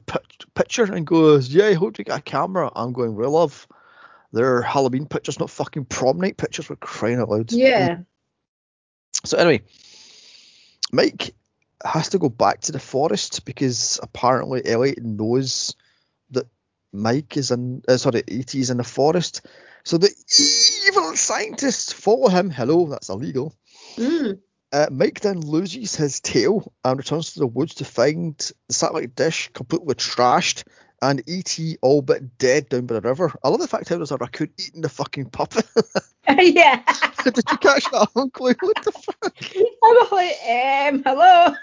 [0.55, 3.67] picture and goes, "Yeah, I hope you got a camera." I'm going, "Real love."
[4.33, 6.69] They're Halloween pictures, not fucking prom night pictures.
[6.69, 7.51] We're crying out loud.
[7.51, 7.99] Yeah.
[9.23, 9.61] So anyway,
[10.91, 11.33] Mike
[11.85, 15.75] has to go back to the forest because apparently Elliott knows
[16.31, 16.47] that
[16.91, 18.59] Mike is in, uh, sorry, E.T.
[18.59, 19.41] is in the forest.
[19.83, 20.09] So the
[20.87, 22.49] evil scientists follow him.
[22.49, 23.55] Hello, that's illegal.
[23.97, 24.39] Mm.
[24.71, 28.37] Uh, Mike then loses his tail and returns to the woods to find
[28.67, 30.63] the satellite dish completely trashed
[31.01, 31.77] and E.T.
[31.81, 33.31] all but dead down by the river.
[33.43, 35.65] I love the fact how there's a raccoon eating the fucking puppet.
[36.39, 36.81] yeah.
[37.23, 38.47] Did you catch that, Uncle?
[38.47, 39.35] What the fuck?
[39.55, 41.55] I was like, um, hello.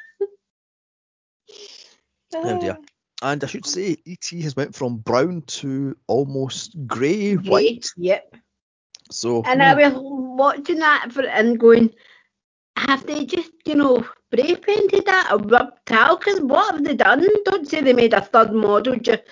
[2.34, 2.78] Oh dear.
[3.22, 4.42] And I should say, E.T.
[4.42, 7.86] has went from brown to almost grey, white.
[7.96, 8.34] Yep.
[9.12, 9.68] So And hmm.
[9.68, 11.90] I was watching that for and going,
[12.76, 16.24] have they just, you know, spray painted that or rubbed talc?
[16.40, 17.24] what have they done?
[17.44, 19.22] Don't say they made a third model just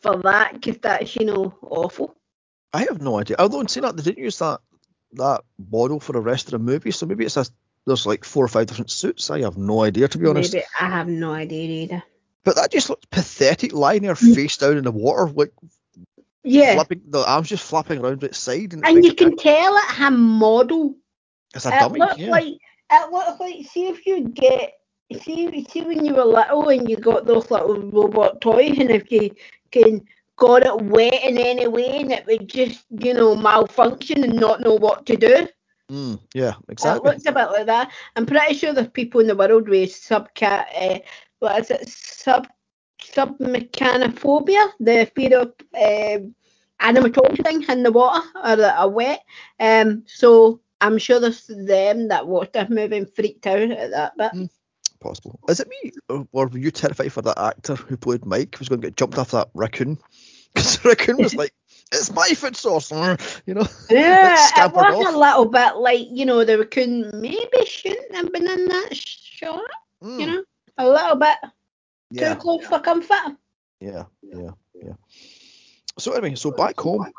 [0.00, 2.16] for that, because that's, you know, awful.
[2.72, 3.36] I have no idea.
[3.38, 4.60] Although in saying that, they didn't use that
[5.12, 7.46] that model for the rest of the movie, so maybe it's a
[7.86, 9.30] there's like four or five different suits.
[9.30, 10.52] I have no idea to be honest.
[10.52, 12.02] Maybe I have no idea either.
[12.48, 14.34] But that just looks pathetic, lying there Mm.
[14.34, 15.52] face down in the water, like
[16.44, 16.74] Yeah.
[16.76, 18.72] flapping the arms just flapping around its side.
[18.72, 20.96] And, And you can tell it had model.
[21.54, 22.00] it's a It dummy.
[22.00, 22.30] looks Yeah.
[22.30, 22.54] like
[22.90, 24.72] it looks like see if you get
[25.22, 29.12] see see when you were little and you got those little robot toys and if
[29.12, 29.30] you
[29.70, 30.02] can
[30.36, 34.62] got it wet in any way and it would just you know malfunction and not
[34.62, 35.46] know what to do.
[35.90, 37.10] Mm, yeah, It exactly.
[37.10, 37.90] looks a bit like that.
[38.16, 40.98] I'm pretty sure there's people in the world with subcat uh,
[41.40, 41.88] what is it
[42.18, 42.48] sub
[43.00, 46.34] submechanophobia, the fear of um
[47.44, 49.24] thing in the water or that are wet.
[49.60, 54.16] Um, so I'm sure there's them that watched this movie and freaked out at that
[54.16, 54.32] bit.
[54.32, 54.50] Mm.
[55.00, 55.38] Possible.
[55.48, 58.62] Is it me, or, or were you terrified for that actor who played Mike who
[58.62, 59.98] was going to get jumped off that raccoon?
[60.54, 61.52] Because the raccoon was like,
[61.92, 62.90] "It's my food source,"
[63.46, 63.66] you know.
[63.90, 65.14] Yeah, it was off.
[65.14, 69.60] a little bit like you know the raccoon maybe shouldn't have been in that shot.
[70.02, 70.44] Mm, You know,
[70.78, 71.36] a little bit
[72.10, 73.36] yeah, too close for comfort.
[73.80, 74.92] yeah, yeah, yeah.
[75.98, 77.12] So anyway, so back home,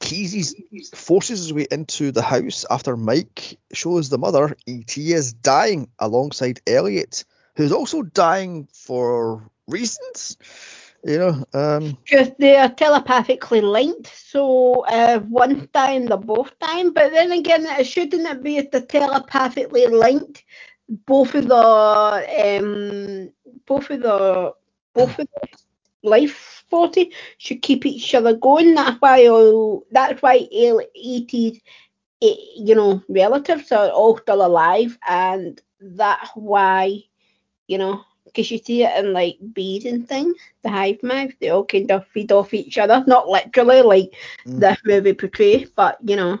[0.00, 5.12] Keezy forces his way into the house after Mike shows the mother E.T.
[5.12, 7.24] is dying alongside Elliott,
[7.56, 10.36] who's also dying for reasons.
[11.06, 16.92] You know, um, Because they are telepathically linked, so uh, one's dying, they're both dying.
[16.94, 20.42] But then again, it shouldn't it be if they're telepathically linked?
[20.88, 23.30] Both of the um,
[23.66, 24.52] both of the
[24.94, 25.48] both of the
[26.08, 28.74] life forty should keep each other going.
[28.74, 31.58] That's why all that's why ET's
[32.22, 37.00] eh, you know relatives are all still alive, and that's why
[37.66, 41.50] you know because you see it in like bees and things, the hive mind, they
[41.50, 43.04] all kind of feed off each other.
[43.06, 44.12] Not literally like
[44.46, 44.60] Mm.
[44.60, 46.38] this movie portrays, but you know.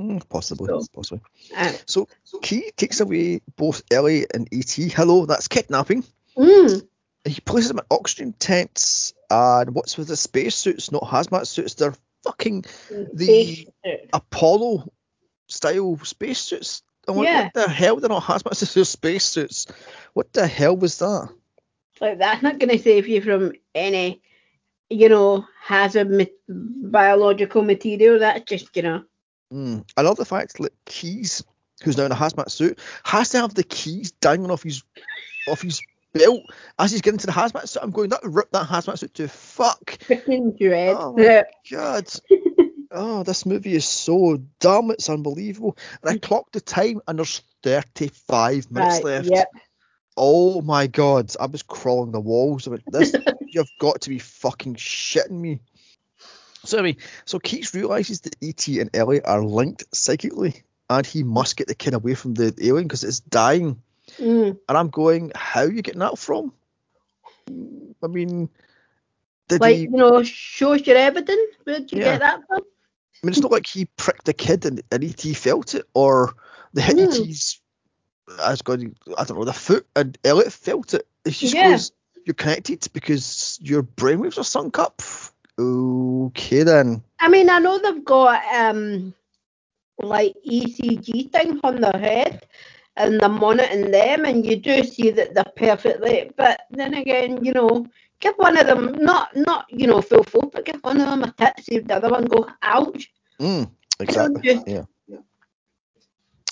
[0.00, 1.20] Mm, possibly, So- possibly.
[1.56, 2.08] Uh, So
[2.42, 4.70] Key takes away both Ellie and ET.
[4.92, 6.04] Hello, that's kidnapping.
[6.36, 6.86] mm,
[7.24, 10.92] He places them in oxygen tents, and what's with the spacesuits?
[10.92, 11.74] Not hazmat suits.
[11.74, 12.64] They're fucking
[13.12, 13.68] The-
[14.12, 14.92] Apollo
[15.48, 16.82] style spacesuits.
[17.08, 17.44] I'm Yeah.
[17.44, 17.96] what the hell?
[17.96, 18.74] They're not hazmat suits.
[18.74, 19.66] They're spacesuits.
[20.14, 21.28] What the hell was that?
[22.00, 24.20] like that's not going to save you from any,
[24.90, 28.18] you know, hazard biological material.
[28.18, 29.04] That's just you know.
[29.52, 29.84] Mm.
[29.96, 31.44] I love the fact that Keys,
[31.82, 34.82] who's now in a hazmat suit, has to have the keys dangling off his
[35.48, 35.80] off his
[36.12, 36.42] belt
[36.78, 37.82] as he's getting to the hazmat suit.
[37.82, 39.98] I'm going, that rip that hazmat suit to fuck.
[40.08, 40.96] Freaking dread.
[40.98, 42.08] Oh my God.
[42.98, 44.90] Oh, this movie is so dumb.
[44.90, 45.76] It's unbelievable.
[46.02, 49.30] And I clocked the time, and there's 35 minutes Right, left.
[49.30, 49.48] Yep.
[50.16, 51.30] Oh my God.
[51.38, 52.66] I was crawling the walls.
[52.66, 53.14] I went, this,
[53.52, 55.60] you've got to be fucking shitting me.
[56.66, 58.80] So anyway, so Keats realizes that E.T.
[58.80, 62.86] and Ellie are linked psychically, and he must get the kid away from the alien
[62.88, 63.80] because it's dying.
[64.18, 64.58] Mm.
[64.68, 66.52] And I'm going, how are you getting that from?
[68.02, 68.48] I mean,
[69.48, 69.82] did Like he?
[69.82, 71.54] you know, shows your evidence.
[71.64, 72.12] Where'd you Yeah.
[72.12, 72.58] get that from?
[72.60, 75.34] I mean, it's not like he pricked the kid and, and E.T.
[75.34, 76.34] felt it, or
[76.72, 77.14] the hit Mm.
[77.14, 77.60] E.T.'s,
[78.42, 78.82] as God,
[79.16, 81.06] I don't know, the foot and Elliott felt it.
[81.24, 81.70] It just Yeah.
[81.70, 81.92] goes,
[82.24, 85.00] you're connected because your brainwaves are sunk up.
[85.58, 87.02] Okay then.
[87.20, 89.14] I mean, I know they've got um
[89.98, 92.46] like ECG thing on their head
[92.96, 97.52] and they're monitoring them and you do see that they're perfectly but then again, you
[97.52, 97.86] know,
[98.20, 101.22] give one of them not not, you know, full full, but give one of them
[101.22, 103.10] a see if the other one go, ouch.
[103.40, 103.70] Mm,
[104.00, 104.42] exactly.
[104.42, 104.84] just- Yeah.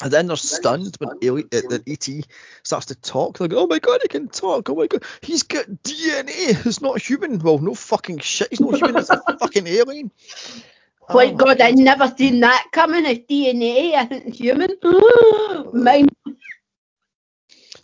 [0.04, 2.24] And then they're stunned when Elliott, uh, E.T.
[2.62, 3.38] starts to talk.
[3.38, 4.70] They're like, oh my god, he can talk.
[4.70, 6.62] Oh my god, he's got DNA.
[6.62, 7.38] He's not human.
[7.40, 8.48] Well, no fucking shit.
[8.50, 8.98] He's not human.
[8.98, 10.12] It's a fucking alien.
[11.08, 13.06] Oh Like my God, I never seen that coming.
[13.06, 14.76] It's DNA, I think it's human.
[15.74, 16.10] Mind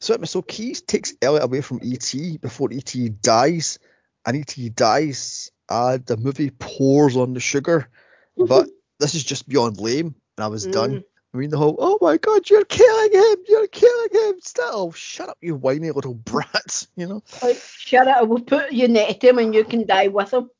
[0.01, 2.38] So, so Keys takes Elliott away from E.T.
[2.38, 3.10] before E.T.
[3.22, 3.78] dies,
[4.26, 4.70] and E.T.
[4.70, 7.88] dies, and the movie pours on the sugar.
[8.36, 8.68] But
[8.98, 11.02] this is just beyond lame, and I was done.
[11.32, 14.65] I mean, the whole, oh my god, you're killing him, you're killing him still.
[14.70, 17.23] Oh, shut up, you whiny little brat, you know?
[17.43, 20.51] like shut up, we'll put you next to him and you can die with him.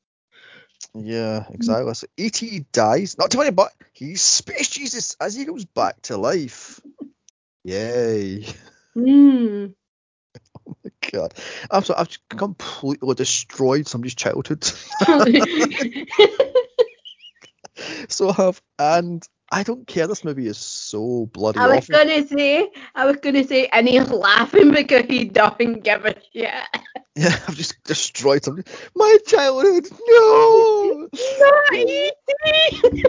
[0.95, 1.93] Yeah, exactly.
[1.95, 2.67] So E.T.
[2.73, 6.81] dies, not to worry, but he's Space Jesus as he goes back to life.
[7.65, 8.47] Yay.
[8.95, 9.67] Hmm.
[10.67, 11.33] Oh my God.
[11.71, 14.63] I'm sorry, I've completely destroyed somebody's childhood.
[18.09, 20.07] so I have, and I don't care.
[20.07, 21.95] This movie is so bloody I was awful.
[21.97, 26.51] gonna say, I was gonna say, and he's laughing because he doesn't give a shit.
[27.17, 28.71] Yeah, I've just destroyed somebody.
[28.95, 31.09] My childhood, no!
[31.13, 32.13] Not easy.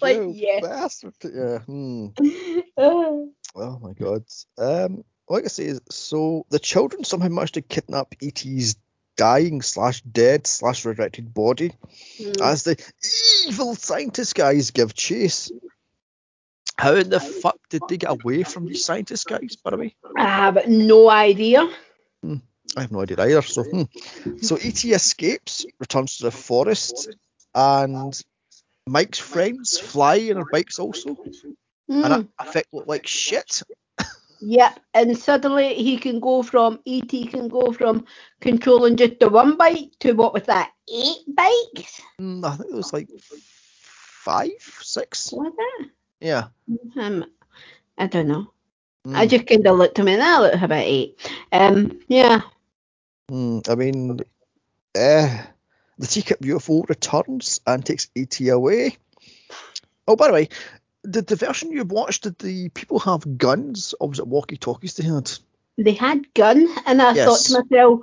[0.00, 0.60] like, you yeah.
[0.62, 1.14] bastard.
[1.24, 1.58] Yeah.
[1.58, 2.06] Hmm.
[2.78, 3.32] Oh.
[3.82, 4.24] My god.
[4.56, 8.76] Um, like I say, is so the children somehow managed to kidnap E.T.'s
[9.16, 11.72] dying slash dead slash resurrected body
[12.20, 12.40] Mm.
[12.40, 12.76] as the
[13.48, 15.50] evil scientist guys give chase.
[16.80, 19.94] How in the fuck did they get away from these scientist guys, by the way?
[20.16, 21.68] I have no idea.
[22.24, 23.42] I have no idea either.
[23.42, 23.82] So, hmm.
[24.40, 24.90] so E.T.
[24.90, 27.14] escapes, returns to the forest,
[27.54, 28.18] and
[28.86, 31.56] Mike's friends fly in their bikes also, and
[31.90, 32.02] Mm.
[32.38, 33.62] that effect look like shit.
[34.40, 38.06] Yep, and suddenly he can go from ET can go from
[38.40, 42.00] controlling just the one bike to what was that eight bikes?
[42.18, 45.30] Hmm, I think it was like five, six.
[45.32, 45.90] Was it?
[46.20, 46.48] Yeah.
[46.96, 47.24] Um,
[47.98, 48.50] I don't know.
[49.04, 49.16] Hmm.
[49.16, 51.18] I just kind of looked at me and I looked about eight.
[51.52, 52.42] Um, yeah.
[53.28, 54.20] Hmm, I mean,
[54.94, 55.42] uh,
[55.98, 58.96] the teacup UFO returns and takes ET away.
[60.06, 60.48] Oh, by the way,
[61.08, 64.94] did the version you watched, did the people have guns or was it walkie talkies
[64.94, 65.30] they had?
[65.78, 68.00] They had gun, and I thought to myself,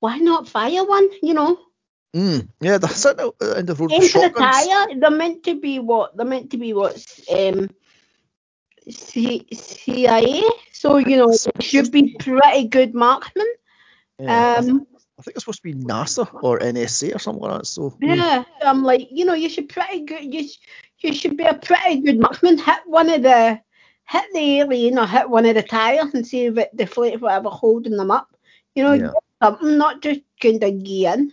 [0.00, 1.08] why not fire one?
[1.22, 1.58] You know,
[2.16, 4.98] Mm, yeah, they're sitting out in the road for the tire.
[4.98, 6.16] They're meant to be what?
[6.16, 6.96] They're meant to be what?
[7.30, 7.68] Um,
[8.88, 10.42] C- CIA.
[10.72, 13.46] So you know, they should be pretty good marksmen.
[14.18, 14.86] Yeah, Um,
[15.18, 17.66] I think it's supposed to be NASA or NSA or something like that.
[17.66, 18.04] So hmm.
[18.04, 20.32] yeah, I'm like, you know, you should pretty good.
[20.32, 20.48] You,
[21.00, 22.56] you should be a pretty good marksman.
[22.56, 23.60] Hit one of the
[24.08, 27.50] hit the alien or hit one of the tires and see if it deflates whatever
[27.50, 28.34] holding them up.
[28.74, 29.10] You know, Yeah.
[29.42, 31.32] something, not just kind of gee in.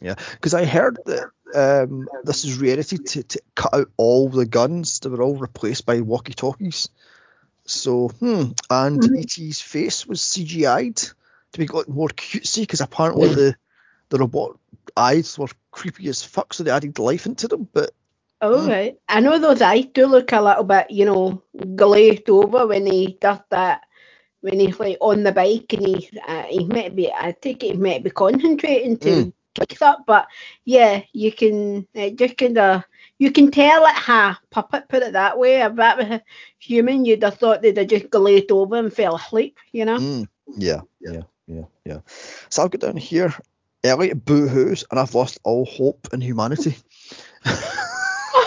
[0.00, 4.46] Yeah, because I heard that um, this is reality to, to cut out all the
[4.46, 5.00] guns.
[5.00, 6.88] They were all replaced by walkie-talkies.
[7.66, 9.20] So, hmm, and Mhm.
[9.22, 13.56] ET's face was CGI'd to make it look more cutesy because apparently the
[14.08, 14.58] the robot
[14.96, 17.68] eyes were creepy as fuck, so they added life into them.
[17.72, 17.90] But
[18.42, 18.68] Oh, Mm.
[18.68, 18.98] right.
[19.06, 21.42] I know those eyes do look a little bit, you know,
[21.76, 23.82] glazed over when he does that,
[24.40, 27.74] when he's like on the bike and he, uh, he might be, I think he
[27.74, 29.32] might be concentrating to Mm.
[29.60, 30.26] Like that, but
[30.64, 32.84] yeah, you can, it just kind of,
[33.18, 35.60] you can tell it ha puppet, put it that way.
[35.60, 36.22] If that was a
[36.58, 39.98] human, you'd have thought they'd have just glazed over and fell asleep, you know?
[39.98, 40.26] mm,
[40.56, 41.98] yeah, yeah, yeah, yeah.
[42.48, 43.34] So I've got down here
[43.84, 46.76] Elliott boo-hoos, and I've lost all hope in humanity.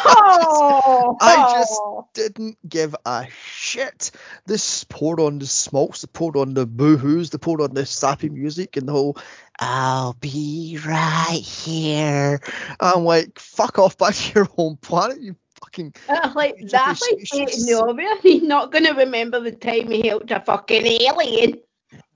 [0.05, 1.81] Oh, I just
[2.13, 4.11] didn't give a shit.
[4.45, 8.29] This poured on the smokes, they poured on the boohoos, they poured on the sappy
[8.29, 9.17] music and the whole
[9.59, 12.39] I'll be right here.
[12.79, 17.25] I'm like, fuck off back to your home planet, you fucking That's like that's like
[17.25, 18.21] stating the obvious.
[18.21, 21.59] He's not going to remember the time he helped a fucking alien.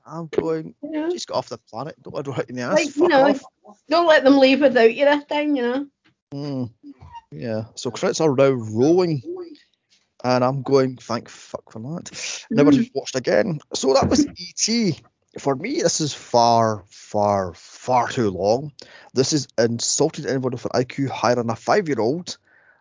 [0.06, 1.12] I'm going, You know?
[1.12, 2.74] just get off the planet, don't let her in the ass.
[2.74, 3.42] Like, you know, off.
[3.90, 5.56] Don't let them leave without you this time.
[5.56, 5.88] You know.
[6.34, 6.72] Mm,
[7.32, 7.66] yeah.
[7.76, 9.22] So credits are now rolling.
[10.28, 12.46] And I'm going, thank fuck for that.
[12.52, 12.92] Never Mm.
[12.94, 13.62] watched again.
[13.74, 15.00] So that was E.T.
[15.40, 18.74] For me, this is far, far, far too long.
[19.14, 22.38] This is insulted anyone with an IQ higher than a five year old.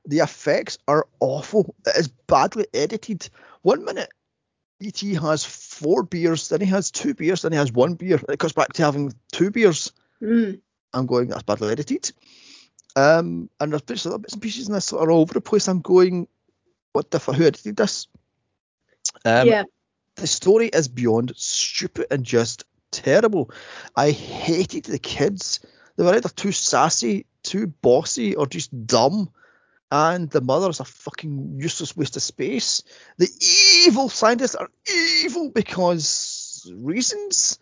[0.06, 1.76] The effects are awful.
[1.86, 3.28] It is badly edited.
[3.62, 4.10] One minute,
[4.80, 5.14] E.T.
[5.14, 8.20] has four beers, then he has two beers, then he has one beer.
[8.28, 9.92] It goes back to having two beers.
[10.20, 10.60] Mm.
[10.92, 12.10] I'm going, that's badly edited.
[12.96, 15.68] Um, and there's bits, bits and pieces in this that are all over the place.
[15.68, 16.26] I'm going,
[16.96, 17.34] what the fuck?
[17.36, 18.08] Who edited this?
[19.24, 19.64] Um, yeah.
[20.16, 23.50] The story is beyond stupid and just terrible.
[23.94, 25.60] I hated the kids.
[25.96, 29.30] They were either too sassy, too bossy, or just dumb.
[29.92, 32.82] And the mother is a fucking useless waste of space.
[33.18, 33.28] The
[33.86, 34.68] evil scientists are
[35.22, 37.58] evil because reasons.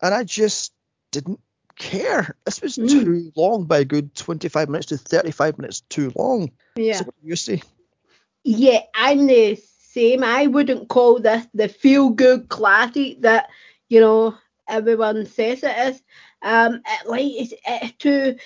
[0.00, 0.72] And I just
[1.12, 1.40] didn't
[1.76, 2.34] care.
[2.46, 2.88] This was Mm.
[2.88, 6.50] too long by a good 25 minutes to 35 minutes too long.
[6.76, 6.96] Yeah.
[6.96, 7.62] So what do you say?
[8.44, 8.80] Yeah.
[8.94, 10.22] I'm the same.
[10.24, 13.48] I wouldn't call this the feel good classic that
[13.88, 14.34] you know
[14.68, 16.02] everyone says it is.
[16.42, 18.36] Um, it, like it's, it's too.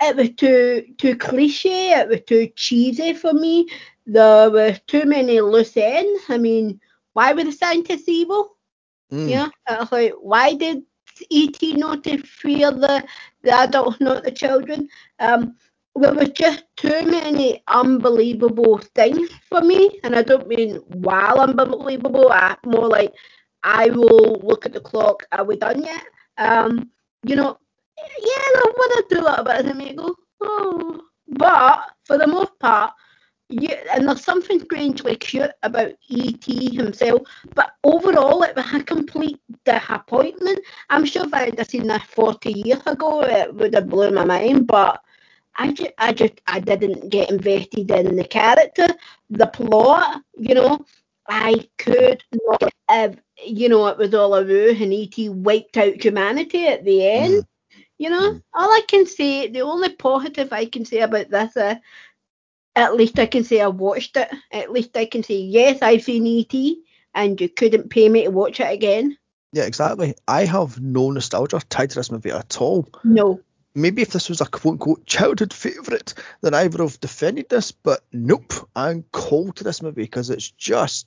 [0.00, 1.92] It was too too cliche.
[1.92, 3.68] It was too cheesy for me.
[4.06, 6.24] There were too many loose ends.
[6.28, 6.80] I mean,
[7.12, 8.56] why were the scientists evil?
[9.10, 9.46] Mm.
[9.68, 10.82] Yeah, like why did
[11.30, 13.04] ET not to fear the
[13.42, 14.88] the adults, not the children?
[15.18, 15.56] Um,
[15.96, 22.30] there was just too many unbelievable things for me, and I don't mean wow unbelievable.
[22.32, 23.12] I, more like
[23.62, 25.24] I will look at the clock.
[25.32, 26.04] Are we done yet?
[26.38, 26.90] Um,
[27.24, 27.58] you know,
[27.98, 32.26] yeah, I want to do a little bit of me go, oh, but for the
[32.26, 32.92] most part.
[33.50, 36.74] Yeah, and there's something strangely cute about E.T.
[36.74, 37.20] himself,
[37.54, 40.58] but overall it was a complete disappointment.
[40.88, 44.24] I'm sure if I had seen this 40 years ago, it would have blown my
[44.24, 45.02] mind, but
[45.56, 48.86] I just, I just, I didn't get invested in the character,
[49.30, 50.84] the plot, you know.
[51.28, 55.28] I could not have, you know, it was all a ruse and E.T.
[55.28, 57.44] wiped out humanity at the end.
[57.98, 58.42] You know, Mhm.
[58.54, 61.76] all I can say, the only positive I can say about this is
[62.74, 64.28] at least I can say I watched it.
[64.50, 66.82] At least I can say, yes, I've seen E.T.
[67.14, 69.16] and you couldn't pay me to watch it again.
[69.52, 70.14] Yeah, exactly.
[70.26, 72.88] I have no nostalgia tied to this movie at all.
[73.04, 73.40] No.
[73.74, 77.72] Maybe if this was a quote unquote childhood favourite, then I would have defended this,
[77.72, 78.52] but nope.
[78.76, 81.06] I'm cold to this movie because it's just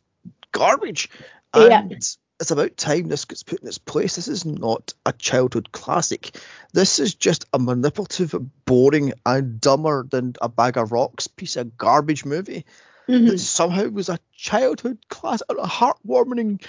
[0.51, 1.09] garbage.
[1.55, 1.81] Yeah.
[1.81, 4.15] And it's about time this gets put in its place.
[4.15, 6.37] This is not a childhood classic.
[6.73, 8.35] This is just a manipulative,
[8.65, 12.65] boring, and dumber than a bag of rocks piece of garbage movie
[13.07, 13.29] Mhm.
[13.29, 16.61] that somehow was a childhood class, a heartwarming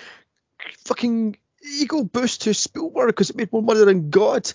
[0.85, 4.53] fucking ego boost to Spielberg because it made more money than God.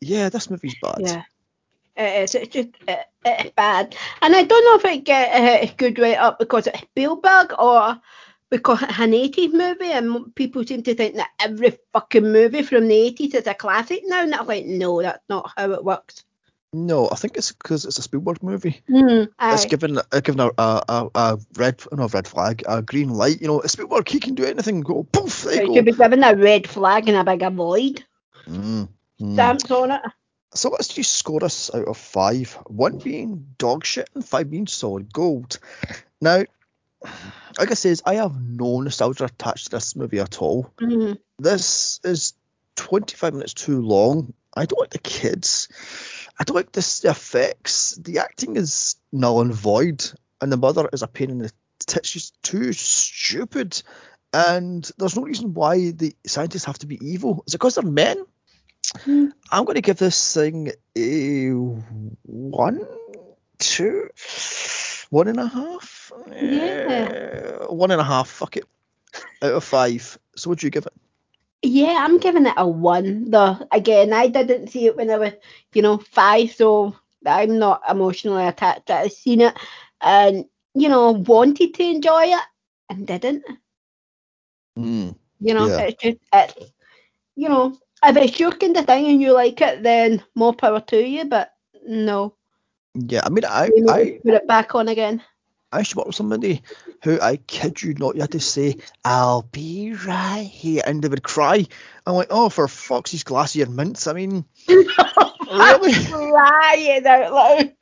[0.00, 0.96] Yeah, this movie's bad.
[0.98, 1.22] Yeah.
[1.96, 2.34] It is.
[2.34, 6.18] It's just it, it's bad, and I don't know if it get a good right
[6.18, 7.98] up because it's Spielberg or
[8.50, 12.86] because it's an 80s movie, and people seem to think that every fucking movie from
[12.88, 16.22] the 80s is a classic now, and I'm like, no, that's not how it works.
[16.72, 18.82] No, I think it's because it's a Spielberg movie.
[18.90, 23.08] Mm, It's given uh, given a, a, a, red not a red flag, a green
[23.08, 23.40] light.
[23.40, 24.06] You know, Spielberg.
[24.06, 24.76] He can do anything.
[24.76, 25.44] And go poof.
[25.44, 25.92] There you should go.
[25.92, 28.04] be given a red flag and a bigger void.
[28.46, 28.88] Mm.
[29.18, 29.34] Hmm.
[29.34, 30.00] Stamps on it.
[30.54, 32.52] So let's just score us out of five.
[32.66, 35.58] One being dog shit and five being solid gold.
[36.20, 36.44] Now,
[37.58, 40.72] like I says, I have no nostalgia attached to this movie at all.
[40.80, 41.18] Mhm.
[41.38, 42.34] This is
[42.76, 44.32] 25 minutes too long.
[44.54, 45.68] I don't like the kids.
[46.38, 47.96] I don't like this, the effects.
[47.96, 50.10] The acting is null and void,
[50.40, 52.08] and the mother is a pain in the tits.
[52.08, 53.82] She's too stupid,
[54.32, 57.44] and there's no reason why the scientists have to be evil.
[57.46, 58.24] Is it because they're men?
[59.04, 59.26] Hmm.
[59.50, 61.48] I'm going to give this thing a
[62.22, 62.86] one,
[63.58, 64.08] two,
[65.10, 66.12] one and a half.
[66.30, 67.58] Yeah.
[67.62, 68.28] Uh, one and a half.
[68.28, 68.64] Fuck it.
[69.42, 70.18] Out of five.
[70.36, 70.92] So would you give it?
[71.62, 73.30] Yeah, I'm giving it a one.
[73.30, 75.32] Though again, I didn't see it when I was,
[75.72, 76.94] you know, five, so
[77.24, 78.90] I'm not emotionally attached.
[78.90, 79.54] I've seen it
[80.00, 80.44] and
[80.74, 82.44] you know wanted to enjoy it
[82.90, 83.44] and didn't.
[84.78, 85.16] Mm.
[85.40, 85.80] You know, Yeah.
[85.80, 86.72] it's just it's
[87.34, 90.80] you know, if it's your kind of thing and you like it, then more power
[90.80, 91.24] to you.
[91.24, 91.52] But
[91.86, 92.34] no,
[92.94, 95.22] Yeah, I mean, I, I, put it back on again.
[95.72, 96.62] I used to work with somebody
[97.02, 100.82] who I kid you not, you had to say, I'll be right here.
[100.86, 101.66] And they would cry.
[102.06, 104.06] I'm like, oh, for fuck's sake, glassy and mints.
[104.06, 104.44] I mean,
[105.50, 105.92] Really?
[106.04, 107.72] Crying out loud.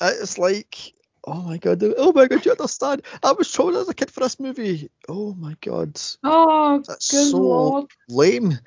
[0.00, 0.94] it's like,
[1.26, 3.02] oh my god, oh my god, you understand?
[3.22, 4.90] I was traumatized as a kid for this movie.
[5.08, 7.90] Oh my god, Oh, that's good so lord.
[8.08, 8.58] lame.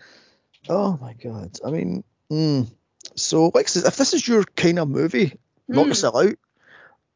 [0.70, 1.58] Oh my god.
[1.66, 2.68] I mean, mm.
[3.16, 5.38] so like if this is your kind of movie,
[5.68, 5.96] not to Mm.
[5.96, 6.36] sell out,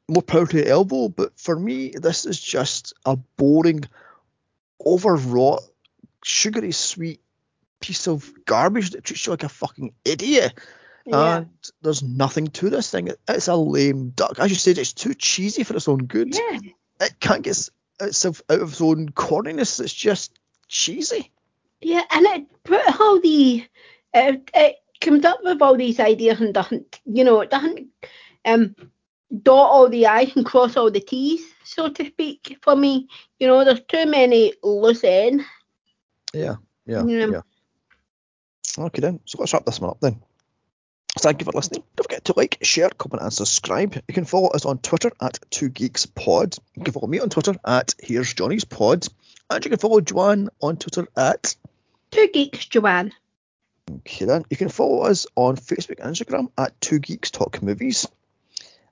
[0.08, 1.10] more power to the elbow.
[1.10, 3.82] But for me, this is just a boring,
[4.86, 5.64] overwrought,
[6.24, 7.22] sugary sweet
[7.80, 10.54] piece of garbage that treats you like a fucking idiot.
[11.06, 11.38] Yeah.
[11.38, 11.50] And
[11.82, 13.10] there's nothing to this thing.
[13.28, 14.38] It's a lame duck.
[14.38, 16.36] As you said, it's too cheesy for its own good.
[16.36, 16.60] yeah.
[17.02, 17.70] It can't get
[18.02, 19.80] itself out of its own corniness.
[19.80, 21.32] It's just cheesy.
[21.82, 23.66] Yeah, and it put all the
[24.14, 27.88] it, it comes up with all these ideas and doesn't you know it doesn't
[28.46, 28.76] um
[29.44, 33.08] dot all the i's and cross all the t's so to speak for me
[33.38, 35.44] you know there's too many loose ends
[36.34, 37.28] Yeah, yeah, Yeah.
[37.32, 37.42] yeah.
[38.78, 39.20] Okay then.
[39.26, 40.22] So let's wrap this one up then.
[41.18, 41.84] Thank you for listening.
[41.96, 43.96] Don't forget to like, share, comment, and subscribe.
[44.08, 46.56] You can follow us on Twitter at Two Geeks Pod.
[46.76, 49.08] You can follow me on Twitter at Here's Johnny's Pod,
[49.50, 51.56] and you can follow Joanne on Twitter at
[52.12, 53.14] two geeks Joanne
[53.90, 54.44] Okay then.
[54.50, 58.08] You can follow us on Facebook and Instagram at Two Geeks Talk Movies.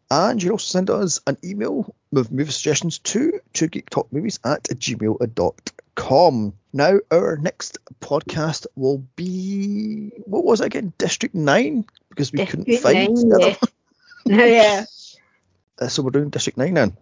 [0.10, 4.12] And you can also send us an email with movie suggestions to two geek talk
[4.12, 6.54] movies at gmail.com.
[6.74, 10.94] Now, our next podcast will be what was it again?
[10.98, 11.86] District 9?
[12.10, 13.58] Because we couldn't find Nine,
[14.26, 14.46] yeah.
[14.46, 14.86] yeah
[15.80, 16.98] Uh, so we're doing District 9 then.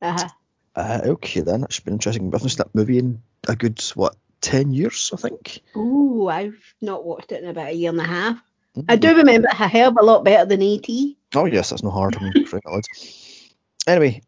[0.00, 0.28] uh-huh.
[0.76, 4.14] Uh, okay then, That's been interesting I've not seen That movie in a good what
[4.42, 5.62] ten years, I think.
[5.74, 8.36] Oh, I've not watched it in about a year and a half.
[8.76, 8.90] Mm-hmm.
[8.90, 10.86] I do remember a hell of a lot better than ET.
[11.34, 12.16] Oh yes, that's no hard.
[13.86, 14.20] anyway,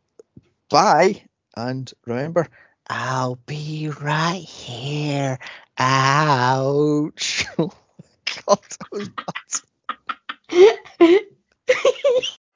[0.70, 1.23] bye,
[1.55, 2.49] and remember,
[2.89, 5.39] I'll be right here.
[5.79, 7.47] Ouch!
[8.47, 9.25] Oh God, that was bad.